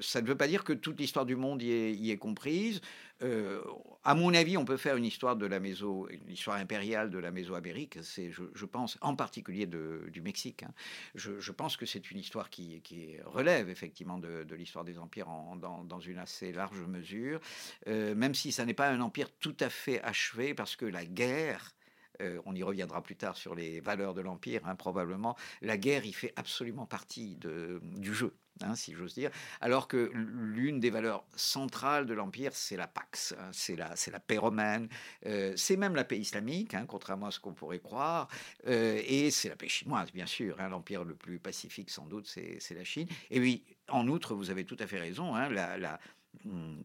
ça 0.01 0.21
ne 0.21 0.27
veut 0.27 0.35
pas 0.35 0.47
dire 0.47 0.63
que 0.63 0.73
toute 0.73 0.99
l'histoire 0.99 1.25
du 1.25 1.35
monde 1.35 1.61
y 1.61 2.11
est 2.11 2.17
comprise. 2.17 2.81
Euh, 3.23 3.61
à 4.03 4.15
mon 4.15 4.33
avis, 4.33 4.57
on 4.57 4.65
peut 4.65 4.77
faire 4.77 4.95
une 4.95 5.05
histoire 5.05 5.35
de 5.35 5.45
la 5.45 5.59
Méso, 5.59 6.07
une 6.09 6.31
histoire 6.31 6.57
impériale 6.57 7.09
de 7.09 7.17
la 7.17 7.31
Mésoamérique. 7.31 7.99
C'est, 8.03 8.31
je, 8.31 8.65
pense, 8.65 8.97
en 9.01 9.15
particulier 9.15 9.65
du 9.65 10.21
Mexique. 10.21 10.63
hein. 10.63 10.73
Je, 11.15 11.51
pense 11.51 11.77
que 11.77 11.85
c'est 11.85 12.11
une 12.11 12.19
histoire 12.19 12.49
qui, 12.49 12.81
relève 13.25 13.69
effectivement 13.69 14.17
de, 14.17 14.45
l'histoire 14.55 14.85
des 14.85 14.97
empires 14.99 15.27
dans 15.57 15.99
une 15.99 16.19
assez 16.19 16.51
large 16.51 16.81
mesure, 16.81 17.39
Euh, 17.87 18.15
même 18.15 18.33
si 18.33 18.51
ça 18.51 18.65
n'est 18.65 18.73
pas 18.73 18.89
un 18.89 19.01
empire 19.01 19.29
tout 19.39 19.55
à 19.59 19.69
fait 19.69 20.01
achevé, 20.01 20.53
parce 20.53 20.75
que 20.75 20.85
la 20.85 21.05
guerre. 21.05 21.76
Euh, 22.21 22.39
on 22.45 22.55
y 22.55 22.63
reviendra 22.63 23.01
plus 23.01 23.15
tard 23.15 23.37
sur 23.37 23.55
les 23.55 23.79
valeurs 23.79 24.13
de 24.13 24.21
l'empire, 24.21 24.61
hein, 24.65 24.75
probablement. 24.75 25.35
La 25.61 25.77
guerre, 25.77 26.05
y 26.05 26.13
fait 26.13 26.33
absolument 26.35 26.85
partie 26.85 27.37
du 27.37 28.13
jeu. 28.13 28.33
hein, 28.61 28.75
si 28.75 28.93
j'ose 28.93 29.13
dire, 29.13 29.29
alors 29.61 29.87
que 29.87 30.09
l'une 30.13 30.79
des 30.79 30.89
valeurs 30.89 31.25
centrales 31.35 32.05
de 32.05 32.13
l'Empire, 32.13 32.51
c'est 32.53 32.77
la 32.77 32.87
Pax, 32.87 33.35
hein, 33.37 33.49
c'est 33.51 33.75
la, 33.75 34.19
paix 34.19 34.37
romaine, 34.37 34.89
euh, 35.25 35.53
c'est 35.55 35.77
même 35.77 35.95
la 35.95 36.03
paix 36.03 36.17
islamique, 36.17 36.75
contrairement 36.87 37.27
à 37.27 37.31
ce 37.31 37.39
qu'on 37.39 37.53
pourrait 37.53 37.79
croire, 37.79 38.27
euh, 38.67 39.01
et 39.05 39.31
c'est 39.31 39.49
la 39.49 39.55
paix 39.55 39.67
chinoise, 39.67 40.11
bien 40.11 40.25
sûr. 40.25 40.57
L'Empire 40.69 41.03
le 41.03 41.15
plus 41.15 41.39
pacifique, 41.39 41.89
sans 41.89 42.05
doute, 42.05 42.27
c'est 42.27 42.73
la 42.73 42.83
Chine. 42.83 43.07
Et 43.29 43.39
oui, 43.39 43.63
en 43.89 44.07
outre, 44.07 44.35
vous 44.35 44.49
avez 44.49 44.65
tout 44.65 44.77
à 44.79 44.87
fait 44.87 44.99
raison, 44.99 45.33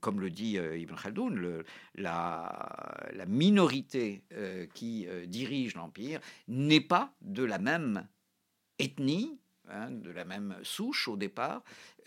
comme 0.00 0.20
le 0.20 0.30
dit 0.30 0.58
euh, 0.58 0.76
Ibn 0.76 0.94
Khaldoun, 0.94 1.62
la 1.94 3.26
minorité 3.26 4.22
euh, 4.32 4.66
qui 4.74 5.06
euh, 5.08 5.26
dirige 5.26 5.74
l'Empire 5.74 6.20
n'est 6.48 6.80
pas 6.80 7.12
de 7.20 7.44
la 7.44 7.58
même 7.58 8.06
ethnie, 8.78 9.38
hein, 9.68 9.90
de 9.90 10.10
la 10.10 10.24
même 10.24 10.56
souche 10.62 11.08
au 11.08 11.16
départ, 11.16 11.62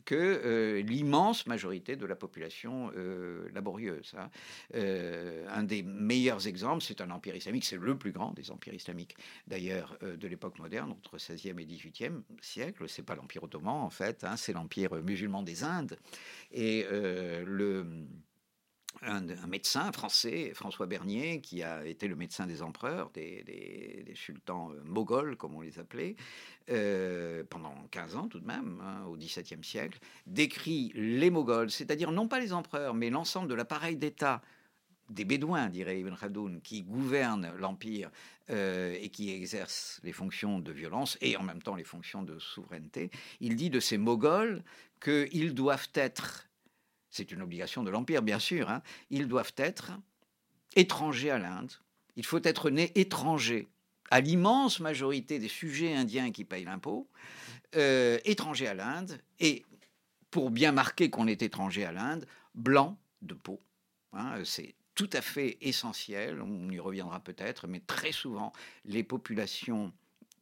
que 0.05 0.15
euh, 0.15 0.81
l'immense 0.81 1.47
majorité 1.47 1.95
de 1.95 2.05
la 2.05 2.15
population 2.15 2.91
euh, 2.95 3.49
laborieuse. 3.53 4.13
hein. 4.17 4.29
Euh, 4.75 5.45
un 5.49 5.63
des 5.63 5.83
meilleurs 5.83 6.47
exemples, 6.47 6.83
c'est 6.83 7.01
un 7.01 7.09
empire 7.11 7.35
islamique, 7.35 7.65
c'est 7.65 7.79
le 7.79 7.97
plus 7.97 8.11
grand 8.11 8.31
des 8.33 8.51
empires 8.51 8.73
islamiques, 8.73 9.17
d'ailleurs, 9.47 9.97
de 10.01 10.27
l'époque 10.27 10.59
moderne, 10.59 10.91
entre 10.91 11.17
16e 11.17 11.59
et 11.59 11.65
18e 11.65 12.21
siècle. 12.41 12.87
C'est 12.87 13.03
pas 13.03 13.15
l'empire 13.15 13.43
ottoman, 13.43 13.81
en 13.81 13.89
fait, 13.89 14.23
hein, 14.23 14.35
c'est 14.37 14.53
l'empire 14.53 14.93
musulman 15.03 15.41
des 15.41 15.63
Indes. 15.63 15.97
Et 16.51 16.85
le 16.91 17.85
un, 19.01 19.21
médecin 19.47 19.91
français, 19.91 20.51
François 20.53 20.85
Bernier, 20.85 21.41
qui 21.41 21.63
a 21.63 21.85
été 21.85 22.07
le 22.07 22.15
médecin 22.15 22.47
des 22.47 22.61
empereurs, 22.61 23.09
des 23.11 24.05
sultans 24.15 24.71
euh, 24.71 24.81
moghols, 24.85 25.37
comme 25.37 25.55
on 25.55 25.61
les 25.61 25.79
appelait, 25.79 26.15
euh, 26.69 27.43
pendant 27.49 27.75
15 27.91 28.15
ans 28.15 28.27
tout 28.27 28.39
de 28.39 28.47
même, 28.47 28.81
hein, 28.81 29.05
au 29.05 29.15
XVIIe 29.15 29.63
siècle, 29.63 29.99
décrit 30.25 30.91
les 30.95 31.29
moghols, 31.29 31.69
c'est-à-dire 31.69 32.11
non 32.11 32.27
pas 32.27 32.39
les 32.39 32.53
empereurs, 32.53 32.93
mais 32.93 33.09
l'ensemble 33.09 33.47
de 33.47 33.55
l'appareil 33.55 33.97
d'État 33.97 34.41
des 35.09 35.25
Bédouins, 35.25 35.69
dirait 35.69 35.99
Ibn 35.99 36.15
Khaldoun, 36.15 36.61
qui 36.61 36.81
gouvernent 36.81 37.53
l'empire 37.57 38.09
euh, 38.49 38.97
et 38.99 39.09
qui 39.09 39.31
exercent 39.31 39.99
les 40.03 40.11
fonctions 40.11 40.59
de 40.59 40.71
violence 40.71 41.17
et 41.21 41.37
en 41.37 41.43
même 41.43 41.61
temps 41.61 41.75
les 41.75 41.83
fonctions 41.83 42.23
de 42.23 42.39
souveraineté. 42.39 43.11
Il 43.39 43.55
dit 43.55 43.69
de 43.69 43.79
ces 43.79 43.97
Moghols 43.97 44.63
qu'ils 44.99 45.53
doivent 45.53 45.89
être 45.93 46.47
c'est 47.15 47.31
une 47.31 47.41
obligation 47.41 47.83
de 47.83 47.89
l'Empire, 47.89 48.21
bien 48.21 48.39
sûr, 48.39 48.69
hein, 48.69 48.81
ils 49.09 49.27
doivent 49.27 49.53
être 49.55 49.91
étrangers 50.75 51.31
à 51.31 51.37
l'Inde. 51.37 51.71
Il 52.17 52.25
faut 52.25 52.41
être 52.43 52.69
né 52.69 52.91
étranger 52.95 53.69
à 54.11 54.19
l'immense 54.19 54.81
majorité 54.81 55.39
des 55.39 55.47
sujets 55.47 55.95
indiens 55.95 56.31
qui 56.31 56.43
payent 56.43 56.65
l'impôt, 56.65 57.07
euh, 57.75 58.19
étranger 58.25 58.67
à 58.67 58.73
l'Inde, 58.73 59.19
et 59.39 59.63
pour 60.29 60.51
bien 60.51 60.73
marquer 60.73 61.09
qu'on 61.09 61.27
est 61.27 61.41
étranger 61.41 61.85
à 61.85 61.93
l'Inde, 61.93 62.25
blanc 62.53 62.97
de 63.21 63.33
peau. 63.33 63.61
Hein, 64.11 64.43
c'est 64.43 64.75
tout 64.93 65.09
à 65.13 65.21
fait 65.21 65.57
essentiel, 65.61 66.41
on 66.41 66.69
y 66.69 66.79
reviendra 66.79 67.21
peut-être, 67.21 67.67
mais 67.67 67.79
très 67.79 68.11
souvent, 68.11 68.51
les 68.83 69.03
populations 69.03 69.93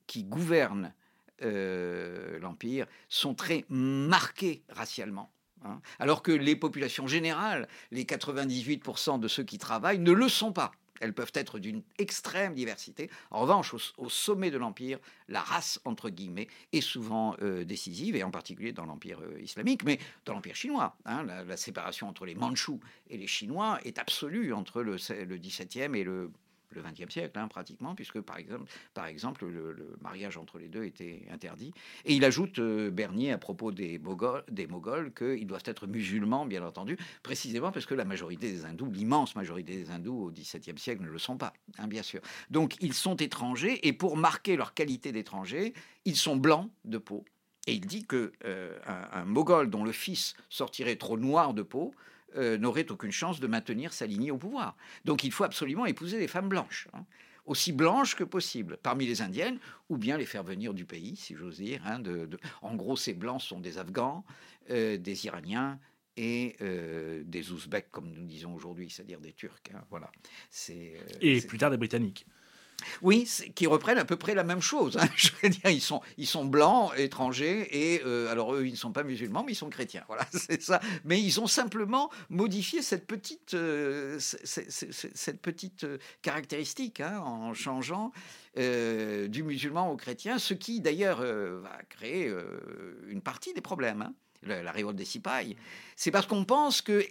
qui 0.08 0.24
gouvernent 0.24 0.94
euh, 1.42 2.40
l'Empire 2.40 2.88
sont 3.10 3.34
très 3.36 3.66
marquées 3.70 4.64
racialement. 4.70 5.33
Hein. 5.66 5.82
alors 6.00 6.24
que 6.24 6.32
les 6.32 6.56
populations 6.56 7.08
générales, 7.08 7.68
les 7.92 8.04
98% 8.06 9.20
de 9.20 9.28
ceux 9.28 9.44
qui 9.44 9.58
travaillent, 9.58 10.00
ne 10.00 10.12
le 10.12 10.30
sont 10.30 10.52
pas. 10.52 10.72
Elles 11.02 11.14
peuvent 11.14 11.32
être 11.34 11.60
d'une 11.60 11.84
extrême 11.98 12.54
diversité. 12.54 13.10
En 13.32 13.42
revanche, 13.42 13.74
au, 13.98 14.10
sommet 14.10 14.52
de 14.52 14.58
l'Empire, 14.58 15.00
la 15.28 15.42
race, 15.42 15.82
entre 15.84 16.10
guillemets, 16.10 16.48
est 16.72 16.82
souvent 16.82 17.36
euh, 17.42 17.66
décisive, 17.66 18.16
et 18.16 18.24
en 18.24 18.32
particulier 18.32 18.72
dans 18.72 18.86
l'Empire 18.86 19.20
euh, 19.22 19.42
islamique, 19.42 19.84
mais 19.84 20.00
dans 20.26 20.34
l'Empire 20.34 20.56
chinois. 20.56 20.96
hein, 21.06 21.24
la, 21.24 21.44
la 21.44 21.58
séparation 21.58 22.08
entre 22.08 22.26
les 22.26 22.36
Mandchous 22.36 22.80
et 23.10 23.18
les 23.18 23.28
Chinois 23.28 23.80
est 23.84 24.00
absolue 24.00 24.54
entre 24.54 24.82
le, 24.82 24.94
le 24.94 25.38
17e 25.38 25.96
et 25.96 26.04
le 26.04 26.32
le 26.76 26.82
XXe 26.82 27.12
siècle, 27.12 27.38
hein, 27.38 27.48
pratiquement, 27.48 27.96
puisque 27.96 28.20
par 28.22 28.38
exemple, 28.38 28.66
par 28.94 29.06
exemple 29.06 29.46
le, 29.46 29.96
mariage 30.02 30.38
entre 30.38 30.60
les 30.60 30.68
deux 30.68 30.84
était 30.84 31.26
interdit. 31.32 31.74
Et 32.06 32.14
il 32.14 32.26
ajoute, 32.26 32.60
euh, 32.60 32.90
Bernier, 32.90 33.32
à 33.32 33.38
propos 33.38 33.72
des 33.72 34.00
Moghols, 34.00 34.44
des 34.50 34.68
Moghols 34.68 35.14
qu'ils 35.14 35.48
doivent 35.48 35.64
être 35.66 35.88
musulmans, 35.88 36.46
bien 36.46 36.66
entendu, 36.66 36.98
précisément 37.22 37.72
parce 37.72 37.86
que 37.86 37.94
la 37.96 38.06
majorité 38.06 38.52
des 38.52 38.66
hindous, 38.66 38.92
l'immense 38.92 39.36
majorité 39.36 39.76
des 39.76 39.92
hindous 39.92 40.26
au 40.26 40.32
XVIIe 40.32 40.78
siècle 40.78 41.04
ne 41.04 41.10
le 41.10 41.20
sont 41.20 41.38
pas, 41.38 41.54
hein, 41.78 41.88
bien 41.88 42.04
sûr. 42.04 42.22
Donc 42.50 42.76
ils 42.82 42.94
sont 42.94 43.16
étrangers, 43.16 43.88
et 43.88 43.94
pour 43.94 44.18
marquer 44.18 44.56
leur 44.56 44.74
qualité 44.74 45.12
d'étrangers, 45.12 45.74
ils 46.06 46.18
sont 46.18 46.36
blancs 46.36 46.70
de 46.86 46.98
peau. 46.98 47.24
Et 47.68 47.74
il 47.74 47.86
dit 47.86 48.06
que 48.06 48.34
euh, 48.46 48.78
un, 48.86 49.26
Moghol 49.26 49.70
dont 49.70 49.84
le 49.84 49.92
fils 49.92 50.36
sortirait 50.50 50.98
trop 50.98 51.18
noir 51.18 51.54
de 51.54 51.62
peau, 51.62 51.94
euh, 52.36 52.58
n'aurait 52.58 52.90
aucune 52.92 53.12
chance 53.12 53.40
de 53.40 53.48
maintenir 53.48 53.94
sa 53.94 54.06
lignée 54.06 54.32
au 54.32 54.38
pouvoir. 54.38 54.76
Donc 55.06 55.24
il 55.24 55.32
faut 55.32 55.44
absolument 55.44 55.86
épouser 55.86 56.20
des 56.20 56.28
femmes 56.28 56.50
blanches, 56.50 56.88
hein, 56.94 57.06
aussi 57.46 57.72
blanches 57.72 58.16
que 58.16 58.24
possible, 58.24 58.78
parmi 58.82 59.06
les 59.06 59.22
indiennes, 59.22 59.60
ou 59.90 59.98
bien 59.98 60.18
les 60.18 60.26
faire 60.26 60.44
venir 60.44 60.74
du 60.74 60.86
pays, 60.86 61.16
si 61.16 61.36
j'ose 61.36 61.58
dire. 61.58 61.82
Hein, 61.86 62.00
de, 62.00 62.26
de... 62.26 62.40
En 62.62 62.76
gros, 62.76 62.96
ces 62.96 63.14
blancs 63.14 63.42
sont 63.42 63.60
des 63.60 63.78
Afghans, 63.78 64.24
euh, 64.70 64.98
des 64.98 65.26
Iraniens 65.26 65.80
et 66.16 66.56
des 67.26 67.52
Ouzbeks, 67.52 67.90
comme 67.90 68.12
nous 68.12 68.26
disons 68.26 68.54
aujourd'hui, 68.54 68.88
c'est-à-dire 68.92 69.20
des 69.20 69.34
Turcs. 69.34 69.64
Hein, 69.74 69.82
voilà. 69.90 70.12
C'est, 70.52 70.94
et 71.22 71.42
plus 71.42 71.58
tard 71.58 71.72
des 71.72 71.78
Britanniques. 71.78 72.28
Oui, 73.02 73.30
qui 73.56 73.68
reprennent 73.68 73.98
à 73.98 74.06
peu 74.06 74.16
près 74.16 74.36
la 74.36 74.44
même 74.44 74.62
chose. 74.62 74.98
Hein. 74.98 75.08
Je 75.16 75.30
veux 75.42 75.50
dire, 75.50 75.70
ils 76.18 76.28
sont, 76.28 76.46
blancs, 76.46 76.92
étrangers, 76.98 77.68
et 77.72 78.02
euh, 78.06 78.32
alors 78.32 78.56
eux, 78.56 78.66
ils 78.66 78.72
ne 78.72 78.78
sont 78.78 78.92
pas 78.92 79.04
musulmans, 79.04 79.44
mais 79.44 79.54
ils 79.54 79.56
sont 79.56 79.70
chrétiens. 79.70 80.04
Voilà, 80.14 80.28
c'est 80.32 80.62
ça. 80.62 80.80
Mais 81.06 81.20
ils 81.20 81.40
ont 81.40 81.48
simplement 81.48 82.12
modifié 82.30 82.82
cette 82.82 83.08
petite, 83.08 83.56
euh, 83.56 84.20
cette 84.20 85.42
petite 85.42 85.86
euh, 85.86 85.98
caractéristique 86.22 87.00
hein, 87.00 87.20
en 87.20 87.54
changeant 87.54 88.12
du 88.56 89.44
musulman 89.44 89.90
au 89.90 89.96
chrétien, 89.96 90.38
ce 90.38 90.54
qui 90.54 90.80
d'ailleurs 90.80 91.22
va 91.22 91.80
créer 91.90 92.32
une 93.08 93.22
partie 93.22 93.52
des 93.54 93.62
problèmes. 93.62 94.04
Hein. 94.04 94.14
La, 94.44 94.72
révolte 94.72 94.98
des 94.98 95.06
Sipailles. 95.06 95.56
C'est 95.96 96.12
parce 96.12 96.28
qu'on 96.28 96.46
pense 96.46 96.82
que 96.84 97.04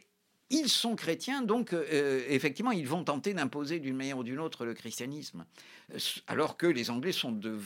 ils 0.52 0.68
sont 0.68 0.94
chrétiens, 0.94 1.42
donc 1.42 1.72
euh, 1.72 2.22
effectivement, 2.28 2.72
ils 2.72 2.86
vont 2.86 3.04
tenter 3.04 3.34
d'imposer 3.34 3.80
d'une 3.80 3.96
manière 3.96 4.18
ou 4.18 4.22
d'une 4.22 4.38
autre 4.38 4.64
le 4.64 4.74
christianisme, 4.74 5.44
alors 6.26 6.56
que 6.56 6.66
les 6.66 6.90
Anglais 6.90 7.12
sont 7.12 7.32
de 7.32 7.58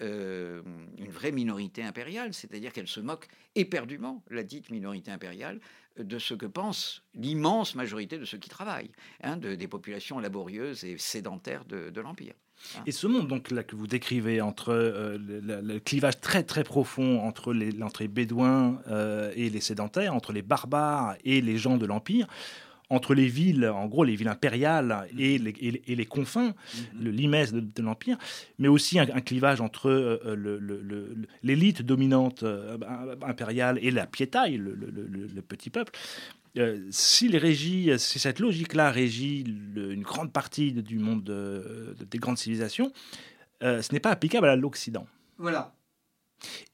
euh, 0.00 0.62
une 0.98 1.10
vraie 1.10 1.32
minorité 1.32 1.82
impériale, 1.82 2.34
c'est-à-dire 2.34 2.72
qu'elle 2.72 2.86
se 2.86 3.00
moque 3.00 3.28
éperdument, 3.54 4.22
la 4.30 4.42
dite 4.42 4.70
minorité 4.70 5.10
impériale, 5.10 5.58
de 5.98 6.18
ce 6.18 6.34
que 6.34 6.46
pense 6.46 7.02
l'immense 7.14 7.74
majorité 7.74 8.18
de 8.18 8.24
ceux 8.24 8.38
qui 8.38 8.48
travaillent, 8.48 8.92
hein, 9.22 9.36
de, 9.36 9.54
des 9.54 9.68
populations 9.68 10.18
laborieuses 10.18 10.84
et 10.84 10.96
sédentaires 10.98 11.64
de 11.64 12.00
l'Empire. 12.00 12.34
Et 12.86 12.92
ce 12.92 13.06
monde 13.06 13.28
donc 13.28 13.50
là 13.50 13.62
que 13.62 13.76
vous 13.76 13.86
décrivez 13.86 14.40
entre 14.40 14.70
euh, 14.70 15.18
le, 15.18 15.78
clivage 15.78 16.20
très 16.20 16.42
très 16.42 16.64
profond 16.64 17.20
entre 17.20 17.52
les, 17.52 17.72
bédouins 18.08 18.80
euh, 18.88 19.32
et 19.36 19.50
les 19.50 19.60
sédentaires, 19.60 20.14
entre 20.14 20.32
les 20.32 20.42
barbares 20.42 21.16
et 21.24 21.40
les 21.40 21.58
gens 21.58 21.76
de 21.76 21.86
l'empire, 21.86 22.26
entre 22.90 23.14
les 23.14 23.26
villes, 23.26 23.66
en 23.68 23.86
gros 23.86 24.04
les 24.04 24.16
villes 24.16 24.28
impériales 24.28 25.08
et 25.18 25.38
les, 25.38 25.82
et 25.86 25.94
les 25.94 26.06
confins, 26.06 26.48
mhm. 26.48 27.04
le 27.04 27.10
limès 27.10 27.52
de, 27.52 27.82
l'empire, 27.82 28.18
mais 28.58 28.68
aussi 28.68 28.98
un, 28.98 29.06
clivage 29.06 29.60
entre 29.60 29.88
euh, 29.88 30.58
l'élite 31.42 31.82
dominante 31.82 32.44
impériale 33.22 33.78
et 33.82 33.90
la 33.90 34.06
piétaille, 34.06 34.56
le, 34.56 35.42
petit 35.42 35.70
peuple. 35.70 35.92
Euh, 36.58 36.86
si 36.90 37.28
les 37.28 37.38
régies, 37.38 37.90
si 37.98 38.18
cette 38.18 38.38
logique-là 38.38 38.90
régit 38.90 39.40
une 39.40 40.02
grande 40.02 40.32
partie 40.32 40.72
du 40.72 40.98
monde 40.98 41.24
des 42.10 42.18
grandes 42.18 42.38
civilisations, 42.38 42.92
euh, 43.62 43.80
ce 43.80 43.92
n'est 43.92 44.00
pas 44.00 44.10
applicable 44.10 44.48
à 44.48 44.56
l'Occident. 44.56 45.06
Voilà. 45.38 45.74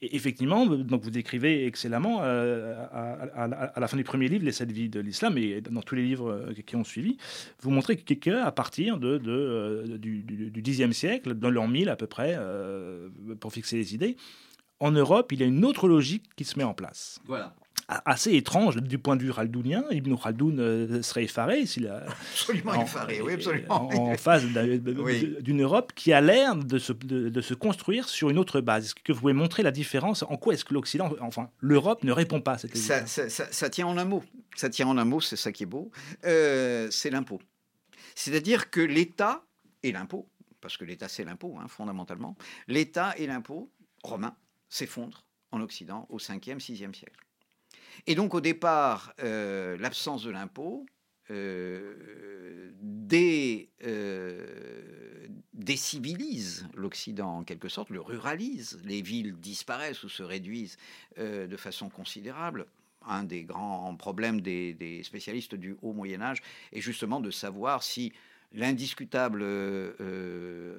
Et 0.00 0.16
effectivement, 0.16 0.64
donc 0.64 1.02
vous 1.02 1.10
décrivez 1.10 1.66
excellemement 1.66 2.20
euh, 2.22 2.86
à, 2.90 3.78
la 3.78 3.86
fin 3.86 3.98
du 3.98 4.04
premier 4.04 4.28
livre, 4.28 4.44
Les 4.44 4.52
sept 4.52 4.72
vies 4.72 4.88
de 4.88 4.98
l'islam, 4.98 5.36
et 5.36 5.60
dans 5.60 5.82
tous 5.82 5.94
les 5.94 6.04
livres 6.04 6.52
qui 6.66 6.74
ont 6.74 6.84
suivi, 6.84 7.18
vous 7.60 7.70
montrez 7.70 7.96
qu'à 7.96 8.50
partir 8.50 8.96
de, 8.98 9.18
du, 9.18 10.62
Xe 10.62 10.90
siècle, 10.92 11.34
dans 11.34 11.50
l'an 11.50 11.68
1000 11.68 11.90
à 11.90 11.96
peu 11.96 12.06
près, 12.06 12.38
pour 13.40 13.52
fixer 13.52 13.76
les 13.76 13.94
idées, 13.94 14.16
en 14.80 14.90
Europe, 14.90 15.32
il 15.32 15.40
y 15.40 15.42
a 15.42 15.46
une 15.46 15.66
autre 15.66 15.86
logique 15.86 16.24
qui 16.34 16.44
se 16.44 16.58
met 16.58 16.64
en 16.64 16.72
place. 16.72 17.20
Voilà 17.26 17.54
assez 17.88 18.34
étrange 18.34 18.76
du 18.76 18.98
point 18.98 19.16
de 19.16 19.22
vue 19.22 19.32
khaldounien. 19.32 19.84
Ibn 19.90 20.14
Khaldoun 20.14 20.60
euh, 20.60 21.02
serait 21.02 21.24
effaré 21.24 21.64
s'il 21.64 21.88
a, 21.88 22.04
absolument 22.32 22.72
en, 22.72 22.82
effaré, 22.82 23.22
oui, 23.22 23.32
absolument. 23.32 24.10
En, 24.10 24.16
face 24.16 24.44
d'une 24.44 25.62
Europe 25.62 25.92
qui 25.94 26.12
a 26.12 26.20
l'air 26.20 26.54
de 26.54 26.78
se, 26.78 26.92
de, 26.92 27.40
se, 27.40 27.54
construire 27.54 28.08
sur 28.08 28.28
une 28.28 28.38
autre 28.38 28.60
base. 28.60 28.86
Est-ce 28.86 28.94
que 28.94 29.12
vous 29.12 29.20
pouvez 29.20 29.32
montrer 29.32 29.62
la 29.62 29.70
différence 29.70 30.22
En 30.28 30.36
quoi 30.36 30.52
est-ce 30.52 30.64
que 30.64 30.74
l'Occident, 30.74 31.10
enfin 31.20 31.50
l'Europe, 31.60 32.04
ne 32.04 32.12
répond 32.12 32.40
pas 32.40 32.52
à 32.52 32.58
cette 32.58 32.76
ça, 32.76 33.06
ça, 33.06 33.28
ça, 33.28 33.70
tient 33.70 33.86
en 33.86 33.96
un 33.96 34.04
mot. 34.04 34.22
Ça 34.54 34.68
tient 34.68 34.86
en 34.86 34.98
un 34.98 35.04
mot, 35.04 35.20
c'est 35.20 35.36
ça 35.36 35.50
qui 35.50 35.62
est 35.62 35.66
beau. 35.66 35.90
Euh, 36.24 36.88
c'est 36.90 37.10
l'impôt. 37.10 37.40
C'est-à-dire 38.14 38.70
que 38.70 38.80
l'État 38.80 39.42
et 39.82 39.92
l'impôt, 39.92 40.28
parce 40.60 40.76
que 40.76 40.84
l'État 40.84 41.08
c'est 41.08 41.24
l'impôt, 41.24 41.56
hein, 41.58 41.68
fondamentalement, 41.68 42.36
l'État 42.66 43.14
et 43.16 43.26
l'impôt 43.26 43.70
romain 44.02 44.36
s'effondrent 44.68 45.24
en 45.52 45.62
Occident 45.62 46.06
au 46.10 46.18
5e, 46.18 46.58
6e 46.58 46.92
siècle. 46.92 47.27
Et 48.06 48.14
donc 48.14 48.34
au 48.34 48.40
départ, 48.40 49.12
euh, 49.22 49.76
l'absence 49.78 50.24
de 50.24 50.30
l'impôt 50.30 50.86
euh, 51.30 52.72
euh, 53.84 55.26
décivilise 55.52 56.68
l'Occident 56.74 57.38
en 57.38 57.44
quelque 57.44 57.68
sorte, 57.68 57.90
le 57.90 58.00
ruralise. 58.00 58.80
Les 58.84 59.02
villes 59.02 59.34
disparaissent 59.38 60.02
ou 60.04 60.08
se 60.08 60.22
réduisent 60.22 60.76
de 61.18 61.56
façon 61.56 61.88
considérable. 61.88 62.66
Un 63.06 63.24
des 63.24 63.44
grands 63.44 63.94
problèmes 63.96 64.40
des, 64.40 65.02
spécialistes 65.04 65.54
du 65.54 65.76
haut 65.82 65.92
Moyen 65.92 66.20
Âge 66.20 66.42
est 66.72 66.80
justement 66.80 67.20
de 67.20 67.30
savoir 67.30 67.82
si 67.82 68.12
l'indiscutable 68.52 69.44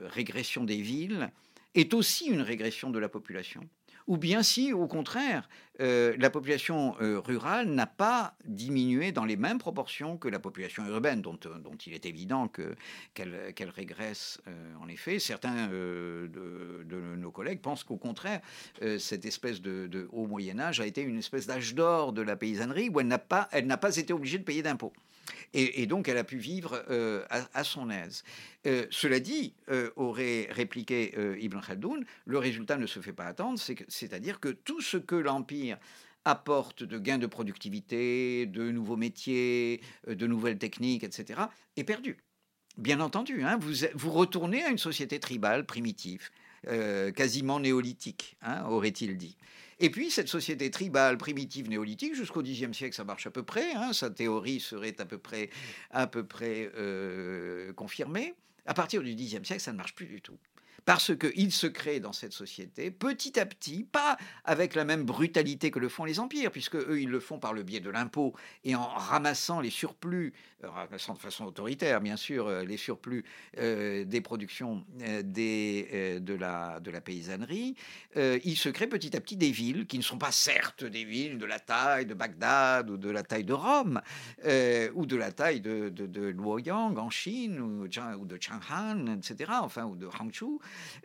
régression 0.05 0.63
des 0.63 0.81
villes 0.81 1.31
est 1.75 1.93
aussi 1.93 2.27
une 2.27 2.41
régression 2.41 2.89
de 2.89 2.99
la 2.99 3.09
population 3.09 3.67
ou 4.07 4.17
bien 4.17 4.43
si, 4.43 4.73
au 4.73 4.87
contraire, 4.87 5.47
euh, 5.81 6.15
la 6.17 6.29
population 6.29 6.95
euh, 7.01 7.19
rurale 7.19 7.69
n'a 7.69 7.85
pas 7.85 8.35
diminué 8.45 9.13
dans 9.13 9.23
les 9.23 9.37
mêmes 9.37 9.59
proportions 9.59 10.17
que 10.17 10.27
la 10.27 10.39
population 10.39 10.85
urbaine, 10.85 11.21
dont, 11.21 11.39
euh, 11.45 11.57
il 11.85 11.93
est 11.93 12.05
évident 12.05 12.49
qu'elle 12.49 13.69
régresse 13.69 14.41
en 14.81 14.87
effet. 14.89 15.19
Certains 15.19 15.67
de, 15.67 17.15
nos 17.17 17.31
collègues 17.31 17.61
pensent 17.61 17.83
qu'au 17.83 17.97
contraire, 17.97 18.41
cette 18.97 19.25
espèce 19.25 19.61
de, 19.61 20.07
haut 20.11 20.27
Moyen 20.27 20.59
Âge 20.59 20.81
a 20.81 20.85
été 20.85 21.01
une 21.01 21.17
espèce 21.17 21.47
d'âge 21.47 21.75
d'or 21.75 22.13
de 22.13 22.21
la 22.21 22.35
paysannerie 22.35 22.89
où 22.89 22.99
elle 22.99 23.07
n'a 23.07 23.17
pas 23.17 23.97
été 23.97 24.13
obligée 24.13 24.37
de 24.37 24.43
payer 24.43 24.61
d'impôts. 24.61 24.93
Et, 25.53 25.85
donc 25.85 26.07
elle 26.07 26.17
a 26.17 26.23
pu 26.23 26.37
vivre 26.37 26.83
à, 27.29 27.63
son 27.63 27.89
aise. 27.89 28.23
cela 28.63 29.19
dit, 29.19 29.53
aurait 29.95 30.47
répliqué 30.51 31.13
Ibn 31.39 31.59
Khaldoun, 31.59 32.05
le 32.25 32.37
résultat 32.37 32.77
ne 32.77 32.85
se 32.85 32.99
fait 32.99 33.13
pas 33.13 33.25
attendre, 33.25 33.59
c'est-à-dire 33.59 34.39
que 34.39 34.49
tout 34.49 34.81
ce 34.81 34.97
que 34.97 35.15
l'Empire 35.15 35.77
apporte 36.25 36.83
de 36.83 36.99
gains 36.99 37.17
de 37.17 37.27
productivité, 37.27 38.45
de 38.45 38.71
nouveaux 38.71 38.97
métiers, 38.97 39.81
de 40.07 40.27
nouvelles 40.27 40.57
techniques, 40.57 41.03
etc., 41.03 41.41
est 41.77 41.83
perdu. 41.83 42.17
Bien 42.77 42.99
entendu, 42.99 43.43
hein, 43.43 43.57
vous, 43.59 43.73
vous 43.95 44.11
retournez 44.11 44.63
à 44.63 44.69
une 44.69 44.77
société 44.77 45.19
tribale 45.19 45.65
primitive, 45.65 46.29
quasiment 47.15 47.59
néolithique, 47.59 48.37
hein, 48.41 48.65
aurait-il 48.67 49.17
dit. 49.17 49.37
Et 49.81 49.89
puis, 49.89 50.11
cette 50.11 50.27
société 50.27 50.69
tribale, 50.71 51.17
primitive, 51.17 51.69
néolithique, 51.69 52.13
jusqu'au 52.13 52.43
Xe 52.43 52.71
siècle, 52.73 52.95
ça 52.95 53.05
marche 53.05 53.27
à 53.27 53.31
peu 53.31 53.43
près. 53.43 53.73
Hein, 53.73 53.93
sa 53.93 54.09
théorie 54.09 54.59
serait 54.59 54.95
à 54.99 55.05
peu 55.05 55.17
près, 55.17 56.71
euh, 56.75 57.71
confirmée. 57.73 58.33
À 58.65 58.73
partir 58.73 59.01
du 59.01 59.15
Xe 59.15 59.41
siècle, 59.43 59.61
ça 59.61 59.71
ne 59.71 59.77
marche 59.77 59.95
plus 59.95 60.07
du 60.07 60.21
tout 60.21 60.37
parce 60.85 61.15
qu'il 61.15 61.51
se 61.51 61.67
crée 61.67 61.99
dans 61.99 62.13
cette 62.13 62.33
société 62.33 62.91
petit 62.91 63.39
à 63.39 63.45
petit, 63.45 63.83
pas 63.83 64.17
avec 64.45 64.75
la 64.75 64.85
même 64.85 65.03
brutalité 65.03 65.71
que 65.71 65.79
le 65.79 65.89
font 65.89 66.05
les 66.05 66.19
empires, 66.19 66.51
puisque 66.51 66.75
eux, 66.75 67.01
ils 67.01 67.09
le 67.09 67.19
font 67.19 67.39
par 67.39 67.53
le 67.53 67.63
biais 67.63 67.79
de 67.79 67.89
l'impôt 67.89 68.33
et 68.63 68.75
en 68.75 68.87
ramassant 68.87 69.59
les 69.59 69.69
surplus, 69.69 70.33
euh, 70.63 70.69
ramassant 70.69 71.13
de 71.13 71.19
façon 71.19 71.45
autoritaire, 71.45 72.01
bien 72.01 72.17
sûr, 72.17 72.47
euh, 72.47 72.63
les 72.63 72.77
surplus 72.77 73.23
euh, 73.57 74.03
des 74.03 74.21
productions 74.21 74.85
des, 75.23 76.19
de, 76.21 76.33
la, 76.33 76.79
de 76.79 76.91
la 76.91 77.01
paysannerie, 77.01 77.75
il 78.15 78.57
se 78.57 78.69
crée 78.69 78.87
petit 78.87 79.15
à 79.15 79.21
petit 79.21 79.37
des 79.37 79.51
villes 79.51 79.87
qui 79.87 79.97
ne 79.97 80.03
sont 80.03 80.17
pas 80.17 80.31
certes 80.31 80.83
des 80.83 81.05
villes 81.05 81.37
de 81.37 81.45
la 81.45 81.59
taille 81.59 82.05
de 82.05 82.13
Bagdad 82.13 82.89
ou 82.89 82.97
de 82.97 83.09
la 83.09 83.23
taille 83.23 83.43
de 83.43 83.53
Rome, 83.53 84.01
ou 84.45 85.05
de 85.05 85.15
la 85.15 85.31
taille 85.31 85.61
de, 85.61 85.89
de, 85.89 86.05
de 86.05 86.21
Luoyang 86.27 86.97
en 86.97 87.09
Chine, 87.09 87.59
ou, 87.59 87.85
ou 87.85 88.25
de 88.25 88.37
Chang'an, 88.39 89.17
etc., 89.17 89.51
enfin, 89.61 89.85
ou 89.85 89.95
de 89.95 90.07
Hangzhou, 90.07 90.59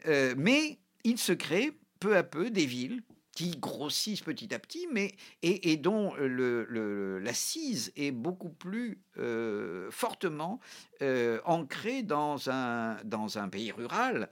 euh, 0.06 0.34
mais 0.36 0.78
il 1.04 1.18
se 1.18 1.32
crée 1.32 1.72
peu 2.00 2.16
à 2.16 2.22
peu 2.22 2.50
des 2.50 2.66
villes 2.66 3.02
qui 3.32 3.50
grossissent 3.56 4.20
petit 4.20 4.54
à 4.54 4.60
petit, 4.60 4.86
mais 4.92 5.10
et, 5.42 5.76
dont 5.76 6.14
l'assise 6.14 7.92
est 7.96 8.12
beaucoup 8.12 8.50
plus 8.50 9.00
euh, 9.18 9.90
fortement 9.90 10.60
euh, 11.02 11.40
ancrée 11.44 12.04
dans 12.04 12.48
un, 12.48 12.96
dans 13.02 13.38
un 13.38 13.48
pays 13.48 13.72
rural, 13.72 14.30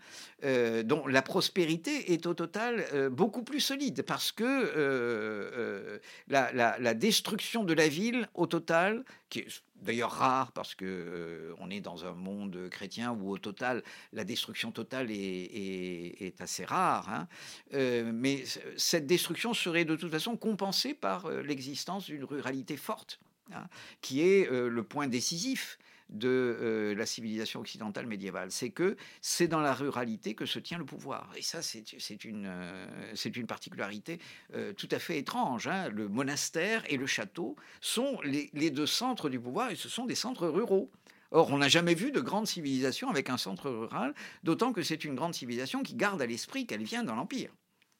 dont 0.84 1.08
la 1.08 1.22
prospérité 1.22 2.12
est 2.12 2.26
au 2.26 2.34
total 2.34 3.10
beaucoup 3.10 3.42
plus 3.42 3.58
solide, 3.58 4.02
parce 4.02 4.30
que 4.30 6.00
la, 6.28 6.52
la, 6.52 6.94
destruction 6.94 7.64
de 7.64 7.74
la 7.74 7.88
ville, 7.88 8.28
au 8.34 8.46
total, 8.46 9.04
qui 9.30 9.40
est 9.40 9.62
d'ailleurs 9.82 10.12
rare 10.12 10.52
parce 10.52 10.74
que 10.74 10.84
euh, 10.84 11.54
on 11.58 11.70
est 11.70 11.80
dans 11.80 12.04
un 12.04 12.14
monde 12.14 12.68
chrétien 12.70 13.12
où 13.12 13.30
au 13.30 13.38
total 13.38 13.82
la 14.12 14.24
destruction 14.24 14.70
totale 14.70 15.10
est, 15.10 16.40
assez 16.40 16.64
rare. 16.64 17.08
Hein. 17.10 17.28
Euh, 17.74 18.10
mais 18.14 18.44
cette 18.76 19.06
destruction 19.06 19.54
serait 19.54 19.84
de 19.84 19.96
toute 19.96 20.10
façon 20.10 20.36
compensée 20.36 20.94
par 20.94 21.26
euh, 21.26 21.42
l'existence 21.42 22.06
d'une 22.06 22.24
ruralité 22.24 22.76
forte, 22.76 23.20
hein, 23.52 23.66
qui 24.00 24.22
est 24.22 24.48
le 24.50 24.82
point 24.82 25.08
décisif 25.08 25.78
de 26.12 26.28
euh, 26.28 26.94
la 26.94 27.06
civilisation 27.06 27.60
occidentale 27.60 28.06
médiévale. 28.06 28.50
C'est 28.50 28.70
que 28.70 28.96
c'est 29.20 29.48
dans 29.48 29.60
la 29.60 29.74
ruralité 29.74 30.34
que 30.34 30.46
se 30.46 30.58
tient 30.58 30.78
le 30.78 30.84
pouvoir. 30.84 31.30
Et 31.36 31.42
ça, 31.42 31.62
c'est 31.62 32.24
une, 32.24 32.46
euh, 32.46 33.14
une 33.34 33.46
particularité 33.46 34.18
euh, 34.54 34.72
tout 34.72 34.88
à 34.90 34.98
fait 34.98 35.18
étrange. 35.18 35.66
hein. 35.66 35.88
Le 35.88 36.08
monastère 36.08 36.84
et 36.88 36.96
le 36.96 37.06
château 37.06 37.56
sont 37.80 38.20
les, 38.22 38.50
les 38.52 38.70
deux 38.70 38.86
centres 38.86 39.28
du 39.28 39.40
pouvoir 39.40 39.70
et 39.70 39.76
ce 39.76 39.88
sont 39.88 40.06
des 40.06 40.14
centres 40.14 40.46
ruraux. 40.46 40.90
Or, 41.30 41.50
on 41.50 41.58
n'a 41.58 41.68
jamais 41.68 41.94
vu 41.94 42.12
de 42.12 42.20
grande 42.20 42.46
civilisation 42.46 43.08
avec 43.08 43.30
un 43.30 43.38
centre 43.38 43.70
rural, 43.70 44.14
d'autant 44.42 44.72
que 44.72 44.82
c'est 44.82 45.02
une 45.04 45.14
grande 45.14 45.32
civilisation 45.34 45.82
qui 45.82 45.94
garde 45.94 46.20
à 46.20 46.26
l'esprit 46.26 46.66
qu'elle 46.66 46.84
vient 46.84 47.04
dans 47.04 47.14
l'Empire 47.14 47.50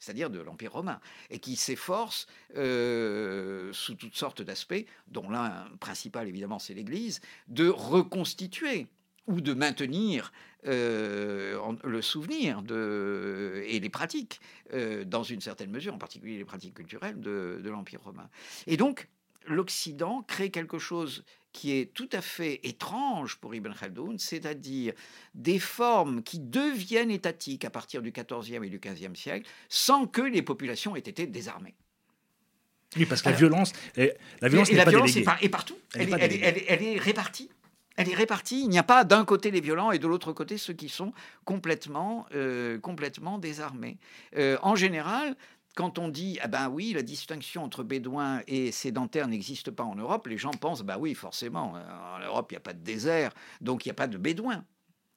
c'est-à-dire 0.02 0.30
de 0.30 0.40
l'Empire 0.40 0.72
romain, 0.72 1.00
et 1.30 1.38
qui 1.38 1.54
s'efforce, 1.54 2.26
euh, 2.56 3.72
sous 3.72 3.94
toutes 3.94 4.16
sortes 4.16 4.42
d'aspects, 4.42 4.84
dont 5.06 5.30
l'un 5.30 5.66
principal 5.78 6.26
évidemment 6.26 6.58
c'est 6.58 6.74
l'Église, 6.74 7.20
de 7.46 7.68
reconstituer 7.68 8.88
ou 9.28 9.40
de 9.40 9.54
maintenir 9.54 10.32
euh, 10.66 11.56
le 11.84 12.02
souvenir 12.02 12.62
de, 12.62 13.62
et 13.64 13.78
les 13.78 13.88
pratiques, 13.88 14.40
euh, 14.72 15.04
dans 15.04 15.22
une 15.22 15.40
certaine 15.40 15.70
mesure, 15.70 15.94
en 15.94 15.98
particulier 15.98 16.36
les 16.36 16.44
pratiques 16.44 16.74
culturelles 16.74 17.20
de, 17.20 17.60
de 17.62 17.70
l'Empire 17.70 18.02
romain. 18.02 18.28
Et 18.66 18.76
donc, 18.76 19.08
l'Occident 19.46 20.22
crée 20.26 20.50
quelque 20.50 20.78
chose 20.78 21.24
qui 21.52 21.72
est 21.72 21.92
tout 21.92 22.08
à 22.12 22.22
fait 22.22 22.60
étrange 22.62 23.36
pour 23.36 23.54
Ibn 23.54 23.72
Khaldoun, 23.78 24.18
c'est-à-dire 24.18 24.94
des 25.34 25.58
formes 25.58 26.22
qui 26.22 26.38
deviennent 26.38 27.10
étatiques 27.10 27.64
à 27.66 27.70
partir 27.70 28.00
du 28.00 28.10
XIVe 28.10 28.64
et 28.64 28.70
du 28.70 28.78
XVe 28.78 29.14
siècle, 29.14 29.48
sans 29.68 30.06
que 30.06 30.22
les 30.22 30.40
populations 30.42 30.96
aient 30.96 31.00
été 31.00 31.26
désarmées. 31.26 31.74
Oui, 32.96 33.06
parce 33.06 33.22
que 33.22 33.30
la 33.30 33.36
violence, 33.36 33.72
est- 33.96 34.16
la 34.40 34.48
violence 34.48 34.68
et 34.68 34.72
n'est 34.72 34.78
la 34.78 34.84
pas 34.84 34.90
violence 34.90 35.16
est, 35.16 35.22
par- 35.22 35.42
est 35.42 35.48
partout. 35.48 35.76
Est 35.94 36.02
est, 36.04 36.12
est- 36.12 36.58
est- 36.58 36.64
elle 36.68 36.82
est 36.82 36.98
répartie. 36.98 37.50
Elle 37.96 38.08
est 38.10 38.14
répartie. 38.14 38.62
Il 38.62 38.68
n'y 38.70 38.78
a 38.78 38.82
pas 38.82 39.04
d'un 39.04 39.24
côté 39.26 39.50
les 39.50 39.60
violents 39.60 39.92
et 39.92 39.98
de 39.98 40.06
l'autre 40.06 40.32
côté 40.32 40.56
ceux 40.56 40.72
qui 40.72 40.88
sont 40.88 41.12
complètement, 41.44 42.26
euh, 42.34 42.78
complètement 42.78 43.36
désarmés. 43.38 43.98
Euh, 44.36 44.56
en 44.62 44.74
général, 44.76 45.36
quand 45.74 45.98
on 45.98 46.08
dit 46.08 46.38
ah 46.42 46.48
ben 46.48 46.68
oui, 46.68 46.92
la 46.92 47.02
distinction 47.02 47.64
entre 47.64 47.82
bédouins 47.82 48.42
et 48.46 48.72
sédentaires 48.72 49.28
n'existe 49.28 49.70
pas 49.70 49.84
en 49.84 49.94
Europe, 49.94 50.26
les 50.26 50.38
gens 50.38 50.50
pensent 50.50 50.82
bah 50.82 50.98
oui, 50.98 51.14
forcément, 51.14 51.74
euh, 51.76 52.16
en 52.16 52.20
Europe 52.20 52.50
il 52.50 52.54
n'y 52.54 52.58
a 52.58 52.60
pas 52.60 52.74
de 52.74 52.82
désert, 52.82 53.32
donc 53.60 53.84
il 53.84 53.88
n'y 53.88 53.92
a 53.92 53.94
pas 53.94 54.06
de 54.06 54.18
bédouins. 54.18 54.64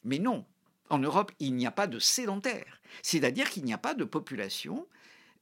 Mais 0.03 0.20
non, 0.20 0.45
en 0.89 0.99
Europe 0.99 1.32
il 1.39 1.56
n'y 1.56 1.68
a 1.68 1.72
pas 1.72 1.88
de 1.88 1.99
sédentaires. 1.99 2.82
C'est-à-dire 3.01 3.49
qu'il 3.49 3.66
n'y 3.66 3.74
a 3.74 3.78
pas 3.78 3.93
de 3.93 4.03
population 4.03 4.88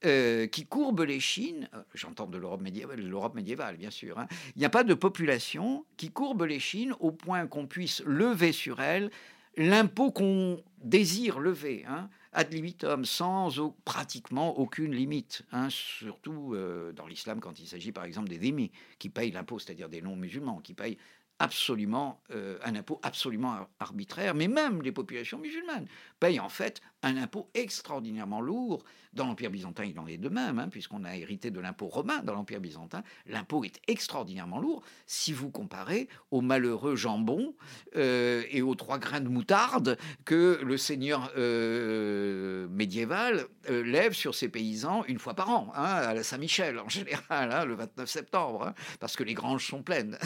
euh, 0.05 0.47
qui 0.47 0.65
courbe 0.65 1.01
les 1.01 1.19
chines, 1.19 1.69
euh, 1.73 1.81
j'entends 1.93 2.27
de 2.27 2.37
l'Europe 2.37 2.61
médiévale, 2.61 2.99
l'Europe 2.99 3.35
médiévale 3.35 3.77
bien 3.77 3.91
sûr, 3.91 4.19
hein. 4.19 4.27
il 4.55 4.59
n'y 4.59 4.65
a 4.65 4.69
pas 4.69 4.83
de 4.83 4.93
population 4.93 5.85
qui 5.95 6.09
courbe 6.09 6.43
les 6.43 6.59
chines 6.59 6.93
au 6.99 7.11
point 7.11 7.47
qu'on 7.47 7.67
puisse 7.67 8.01
lever 8.05 8.51
sur 8.51 8.81
elle 8.81 9.11
l'impôt 9.55 10.11
qu'on 10.11 10.61
désire 10.83 11.39
lever, 11.39 11.85
hein, 11.87 12.09
ad 12.33 12.51
libitum, 12.51 13.05
sans 13.05 13.49
pratiquement 13.85 14.57
aucune 14.57 14.93
limite, 14.93 15.43
hein, 15.51 15.67
surtout 15.69 16.53
euh, 16.53 16.91
dans 16.91 17.07
l'islam 17.07 17.39
quand 17.39 17.59
il 17.59 17.67
s'agit 17.67 17.91
par 17.91 18.05
exemple 18.05 18.29
des 18.29 18.37
dhimmi, 18.37 18.71
qui 18.99 19.09
payent 19.09 19.31
l'impôt, 19.31 19.59
c'est-à-dire 19.59 19.89
des 19.89 20.01
non-musulmans, 20.01 20.59
qui 20.59 20.73
payent 20.73 20.97
absolument 21.39 22.21
euh, 22.31 22.57
un 22.63 22.75
impôt 22.75 22.99
absolument 23.03 23.51
ar- 23.53 23.69
arbitraire, 23.79 24.33
mais 24.35 24.47
même 24.47 24.81
les 24.81 24.91
populations 24.91 25.39
musulmanes 25.39 25.87
payent 26.19 26.39
en 26.39 26.49
fait 26.49 26.81
un 27.01 27.17
impôt 27.17 27.49
extraordinairement 27.53 28.39
lourd. 28.39 28.83
Dans 29.11 29.27
l'Empire 29.27 29.51
byzantin, 29.51 29.83
il 29.83 29.99
en 29.99 30.07
est 30.07 30.17
de 30.17 30.29
même, 30.29 30.57
hein, 30.57 30.69
puisqu'on 30.69 31.03
a 31.03 31.15
hérité 31.15 31.51
de 31.51 31.59
l'impôt 31.59 31.87
romain 31.87 32.23
dans 32.23 32.33
l'Empire 32.33 32.59
byzantin. 32.59 33.03
L'impôt 33.27 33.63
est 33.63 33.79
extraordinairement 33.87 34.59
lourd 34.59 34.83
si 35.05 35.33
vous 35.33 35.51
comparez 35.51 36.07
au 36.31 36.41
malheureux 36.41 36.95
jambon 36.95 37.55
euh, 37.95 38.43
et 38.49 38.61
aux 38.61 38.73
trois 38.75 38.97
grains 38.97 39.19
de 39.21 39.27
moutarde 39.29 39.97
que 40.25 40.59
le 40.63 40.77
seigneur 40.77 41.31
euh, 41.37 42.67
médiéval 42.69 43.45
lève 43.69 44.13
sur 44.13 44.33
ses 44.33 44.49
paysans 44.49 45.03
une 45.07 45.19
fois 45.19 45.33
par 45.35 45.49
an, 45.49 45.71
hein, 45.75 45.83
à 45.83 46.13
la 46.13 46.23
Saint-Michel 46.23 46.79
en 46.79 46.89
général, 46.89 47.51
hein, 47.51 47.65
le 47.65 47.75
29 47.75 48.09
septembre, 48.09 48.73
parce 48.99 49.15
que 49.15 49.23
les 49.23 49.33
granges 49.33 49.67
sont 49.67 49.83
pleines. 49.83 50.17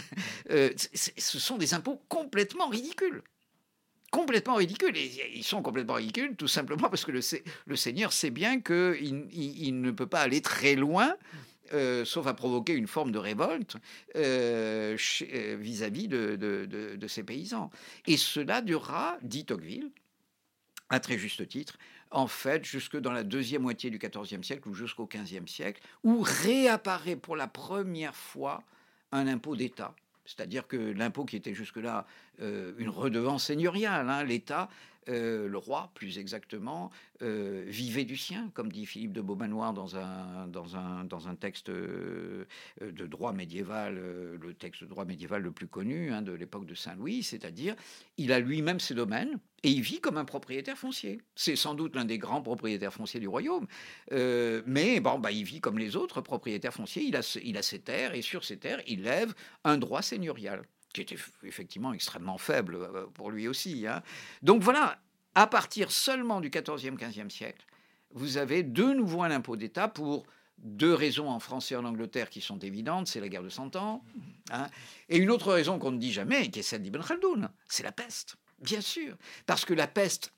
Ce 0.98 1.40
sont 1.40 1.58
des 1.58 1.74
impôts 1.74 2.02
complètement 2.10 2.68
ridicules 2.70 3.22
complètement 4.10 4.56
ridicules. 4.56 4.96
Et 4.96 5.34
ils 5.36 5.44
sont 5.44 5.62
complètement 5.62 5.96
ridicules 5.96 6.36
tout 6.38 6.48
simplement 6.48 6.90
parce 6.90 7.04
que 7.04 7.12
le, 7.12 7.22
se- 7.22 7.36
le 7.66 7.76
Seigneur 7.76 8.14
sait 8.14 8.30
bien 8.32 8.62
qu'il 8.62 9.28
il, 9.32 9.68
il 9.68 9.82
ne 9.82 9.92
peut 9.92 10.08
pas 10.08 10.22
aller 10.22 10.42
très 10.42 10.76
loin. 10.76 11.16
euh, 11.74 12.06
sauf 12.06 12.26
à 12.28 12.34
provoquer 12.34 12.74
une 12.74 12.88
forme 12.88 13.12
de 13.12 13.18
révolte 13.20 13.76
euh, 14.16 14.96
euh, 15.22 15.58
vis-à-vis 15.60 16.08
de, 16.08 16.38
de- 16.38 17.22
paysans. 17.22 17.70
Et 18.06 18.16
cela 18.16 18.62
durera, 18.62 19.18
dit 19.22 19.44
Tocqueville, 19.44 19.92
à 20.90 21.02
très 21.02 21.18
juste 21.18 21.46
titre, 21.48 21.78
en 22.10 22.28
fait, 22.28 22.64
jusque 22.64 22.96
dans 22.98 23.12
la 23.12 23.24
deuxième 23.26 23.64
moitié 23.64 23.90
du 23.90 24.00
XIVe 24.00 24.42
siècle 24.44 24.70
ou 24.70 24.74
jusqu'au 24.74 25.06
XVe 25.08 25.46
siècle, 25.48 25.82
où 26.04 26.22
réapparaît 26.22 27.18
pour 27.18 27.36
la 27.36 27.48
première 27.48 28.16
fois 28.16 28.64
un 29.12 29.28
impôt 29.28 29.58
d'État. 29.58 29.94
C'est-à-dire 30.28 30.68
que 30.68 30.78
l'impôt 30.78 31.26
qui 31.26 31.38
était 31.38 31.54
jusque-là 31.54 32.06
euh, 32.42 32.74
une 32.78 32.90
redevance 32.90 33.46
seigneuriale, 33.46 34.10
hein, 34.10 34.24
l'État, 34.24 34.70
euh, 35.10 35.48
le 35.48 35.58
roi 35.58 35.92
plus 35.94 36.18
exactement, 36.18 36.92
euh, 37.22 37.64
vivait 37.68 38.04
du 38.04 38.18
sien, 38.18 38.52
comme 38.54 38.72
dit 38.72 38.86
Philippe 38.86 39.14
de 39.14 39.22
Beaumanoir 39.22 39.74
dans 39.74 39.96
un, 39.96 40.48
dans 40.48 40.76
un, 40.76 41.06
dans 41.06 41.28
un 41.28 41.36
texte 41.36 41.70
euh, 41.70 42.46
de 42.82 43.06
droit 43.06 43.34
médiéval, 43.34 43.96
le 43.96 44.54
texte 44.54 44.84
de 44.84 44.88
droit 44.88 45.06
médiéval 45.06 45.42
le 45.42 45.52
plus 45.52 45.68
connu 45.68 46.12
hein, 46.12 46.22
de 46.22 46.34
l'époque 46.34 46.66
de 46.66 46.76
Saint-Louis, 46.76 47.24
c'est-à-dire 47.24 47.76
il 48.18 48.32
a 48.32 48.40
lui-même 48.40 48.80
ses 48.80 48.96
domaines 48.96 49.40
et 49.64 49.70
il 49.70 49.82
vit 49.82 50.00
comme 50.00 50.18
un 50.18 50.26
propriétaire 50.26 50.78
foncier. 50.78 51.22
C'est 51.36 51.56
sans 51.56 51.74
doute 51.74 51.96
l'un 51.96 52.06
des 52.06 52.18
grands 52.18 52.42
propriétaires 52.42 52.94
fonciers 52.94 53.20
du 53.20 53.28
royaume, 53.28 53.68
mais 54.12 55.00
bon, 55.00 55.20
bah, 55.20 55.32
il 55.32 55.44
vit 55.44 55.62
comme 55.62 55.80
les 55.80 55.96
autres 55.96 56.22
propriétaires 56.22 56.74
fonciers, 56.74 57.04
il 57.04 57.16
a, 57.16 57.40
il 57.44 57.58
a 57.58 57.62
ses 57.62 57.80
terres 57.80 58.14
et 58.14 58.22
sur 58.22 58.44
ces 58.44 58.58
terres, 58.58 58.82
il 58.88 59.04
lève 59.04 59.34
un 59.64 59.78
droit 59.78 60.02
seigneurial 60.02 60.64
qui 60.98 61.14
était 61.14 61.22
effectivement 61.44 61.94
extrêmement 61.94 62.38
faible 62.38 62.76
euh, 62.76 63.06
pour 63.14 63.32
lui 63.32 63.48
aussi. 63.48 63.86
hein. 63.88 64.02
Donc 64.42 64.64
voilà, 64.64 65.00
à 65.36 65.48
partir 65.48 65.92
seulement 65.92 66.42
du 66.42 66.50
14e, 66.50 66.98
15e 66.98 67.30
siècle, 67.30 67.66
vous 68.12 68.38
avez 68.38 68.64
de 68.64 68.86
nouveau 68.94 69.22
un 69.24 69.32
impôt 69.32 69.56
d'État 69.56 69.88
pour 69.88 70.26
deux 70.58 70.94
raisons 70.94 71.30
en 71.30 71.40
France 71.40 71.72
et 71.72 71.76
en 71.76 71.86
Angleterre 71.86 72.30
qui 72.30 72.42
sont 72.42 72.58
évidentes, 72.60 73.08
c'est 73.08 73.20
la 73.20 73.30
guerre 73.30 73.44
de 73.44 73.50
Cent 73.50 73.76
Ans, 73.76 74.04
hein, 74.50 74.68
et 75.08 75.18
une 75.18 75.30
autre 75.30 75.54
raison 75.54 75.78
qu'on 75.78 75.92
ne 75.92 76.00
dit 76.00 76.12
jamais, 76.12 76.50
qui 76.50 76.60
est 76.60 76.64
celle 76.64 76.82
d'Ibn 76.82 77.04
Khaldoun, 77.04 77.50
c'est 77.68 77.84
la 77.84 77.92
peste, 77.92 78.38
bien 78.60 78.82
sûr, 78.82 79.16
parce 79.46 79.66
que 79.66 79.76
la 79.76 79.86
peste 79.88 80.34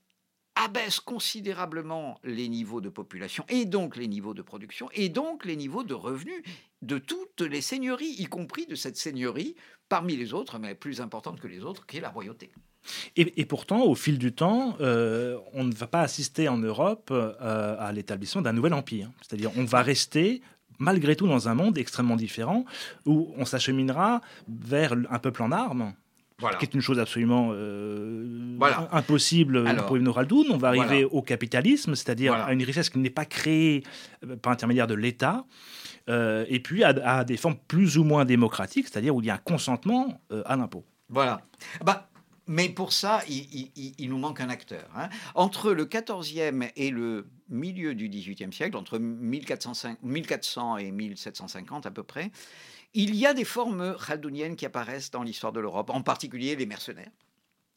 abaisse 0.60 1.00
considérablement 1.00 2.20
les 2.24 2.50
niveaux 2.50 2.82
de 2.82 2.90
population 2.90 3.46
et 3.48 3.66
donc 3.66 3.96
les 3.96 4.08
niveaux 4.08 4.34
de 4.34 4.42
production 4.42 4.90
et 4.94 5.08
donc 5.08 5.46
les 5.46 5.56
niveaux 5.56 5.84
de 5.84 5.94
revenus 5.94 6.44
de 6.82 6.98
toutes 6.98 7.42
les 7.42 7.62
seigneuries, 7.62 8.16
y 8.18 8.26
compris 8.26 8.66
de 8.66 8.76
cette 8.76 8.98
seigneurie 8.98 9.56
parmi 9.88 10.16
les 10.16 10.34
autres, 10.34 10.60
mais 10.60 10.76
plus 10.76 11.02
importante 11.02 11.40
que 11.40 11.48
les 11.48 11.64
autres, 11.64 11.86
qui 11.86 11.98
est 11.98 12.02
la 12.02 12.10
royauté. 12.10 12.52
Et, 13.16 13.46
pourtant, 13.46 13.84
au 13.84 13.94
fil 13.94 14.18
du 14.18 14.32
temps, 14.32 14.78
euh, 14.80 15.38
on 15.54 15.64
ne 15.66 15.74
va 15.74 15.88
pas 15.88 16.02
assister 16.02 16.48
en 16.48 16.58
Europe 16.58 17.10
euh, 17.12 17.76
à 17.78 17.92
l'établissement 17.92 18.42
d'un 18.42 18.54
nouvel 18.54 18.74
empire. 18.74 19.12
C'est-à-dire, 19.22 19.52
on 19.58 19.66
va 19.66 19.82
rester 19.82 20.42
malgré 20.80 21.16
tout 21.16 21.28
dans 21.28 21.50
un 21.50 21.56
monde 21.56 21.78
extrêmement 21.78 22.16
différent 22.16 22.66
où 23.06 23.34
on 23.38 23.46
s'acheminera 23.46 24.22
vers 24.48 24.94
un 24.94 25.20
peuple 25.20 25.44
en 25.44 25.52
armes, 25.52 25.94
Voilà. 26.40 26.58
qui 26.58 26.66
est 26.66 26.74
une 26.74 26.82
chose 26.82 27.00
absolument 27.00 27.50
euh, 27.54 28.56
Voilà. 28.58 28.88
impossible 28.92 29.68
Alors, 29.68 29.86
pour 29.88 29.98
Ibn 29.98 30.12
Khaldoun. 30.12 30.48
On 30.52 30.58
va 30.58 30.70
arriver 30.70 31.04
voilà. 31.04 31.08
au 31.08 31.22
capitalisme, 31.22 31.96
c'est-à-dire 31.96 32.34
à 32.34 32.54
une 32.54 32.64
richesse 32.64 32.90
qui 32.90 33.00
n'est 33.00 33.10
pas 33.10 33.26
créée 33.26 33.84
euh, 34.26 34.36
par 34.38 34.54
intermédiaire 34.54 34.88
de 34.88 34.94
l'État, 34.96 35.46
euh, 36.10 36.46
et 36.48 36.60
puis 36.60 36.84
à, 36.84 36.90
à 36.90 37.24
des 37.24 37.38
formes 37.38 37.58
plus 37.68 37.98
ou 37.98 38.04
moins 38.04 38.26
démocratiques, 38.26 38.88
c'est-à-dire 38.88 39.16
où 39.16 39.22
il 39.22 39.28
y 39.28 39.30
a 39.30 39.36
un 39.36 39.38
consentement 39.38 40.22
euh, 40.32 40.42
à 40.46 40.56
l'impôt. 40.56 40.86
Voilà. 41.10 41.42
Bah, 41.84 42.10
mais 42.48 42.70
pour 42.70 42.94
ça, 42.94 43.22
il, 43.30 43.46
il- 43.54 43.72
il- 43.76 43.94
il 44.00 44.10
nous 44.10 44.18
manque 44.18 44.42
un 44.42 44.50
acteur. 44.50 44.90
hein. 44.96 45.10
Entre 45.36 45.72
le 45.72 45.86
14e 45.86 46.72
et 46.76 46.90
le 46.90 47.28
milieu 47.50 47.94
du 47.96 48.10
18e 48.10 48.52
siècle, 48.52 48.76
entre 48.78 48.98
1405 48.98 49.98
1400 50.02 50.78
et 50.78 50.92
1750 50.92 51.86
à 51.86 51.92
peu 51.92 52.02
près, 52.04 52.32
il 52.94 53.16
y 53.16 53.26
a 53.26 53.34
des 53.34 53.46
formes 53.46 53.96
khaldouniennes 53.96 54.56
qui 54.56 54.66
apparaissent 54.66 55.12
dans 55.12 55.24
l'histoire 55.24 55.54
de 55.54 55.60
l'Europe, 55.60 55.90
en 55.90 56.02
particulier 56.02 56.56
les 56.56 56.66
mercenaires. 56.66 57.12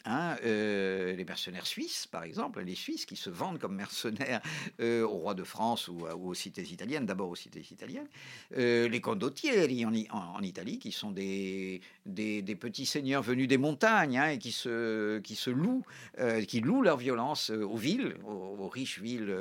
Hein, 0.04 0.36
euh, 0.44 1.14
les 1.14 1.24
mercenaires 1.24 1.66
suisses, 1.66 2.08
par 2.08 2.24
exemple, 2.24 2.60
les 2.60 2.74
Suisses 2.74 3.06
qui 3.06 3.14
se 3.14 3.30
vendent 3.30 3.60
comme 3.60 3.76
mercenaires 3.76 4.40
euh, 4.80 5.04
au 5.04 5.18
roi 5.18 5.34
de 5.34 5.44
France 5.44 5.86
ou, 5.86 6.06
aux 6.06 6.34
cités 6.34 6.62
italiennes, 6.62 7.06
d'abord 7.06 7.30
aux 7.30 7.36
cités 7.36 7.64
italiennes, 7.70 8.08
Euh, 8.56 8.88
les 8.88 9.00
condottieri 9.00 9.84
en, 9.84 10.42
Italie, 10.42 10.78
qui 10.78 10.92
sont 10.92 11.12
des, 11.12 11.80
petits 12.60 12.86
seigneurs 12.86 13.22
venus 13.22 13.48
des 13.48 13.58
montagnes 13.58 14.18
hein, 14.18 14.30
et 14.30 14.38
qui 14.38 14.52
se, 14.52 15.50
louent, 15.50 15.84
qui 16.48 16.60
louent 16.60 16.82
leur 16.82 16.96
violence 16.96 17.50
aux 17.50 17.76
villes, 17.76 18.16
aux, 18.24 18.68
riches 18.68 19.00
villes 19.00 19.34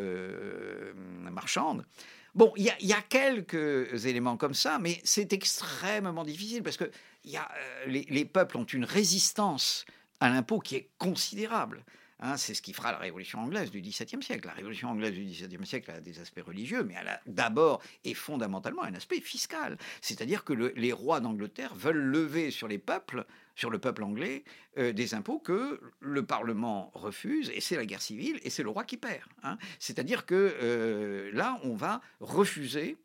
marchandes. 1.32 1.86
Bon, 2.34 2.54
il 2.56 2.74
y, 2.80 2.94
a 2.94 3.02
quelques 3.02 4.06
éléments 4.06 4.38
comme 4.38 4.54
ça, 4.54 4.80
mais 4.80 5.02
c'est 5.04 5.34
extrêmement 5.34 6.24
difficile 6.24 6.64
parce 6.64 6.78
que 6.78 6.86
euh, 6.86 7.40
les, 7.88 8.26
peuples 8.26 8.58
ont 8.58 8.64
une 8.64 8.86
résistance 8.86 9.86
à 10.22 10.30
l'impôt 10.30 10.60
qui 10.60 10.76
est 10.76 10.90
considérable. 10.98 11.84
Hein. 12.22 12.38
c'est 12.38 12.54
ce 12.54 12.62
qui 12.62 12.74
fera 12.74 12.92
la 12.92 12.98
révolution 12.98 13.40
anglaise 13.40 13.72
du 13.72 13.82
XVIIe 13.82 14.22
siècle. 14.22 14.48
La 14.48 14.54
révolution 14.54 14.90
anglaise 14.90 15.14
du 15.14 15.26
XVIIe 15.26 15.66
siècle 15.66 15.92
a 15.92 16.00
des 16.00 16.20
aspects 16.20 16.44
religieux, 16.46 16.84
mais 16.84 16.96
elle 17.00 17.08
a 17.08 17.22
d'abord 17.26 17.82
et 18.04 18.14
fondamentalement 18.14 18.84
un 18.84 18.94
aspect 18.94 19.22
fiscal. 19.22 19.78
C'est-à-dire 20.02 20.44
que 20.44 20.54
les 20.54 20.94
rois 20.94 21.20
d'Angleterre 21.20 21.76
veulent 21.76 21.98
lever 21.98 22.52
sur 22.52 22.68
les 22.68 22.78
peuples 22.78 23.26
sur 23.56 23.70
le 23.70 23.80
peuple 23.80 24.04
anglais 24.04 24.44
euh, 24.78 24.94
des 24.94 25.14
impôts 25.14 25.40
que 25.40 25.80
le 26.00 26.26
Parlement 26.26 26.92
refuse, 26.94 27.52
et 27.54 27.62
c'est 27.62 27.76
la 27.76 27.86
guerre 27.86 28.02
civile, 28.02 28.40
et 28.44 28.50
c'est 28.50 28.64
le 28.64 28.70
roi 28.70 28.84
qui 28.84 28.98
perd. 28.98 29.30
Hein. 29.44 29.58
C'est-à-dire 29.80 30.26
que 30.26 30.56
euh, 30.62 31.32
là, 31.34 31.60
on 31.64 31.76
va 31.76 32.02
refuser 32.20 32.98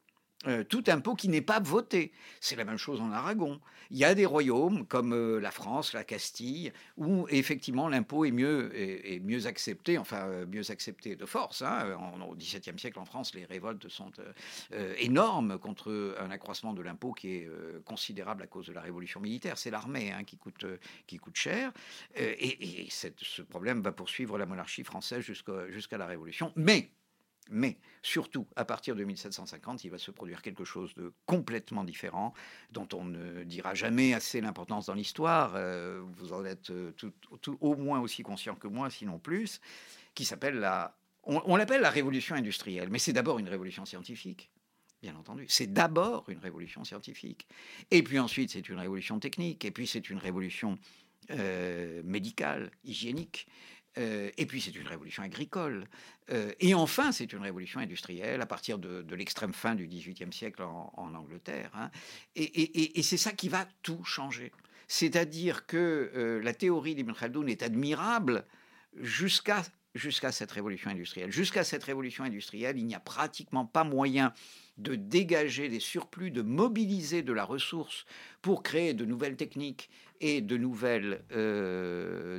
euh, 0.46 0.64
tout 0.64 0.84
impôt 0.88 1.14
qui 1.14 1.28
n'est 1.28 1.40
pas 1.40 1.60
voté. 1.60 2.12
C'est 2.40 2.56
la 2.56 2.64
même 2.64 2.76
chose 2.76 3.00
en 3.00 3.10
Aragon. 3.10 3.58
Il 3.90 3.96
y 3.96 4.04
a 4.04 4.14
des 4.14 4.26
royaumes 4.26 4.86
comme 4.86 5.14
euh, 5.14 5.40
la 5.40 5.50
France, 5.50 5.94
la 5.94 6.04
Castille, 6.04 6.72
où 6.98 7.26
effectivement 7.30 7.88
l'impôt 7.88 8.26
est 8.26 8.30
mieux, 8.30 8.70
est, 8.74 9.18
mieux 9.20 9.46
accepté, 9.46 9.96
enfin 9.96 10.28
euh, 10.28 10.46
mieux 10.46 10.70
accepté 10.70 11.16
de 11.16 11.24
force. 11.24 11.62
Hein. 11.62 11.96
au 12.28 12.34
XVIIe 12.34 12.78
siècle 12.78 12.98
en 12.98 13.06
France, 13.06 13.34
les 13.34 13.46
révoltes 13.46 13.88
sont 13.88 14.12
énormes 14.98 15.58
contre 15.58 16.16
un 16.20 16.30
accroissement 16.30 16.74
de 16.74 16.82
l'impôt 16.82 17.12
qui 17.12 17.36
est 17.36 17.50
considérable 17.84 18.42
à 18.42 18.46
cause 18.46 18.66
de 18.66 18.72
la 18.72 18.82
révolution 18.82 19.20
militaire. 19.20 19.56
C'est 19.58 19.70
l'armée 19.70 20.12
hein, 20.12 20.24
qui, 20.24 20.36
coûte, 20.36 20.66
qui 21.06 21.16
coûte 21.16 21.36
cher. 21.36 21.72
et, 22.14 22.88
ce 22.90 23.42
problème 23.42 23.80
va 23.80 23.92
poursuivre 23.92 24.38
la 24.38 24.46
monarchie 24.46 24.84
française 24.84 25.22
jusqu'à 25.22 25.98
la 25.98 26.06
Révolution. 26.06 26.52
Mais 26.56 26.90
mais 27.50 27.78
surtout, 28.02 28.46
à 28.56 28.64
partir 28.64 28.96
de 28.96 29.04
1750, 29.04 29.84
il 29.84 29.90
va 29.90 29.98
se 29.98 30.10
produire 30.10 30.42
quelque 30.42 30.64
chose 30.64 30.94
de 30.94 31.12
complètement 31.26 31.84
différent, 31.84 32.34
dont 32.70 32.88
on 32.92 33.04
ne 33.04 33.44
dira 33.44 33.74
jamais 33.74 34.14
assez 34.14 34.40
l'importance 34.40 34.86
dans 34.86 34.94
l'histoire. 34.94 35.52
Euh, 35.54 36.02
vous 36.16 36.32
en 36.32 36.44
êtes 36.44 36.70
euh, 36.70 36.92
au 37.60 37.76
moins 37.76 38.00
aussi 38.00 38.22
conscient 38.22 38.54
que 38.54 38.68
moi, 38.68 38.90
sinon 38.90 39.18
plus, 39.18 39.60
qui 40.14 40.24
s'appelle 40.24 40.56
la... 40.56 40.96
On, 41.28 41.56
l'appelle 41.56 41.80
la 41.80 41.90
révolution 41.90 42.36
industrielle, 42.36 42.88
mais 42.88 43.00
c'est 43.00 43.12
d'abord 43.12 43.40
une 43.40 43.48
révolution 43.48 43.84
scientifique. 43.84 44.48
Bien 45.02 45.16
entendu, 45.16 45.44
c'est 45.48 45.66
d'abord 45.66 46.24
une 46.28 46.38
révolution 46.38 46.84
scientifique. 46.84 47.48
Et 47.90 48.04
puis 48.04 48.20
ensuite, 48.20 48.50
c'est 48.52 48.68
une 48.68 48.78
révolution 48.78 49.18
technique. 49.18 49.64
Et 49.64 49.72
puis, 49.72 49.88
c'est 49.88 50.08
une 50.08 50.18
révolution 50.18 50.78
euh, 51.30 52.00
médicale, 52.04 52.70
hygiénique. 52.84 53.48
Euh, 53.98 54.30
et 54.36 54.46
puis 54.46 54.60
c'est 54.60 54.74
une 54.74 54.86
révolution 54.86 55.22
agricole. 55.22 55.86
Euh, 56.30 56.52
et 56.60 56.74
enfin, 56.74 57.12
c'est 57.12 57.32
une 57.32 57.42
révolution 57.42 57.80
industrielle 57.80 58.40
à 58.40 58.46
partir 58.46 58.78
de, 58.78 59.14
l'extrême 59.14 59.52
fin 59.52 59.74
du 59.74 59.86
XVIIIe 59.86 60.32
siècle 60.32 60.62
en, 60.62 61.14
Angleterre. 61.14 61.70
Hein. 61.74 61.90
Et, 62.34 63.02
c'est 63.02 63.16
ça 63.16 63.32
qui 63.32 63.48
va 63.48 63.66
tout 63.82 64.04
changer. 64.04 64.52
C'est-à-dire 64.88 65.66
que 65.66 66.12
euh, 66.14 66.42
la 66.42 66.52
théorie 66.52 66.94
d'Ibn 66.94 67.12
Khaldoun 67.12 67.48
est 67.48 67.62
admirable 67.62 68.44
jusqu'à 69.00 69.62
jusqu'à 69.96 70.32
cette 70.32 70.52
révolution 70.52 70.90
industrielle. 70.90 71.32
Jusqu'à 71.32 71.64
cette 71.64 71.84
révolution 71.84 72.24
industrielle, 72.24 72.78
il 72.78 72.86
n'y 72.86 72.94
a 72.94 73.00
pratiquement 73.00 73.66
pas 73.66 73.84
moyen 73.84 74.32
de 74.78 74.94
dégager 74.94 75.68
des 75.68 75.80
surplus, 75.80 76.30
de 76.30 76.42
mobiliser 76.42 77.22
de 77.22 77.32
la 77.32 77.44
ressource 77.44 78.04
pour 78.42 78.62
créer 78.62 78.94
de 78.94 79.04
nouvelles 79.04 79.36
techniques 79.36 79.88
et 80.20 80.40
de 80.40 80.56
nouvelles 80.56 81.24
euh, 81.32 82.38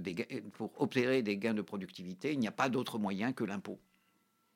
pour 0.53 0.79
opérer 0.79 1.21
des 1.23 1.37
gains 1.37 1.53
de 1.53 1.61
productivité. 1.61 2.31
Il 2.33 2.39
n'y 2.39 2.47
a 2.47 2.51
pas 2.51 2.69
d'autre 2.69 2.99
moyen 2.99 3.33
que 3.33 3.43
l'impôt. 3.43 3.79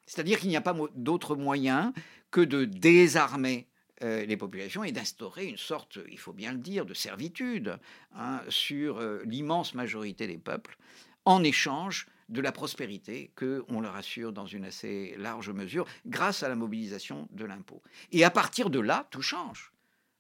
C'est-à-dire 0.06 0.40
qu'il 0.40 0.50
n'y 0.50 0.58
a 0.58 0.62
pas 0.62 0.76
d'autre 0.96 1.36
moyen 1.36 1.94
que 2.32 2.42
de 2.42 2.66
désarmer 2.66 3.68
euh, 4.04 4.26
les 4.26 4.38
populations 4.38 4.84
et 4.84 4.92
d'instaurer 4.92 5.46
une 5.46 5.58
sorte, 5.58 6.00
il 6.10 6.18
faut 6.18 6.34
bien 6.34 6.54
le 6.54 6.58
dire, 6.58 6.86
de 6.86 6.94
servitude 6.94 7.78
hein, 8.16 8.42
sur 8.50 8.98
euh, 8.98 9.22
l'immense 9.26 9.76
majorité 9.76 10.28
des 10.28 10.38
peuples 10.40 10.78
en 11.26 11.44
échange 11.44 12.08
de 12.32 12.42
la 12.42 12.52
prospérité 12.52 13.32
que 13.36 13.64
on 13.68 13.82
leur 13.82 13.96
assure 13.96 14.32
dans 14.32 14.46
une 14.46 14.66
assez 14.66 15.16
large 15.18 15.50
mesure 15.52 15.86
grâce 16.06 16.44
à 16.44 16.50
la 16.50 16.56
mobilisation 16.56 17.28
de 17.32 17.46
l'impôt. 17.46 17.82
Et 18.12 18.24
à 18.24 18.32
partir 18.32 18.70
de 18.70 18.80
là, 18.80 19.08
tout 19.12 19.22
change. 19.22 19.72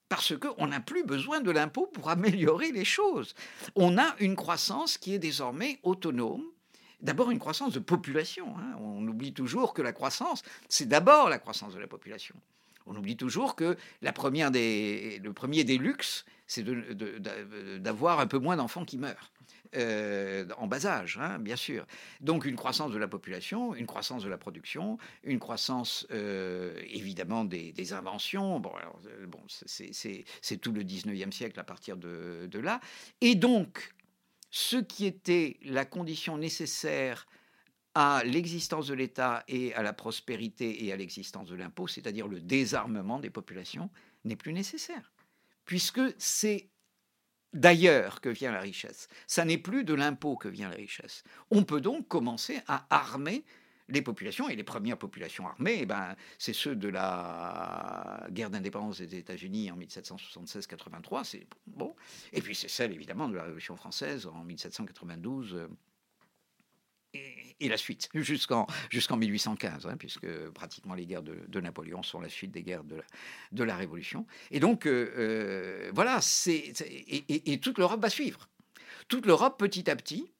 Parce 0.09 0.37
qu'on 0.37 0.67
n'a 0.67 0.81
plus 0.81 1.05
besoin 1.05 1.39
de 1.39 1.51
l'impôt 1.51 1.87
pour 1.87 2.09
améliorer 2.09 2.71
les 2.73 2.83
choses. 2.83 3.33
On 3.75 3.97
a 3.97 4.13
une 4.19 4.35
croissance 4.35 4.97
qui 4.97 5.13
est 5.13 5.19
désormais 5.19 5.79
autonome, 5.83 6.43
d'abord 6.99 7.31
une 7.31 7.39
croissance 7.39 7.71
de 7.71 7.79
population. 7.79 8.57
Hein. 8.57 8.75
On 8.79 9.07
oublie 9.07 9.33
toujours 9.33 9.73
que 9.73 9.81
la 9.81 9.93
croissance, 9.93 10.43
c'est 10.67 10.87
d'abord 10.87 11.29
la 11.29 11.39
croissance 11.39 11.73
de 11.73 11.79
la 11.79 11.87
population. 11.87 12.35
On 12.87 12.95
oublie 12.95 13.15
toujours 13.15 13.55
que 13.55 13.77
la 14.01 14.11
première 14.11 14.51
des, 14.51 15.19
le 15.23 15.31
premier 15.31 15.63
des 15.63 15.77
luxes, 15.77 16.25
c'est 16.45 16.65
d'avoir 17.79 18.19
un 18.19 18.27
peu 18.27 18.37
moins 18.37 18.57
d'enfants 18.57 18.83
qui 18.83 18.97
meurent. 18.97 19.31
Euh, 19.75 20.45
en 20.57 20.67
bas 20.67 20.85
âge, 20.85 21.17
hein, 21.21 21.39
bien 21.39 21.55
sûr. 21.55 21.85
Donc 22.19 22.43
une 22.43 22.57
croissance 22.57 22.91
de 22.91 22.97
la 22.97 23.07
population, 23.07 23.73
une 23.73 23.85
croissance 23.85 24.23
de 24.23 24.29
la 24.29 24.37
production, 24.37 24.97
une 25.23 25.39
croissance 25.39 26.05
euh, 26.11 26.77
évidemment 26.89 27.45
des, 27.45 27.93
inventions. 27.93 28.59
Bon, 28.59 28.73
euh, 29.07 29.25
bon 29.27 29.39
c'est 29.47 30.57
tout 30.57 30.73
le 30.73 30.83
19e 30.83 31.31
siècle 31.31 31.59
à 31.59 31.63
partir 31.63 31.95
de, 31.95 32.47
de 32.51 32.59
là. 32.59 32.81
Et 33.21 33.35
donc, 33.35 33.93
ce 34.49 34.75
qui 34.75 35.05
était 35.05 35.57
la 35.63 35.85
condition 35.85 36.37
nécessaire 36.37 37.25
à 37.95 38.23
l'existence 38.25 38.87
de 38.87 38.93
l'État 38.93 39.43
et 39.47 39.73
à 39.73 39.83
la 39.83 39.93
prospérité 39.93 40.85
et 40.85 40.91
à 40.91 40.97
l'existence 40.97 41.47
de 41.47 41.55
l'impôt, 41.55 41.87
c'est-à-dire 41.87 42.27
le 42.27 42.41
désarmement 42.41 43.19
des 43.19 43.29
populations, 43.29 43.89
n'est 44.25 44.35
plus 44.35 44.53
nécessaire. 44.53 45.13
Puisque 45.63 46.01
c'est 46.17 46.70
d'ailleurs 47.53 48.21
que 48.21 48.29
vient 48.29 48.51
la 48.51 48.61
richesse. 48.61 49.07
Ça 49.27 49.45
n'est 49.45 49.57
plus 49.57 49.83
de 49.83 49.93
l'impôt 49.93 50.35
que 50.35 50.47
vient 50.47 50.69
la 50.69 50.75
richesse. 50.75 51.23
On 51.49 51.63
peut 51.63 51.81
donc 51.81 52.07
commencer 52.07 52.61
à 52.67 52.85
armer 52.89 53.43
les 53.91 54.01
populations, 54.01 54.47
et 54.49 54.55
les 54.55 54.63
premières 54.63 54.97
populations 54.97 55.45
armées, 55.47 55.79
eh 55.81 55.85
ben, 55.85 56.15
c'est 56.37 56.53
ceux 56.53 56.75
de 56.75 56.87
la 56.87 58.25
guerre 58.31 58.49
d'indépendance 58.49 58.99
des 58.99 59.15
États-Unis 59.15 59.69
en 59.69 59.77
1776-83, 59.77 61.25
c'est 61.25 61.45
bon. 61.67 61.95
Et 62.31 62.41
puis 62.41 62.55
c'est 62.55 62.69
celle 62.69 62.93
évidemment 62.93 63.27
de 63.27 63.35
la 63.35 63.43
Révolution 63.43 63.75
française 63.75 64.27
en 64.27 64.43
1792 64.43 65.67
et, 67.13 67.69
la 67.69 67.77
suite, 67.77 68.09
jusqu'en 68.15 68.67
jusqu'en 68.89 69.17
1815, 69.17 69.85
hein, 69.85 69.95
puisque 69.97 70.27
pratiquement 70.51 70.93
les 70.93 71.05
guerres 71.05 71.23
de, 71.23 71.59
Napoléon 71.59 72.03
sont 72.03 72.19
la 72.19 72.29
suite 72.29 72.51
des 72.51 72.63
guerres 72.63 72.83
de 72.83 73.63
la, 73.63 73.75
Révolution. 73.75 74.25
Et 74.49 74.59
donc, 74.59 74.85
euh, 74.85 75.11
euh, 75.17 75.91
voilà, 75.93 76.21
c'est, 76.21 76.73
et, 76.81 77.59
toute 77.59 77.77
l'Europe 77.77 78.01
va 78.01 78.09
suivre. 78.09 78.49
Toute 79.07 79.25
l'Europe, 79.25 79.57
petit 79.59 79.89
à 79.89 79.95
petit, 79.95 80.31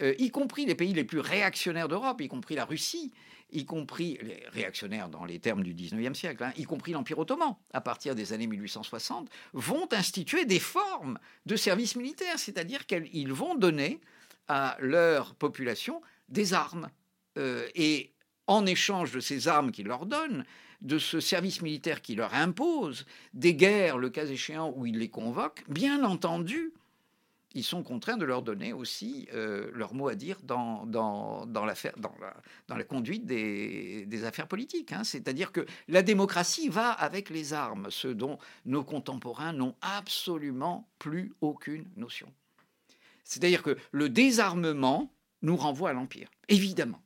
euh, 0.00 0.14
y 0.18 0.30
compris 0.30 0.66
les 0.66 0.74
pays 0.74 0.92
les 0.94 1.04
plus 1.04 1.20
réactionnaires 1.20 1.88
d'Europe, 1.88 2.20
y 2.20 2.28
compris 2.28 2.54
la 2.54 2.64
Russie, 2.64 3.12
y 3.50 3.64
compris 3.64 4.18
les 4.22 4.42
réactionnaires 4.48 5.08
dans 5.08 5.24
les 5.24 5.38
termes 5.38 5.62
du 5.62 5.74
19e 5.74 6.14
siècle, 6.14 6.44
hein, 6.44 6.52
y 6.56 6.64
compris 6.64 6.92
l'Empire 6.92 7.18
ottoman, 7.18 7.56
à 7.72 7.80
partir 7.80 8.14
des 8.14 8.32
années 8.32 8.46
1860, 8.46 9.28
vont 9.54 9.88
instituer 9.92 10.44
des 10.44 10.60
formes 10.60 11.18
de 11.46 11.56
service 11.56 11.96
militaire, 11.96 12.38
c'est-à-dire 12.38 12.86
qu'ils 12.86 13.32
vont 13.32 13.54
donner 13.54 14.00
à 14.48 14.76
leur 14.80 15.34
population 15.34 16.00
des 16.28 16.54
armes. 16.54 16.88
Euh, 17.36 17.66
et 17.74 18.12
en 18.46 18.66
échange 18.66 19.12
de 19.12 19.20
ces 19.20 19.48
armes 19.48 19.70
qu'ils 19.70 19.86
leur 19.86 20.06
donnent, 20.06 20.44
de 20.80 20.98
ce 20.98 21.20
service 21.20 21.60
militaire 21.60 22.02
qui 22.02 22.14
leur 22.14 22.34
impose, 22.34 23.04
des 23.34 23.54
guerres, 23.54 23.98
le 23.98 24.10
cas 24.10 24.26
échéant, 24.26 24.72
où 24.76 24.86
ils 24.86 24.98
les 24.98 25.10
convoquent, 25.10 25.64
bien 25.68 26.04
entendu, 26.04 26.72
ils 27.54 27.64
sont 27.64 27.82
contraints 27.82 28.16
de 28.16 28.24
leur 28.24 28.42
donner 28.42 28.72
aussi 28.72 29.26
euh, 29.32 29.70
leur 29.74 29.94
mot 29.94 30.08
à 30.08 30.14
dire 30.14 30.38
dans, 30.42 30.86
dans, 30.86 31.46
dans, 31.46 31.64
la, 31.64 31.74
dans 31.96 32.76
la 32.76 32.84
conduite 32.84 33.26
des, 33.26 34.04
des 34.06 34.24
affaires 34.24 34.46
politiques. 34.46 34.92
Hein. 34.92 35.02
C'est-à-dire 35.02 35.50
que 35.50 35.66
la 35.88 36.02
démocratie 36.02 36.68
va 36.68 36.90
avec 36.90 37.30
les 37.30 37.52
armes, 37.54 37.88
ce 37.90 38.08
dont 38.08 38.38
nos 38.64 38.84
contemporains 38.84 39.52
n'ont 39.52 39.74
absolument 39.80 40.88
plus 40.98 41.32
aucune 41.40 41.86
notion. 41.96 42.32
C'est-à-dire 43.24 43.62
que 43.62 43.76
le 43.92 44.08
désarmement 44.08 45.10
nous 45.42 45.56
renvoie 45.56 45.90
à 45.90 45.92
l'Empire, 45.92 46.28
évidemment. 46.48 47.02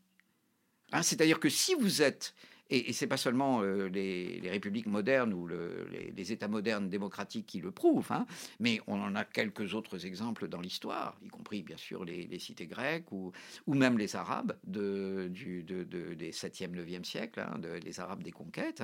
Hein, 0.92 1.02
c'est-à-dire 1.02 1.40
que 1.40 1.48
si 1.48 1.74
vous 1.74 2.02
êtes, 2.02 2.34
et, 2.70 2.92
ce 2.92 3.04
n'est 3.04 3.08
pas 3.08 3.16
seulement 3.16 3.62
euh, 3.62 3.88
les, 3.88 4.40
républiques 4.44 4.86
modernes 4.86 5.32
ou 5.32 5.46
les, 5.46 6.32
États 6.32 6.48
modernes 6.48 6.88
démocratiques 6.88 7.46
qui 7.46 7.60
le 7.60 7.70
prouvent, 7.70 8.12
hein, 8.12 8.26
mais 8.60 8.80
on 8.86 9.00
en 9.00 9.14
a 9.14 9.24
quelques 9.24 9.74
autres 9.74 10.06
exemples 10.06 10.48
dans 10.48 10.60
l'histoire, 10.60 11.18
y 11.22 11.28
compris 11.28 11.62
bien 11.62 11.76
sûr 11.76 12.04
les, 12.04 12.38
cités 12.38 12.66
grecques 12.66 13.10
ou, 13.12 13.32
ou, 13.66 13.74
même 13.74 13.98
les 13.98 14.16
Arabes 14.16 14.56
de, 14.64 15.28
du, 15.30 15.62
des 15.64 16.32
7e, 16.32 16.74
9e 16.74 17.04
siècle, 17.04 17.40
hein, 17.40 17.60
les 17.84 18.00
Arabes 18.00 18.22
des 18.22 18.32
conquêtes. 18.32 18.82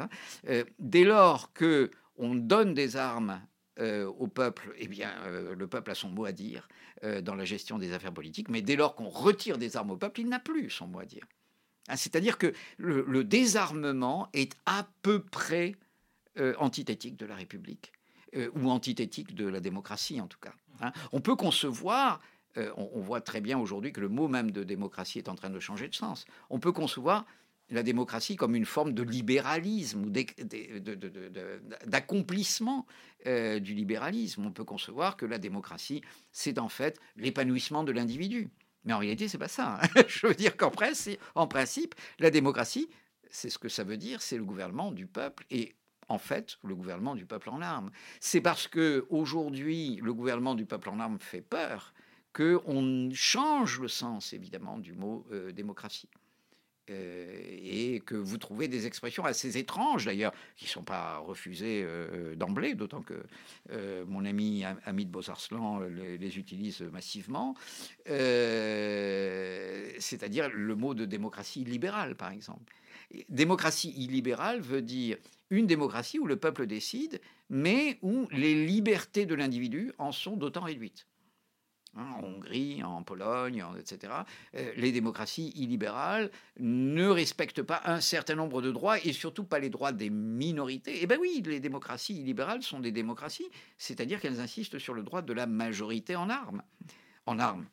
Euh, 0.49 0.65
dès 0.79 1.05
lors 1.05 1.53
que 1.53 1.91
on 2.17 2.35
donne 2.35 2.75
des 2.75 2.97
armes 2.97 3.41
euh, 3.81 4.07
au 4.07 4.27
peuple, 4.27 4.75
eh 4.79 4.89
bien, 4.89 5.13
euh, 5.27 5.55
le 5.55 5.67
peuple 5.69 5.93
a 5.93 5.95
son 5.95 6.09
mot 6.09 6.25
à 6.25 6.33
dire 6.33 6.69
euh, 7.05 7.21
dans 7.21 7.37
la 7.37 7.45
gestion 7.45 7.79
des 7.79 7.93
affaires 7.93 8.13
politiques, 8.13 8.49
mais 8.49 8.61
dès 8.61 8.75
lors 8.75 8.97
qu'on 8.97 9.09
retire 9.09 9.57
des 9.57 9.77
armes 9.77 9.93
au 9.93 9.97
peuple, 9.97 10.21
il 10.21 10.29
n'a 10.29 10.41
plus 10.41 10.69
son 10.69 10.89
mot 10.89 10.99
à 10.99 11.05
dire. 11.05 11.25
Hein, 11.89 11.95
c'est-à-dire 11.97 12.39
que 12.39 12.53
le, 12.77 13.23
désarmement 13.23 14.31
est 14.33 14.53
à 14.67 14.89
peu 15.03 15.23
près 15.23 15.77
antithétique 16.59 17.17
de 17.17 17.27
la 17.27 17.35
République, 17.35 17.93
ou 18.55 18.71
antithétique 18.71 19.35
de 19.35 19.49
la 19.49 19.59
démocratie 19.59 20.21
en 20.21 20.29
tout 20.29 20.39
cas. 20.39 20.53
Hein. 20.81 20.93
On 21.11 21.21
peut 21.21 21.35
concevoir, 21.35 22.21
on, 22.77 23.01
voit 23.01 23.21
très 23.21 23.41
bien 23.41 23.59
aujourd'hui 23.59 23.93
que 23.93 24.01
le 24.01 24.09
mot 24.09 24.29
même 24.29 24.53
de 24.53 24.63
démocratie 24.63 25.19
est 25.19 25.29
en 25.29 25.35
train 25.35 25.51
de 25.51 25.59
changer 25.59 25.89
de 25.89 25.97
sens, 25.97 26.27
on 26.49 26.61
peut 26.61 26.71
concevoir 26.71 27.27
la 27.71 27.83
démocratie 27.83 28.37
comme 28.37 28.55
une 28.55 28.65
forme 28.65 28.93
de 28.93 29.03
libéralisme 29.03 30.05
ou 30.05 30.11
d'accomplissement 31.87 32.87
du 33.27 33.75
libéralisme. 33.75 34.47
On 34.47 34.53
peut 34.53 34.65
concevoir 34.65 35.17
que 35.17 35.27
la 35.27 35.39
démocratie, 35.39 36.03
c'est 36.33 36.59
en 36.59 36.69
fait 36.69 36.99
l'épanouissement 37.17 37.85
de 37.85 37.93
l'individu. 37.93 38.51
Mais 38.85 38.93
en 38.93 38.99
réalité, 38.99 39.29
c'est 39.29 39.39
pas 39.39 39.49
ça. 39.49 39.81
Hein. 39.83 40.03
Je 40.09 40.27
veux 40.27 40.35
dire 40.35 40.57
qu'en 40.57 40.71
principe, 40.71 41.95
la 42.19 42.31
démocratie, 42.31 42.89
c'est 43.31 43.51
ce 43.51 43.59
que 43.59 43.69
ça 43.69 43.85
veut 43.85 43.97
dire, 43.97 44.23
c'est 44.23 44.37
le 44.37 44.45
gouvernement 44.45 44.93
du 44.93 45.07
peuple 45.07 45.45
et 45.51 45.75
en 46.09 46.19
fait 46.19 46.57
le 46.65 46.75
gouvernement 46.75 47.15
du 47.15 47.27
peuple 47.27 47.51
en 47.51 47.61
armes. 47.61 47.91
C'est 48.21 48.41
parce 48.41 48.67
que 48.67 49.07
aujourd'hui 49.11 50.01
le 50.03 50.15
gouvernement 50.15 50.55
du 50.55 50.65
peuple 50.65 50.89
en 50.89 51.01
armes 51.01 51.19
fait 51.21 51.43
peur 51.43 51.93
qu'on 52.33 53.11
change 53.13 53.81
le 53.81 53.89
sens 53.89 54.33
évidemment 54.33 54.79
du 54.79 54.93
mot 54.93 55.27
euh, 55.33 55.53
démocratie. 55.53 56.09
Euh, 56.91 57.27
et 57.63 58.01
que 58.01 58.15
vous 58.15 58.39
trouvez 58.39 58.69
des 58.69 58.87
expressions 58.87 59.25
assez 59.25 59.59
étranges 59.59 60.05
d'ailleurs, 60.05 60.33
qui 60.57 60.67
ne 60.67 60.71
sont 60.71 60.83
pas 60.83 61.19
refusées 61.19 61.83
euh, 61.85 62.35
d'emblée, 62.35 62.75
d'autant 62.75 63.03
que 63.03 63.15
euh, 63.71 64.05
mon 64.07 64.25
ami 64.25 64.65
Hamid 64.85 65.11
Bozarslan 65.11 65.81
les, 65.81 66.19
les 66.19 66.39
utilise 66.39 66.83
massivement, 66.83 67.55
c'est-à-dire 68.07 70.49
le 70.53 70.75
mot 70.75 70.95
de 70.95 71.05
démocratie 71.05 71.65
libérale, 71.65 72.15
par 72.15 72.31
exemple. 72.31 72.75
Démocratie 73.29 73.93
illibérale 73.97 74.61
veut 74.61 74.83
dire 74.83 75.17
une 75.51 75.67
démocratie 75.67 76.19
où 76.19 76.27
le 76.27 76.37
peuple 76.37 76.67
décide, 76.67 77.21
mais 77.49 77.99
où 78.03 78.29
les 78.31 78.67
libertés 78.67 79.27
de 79.27 79.35
l'individu 79.35 79.93
en 79.99 80.13
sont 80.13 80.37
d'autant 80.37 80.63
réduites. 80.63 81.07
Hein, 81.97 82.07
en 82.17 82.25
Hongrie, 82.25 82.83
en 82.83 83.03
Pologne, 83.03 83.65
etc., 83.79 84.13
euh, 84.55 84.73
les 84.77 84.93
démocraties 84.93 85.53
illibérales 85.57 86.31
ne 86.59 87.09
respectent 87.09 87.63
pas 87.63 87.81
un 87.85 88.01
certain 88.01 88.35
nombre 88.35 88.63
de 88.63 88.71
droits 88.71 88.99
et 89.05 89.13
surtout 89.13 89.45
pas 89.45 89.59
les 89.59 89.71
droits 89.71 89.93
des 89.93 90.11
minorités. 90.11 90.99
Eh 91.03 91.07
bien 91.07 91.19
oui, 91.19 91.43
les 91.47 91.61
démocraties 91.61 92.21
illibérales 92.21 92.63
sont 92.63 92.81
des 92.81 92.93
démocraties, 92.93 93.49
c'est-à-dire 93.79 94.21
qu'elles 94.21 94.41
insistent 94.41 94.79
sur 94.79 94.95
le 94.95 95.03
droit 95.03 95.23
de 95.23 95.33
la 95.33 95.47
majorité 95.47 96.15
en 96.15 96.29
armes. 96.29 96.63
En 97.27 97.39
armes, 97.39 97.67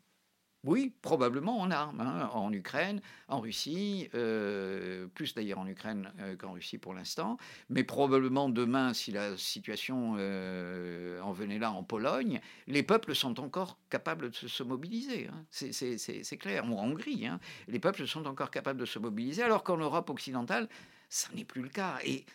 oui, 0.65 0.93
probablement 1.01 1.59
en 1.59 1.69
armes, 1.69 2.01
hein, 2.01 2.29
en 2.33 2.51
Ukraine, 2.51 3.01
en 3.27 3.39
Russie, 3.39 4.09
euh, 4.15 5.07
plus 5.07 5.35
d'ailleurs 5.35 5.59
en 5.59 5.67
Ukraine 5.67 6.11
euh, 6.19 6.35
qu'en 6.35 6.53
Russie 6.53 6.77
pour 6.77 6.93
l'instant, 6.93 7.37
mais 7.69 7.83
probablement 7.83 8.49
demain, 8.49 8.93
si 8.93 9.11
la 9.11 9.37
situation 9.37 10.15
euh, 10.17 11.19
en 11.21 11.31
venait 11.31 11.59
là 11.59 11.71
en 11.71 11.83
Pologne, 11.83 12.41
les 12.67 12.83
peuples 12.83 13.13
sont 13.13 13.39
encore 13.39 13.77
capables 13.89 14.31
de 14.31 14.35
se, 14.35 14.63
mobiliser. 14.63 15.27
Hein. 15.27 15.45
C'est 15.51 16.37
clair. 16.37 16.65
en 16.65 16.71
Hongrie, 16.71 17.27
hein, 17.27 17.39
les 17.67 17.79
peuples 17.79 18.07
sont 18.07 18.25
encore 18.25 18.49
capables 18.49 18.79
de 18.79 18.85
se 18.85 18.99
mobiliser, 18.99 19.43
alors 19.43 19.63
qu'en 19.63 19.77
Europe 19.77 20.09
occidentale, 20.09 20.67
ça 21.09 21.29
n'est 21.35 21.45
plus 21.45 21.61
le 21.61 21.69
cas. 21.69 21.99
Et 22.03 22.25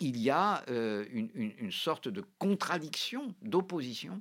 il 0.00 0.18
y 0.18 0.30
a 0.30 0.64
une, 0.68 1.30
une, 1.34 1.72
sorte 1.72 2.08
de 2.08 2.24
contradiction, 2.38 3.34
d'opposition 3.42 4.20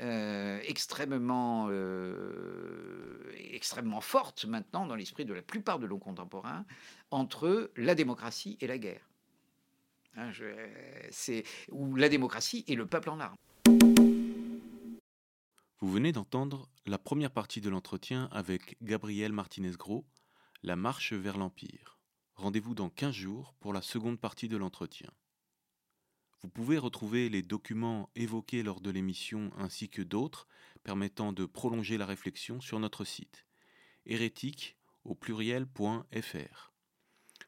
euh, 0.00 0.60
extrêmement, 0.64 1.68
euh, 1.70 3.30
extrêmement 3.52 4.00
forte 4.00 4.44
maintenant 4.44 4.86
dans 4.86 4.94
l'esprit 4.94 5.24
de 5.24 5.34
la 5.34 5.42
plupart 5.42 5.78
de 5.78 5.86
nos 5.86 5.98
contemporains 5.98 6.64
entre 7.10 7.70
la 7.76 7.94
démocratie 7.94 8.56
et 8.60 8.66
la 8.66 8.78
guerre. 8.78 9.08
Hein, 10.16 10.30
c'est 11.10 11.44
où 11.70 11.96
la 11.96 12.08
démocratie 12.08 12.64
et 12.68 12.74
le 12.74 12.86
peuple 12.86 13.10
en 13.10 13.20
armes. 13.20 13.36
Vous 15.80 15.90
venez 15.90 16.12
d'entendre 16.12 16.68
la 16.86 16.98
première 16.98 17.30
partie 17.30 17.60
de 17.60 17.68
l'entretien 17.68 18.28
avec 18.30 18.76
Gabriel 18.82 19.32
Martinez-Gros, 19.32 20.04
La 20.62 20.76
marche 20.76 21.12
vers 21.12 21.36
l'Empire. 21.36 21.98
Rendez-vous 22.36 22.74
dans 22.74 22.88
15 22.88 23.14
jours 23.14 23.54
pour 23.60 23.72
la 23.72 23.82
seconde 23.82 24.20
partie 24.20 24.48
de 24.48 24.56
l'entretien. 24.56 25.10
Vous 26.42 26.48
pouvez 26.48 26.78
retrouver 26.78 27.28
les 27.28 27.42
documents 27.42 28.10
évoqués 28.16 28.62
lors 28.62 28.80
de 28.80 28.90
l'émission 28.90 29.50
ainsi 29.58 29.88
que 29.88 30.02
d'autres 30.02 30.48
permettant 30.82 31.32
de 31.32 31.46
prolonger 31.46 31.98
la 31.98 32.06
réflexion 32.06 32.60
sur 32.60 32.80
notre 32.80 33.04
site 33.04 33.46
hérétique 34.06 34.76
au 35.04 35.14
pluriel.fr. 35.14 36.72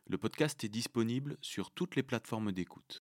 Le 0.07 0.19
podcast 0.19 0.63
est 0.65 0.69
disponible 0.69 1.37
sur 1.41 1.71
toutes 1.71 1.97
les 1.97 2.03
plateformes 2.03 2.53
d'écoute. 2.53 3.04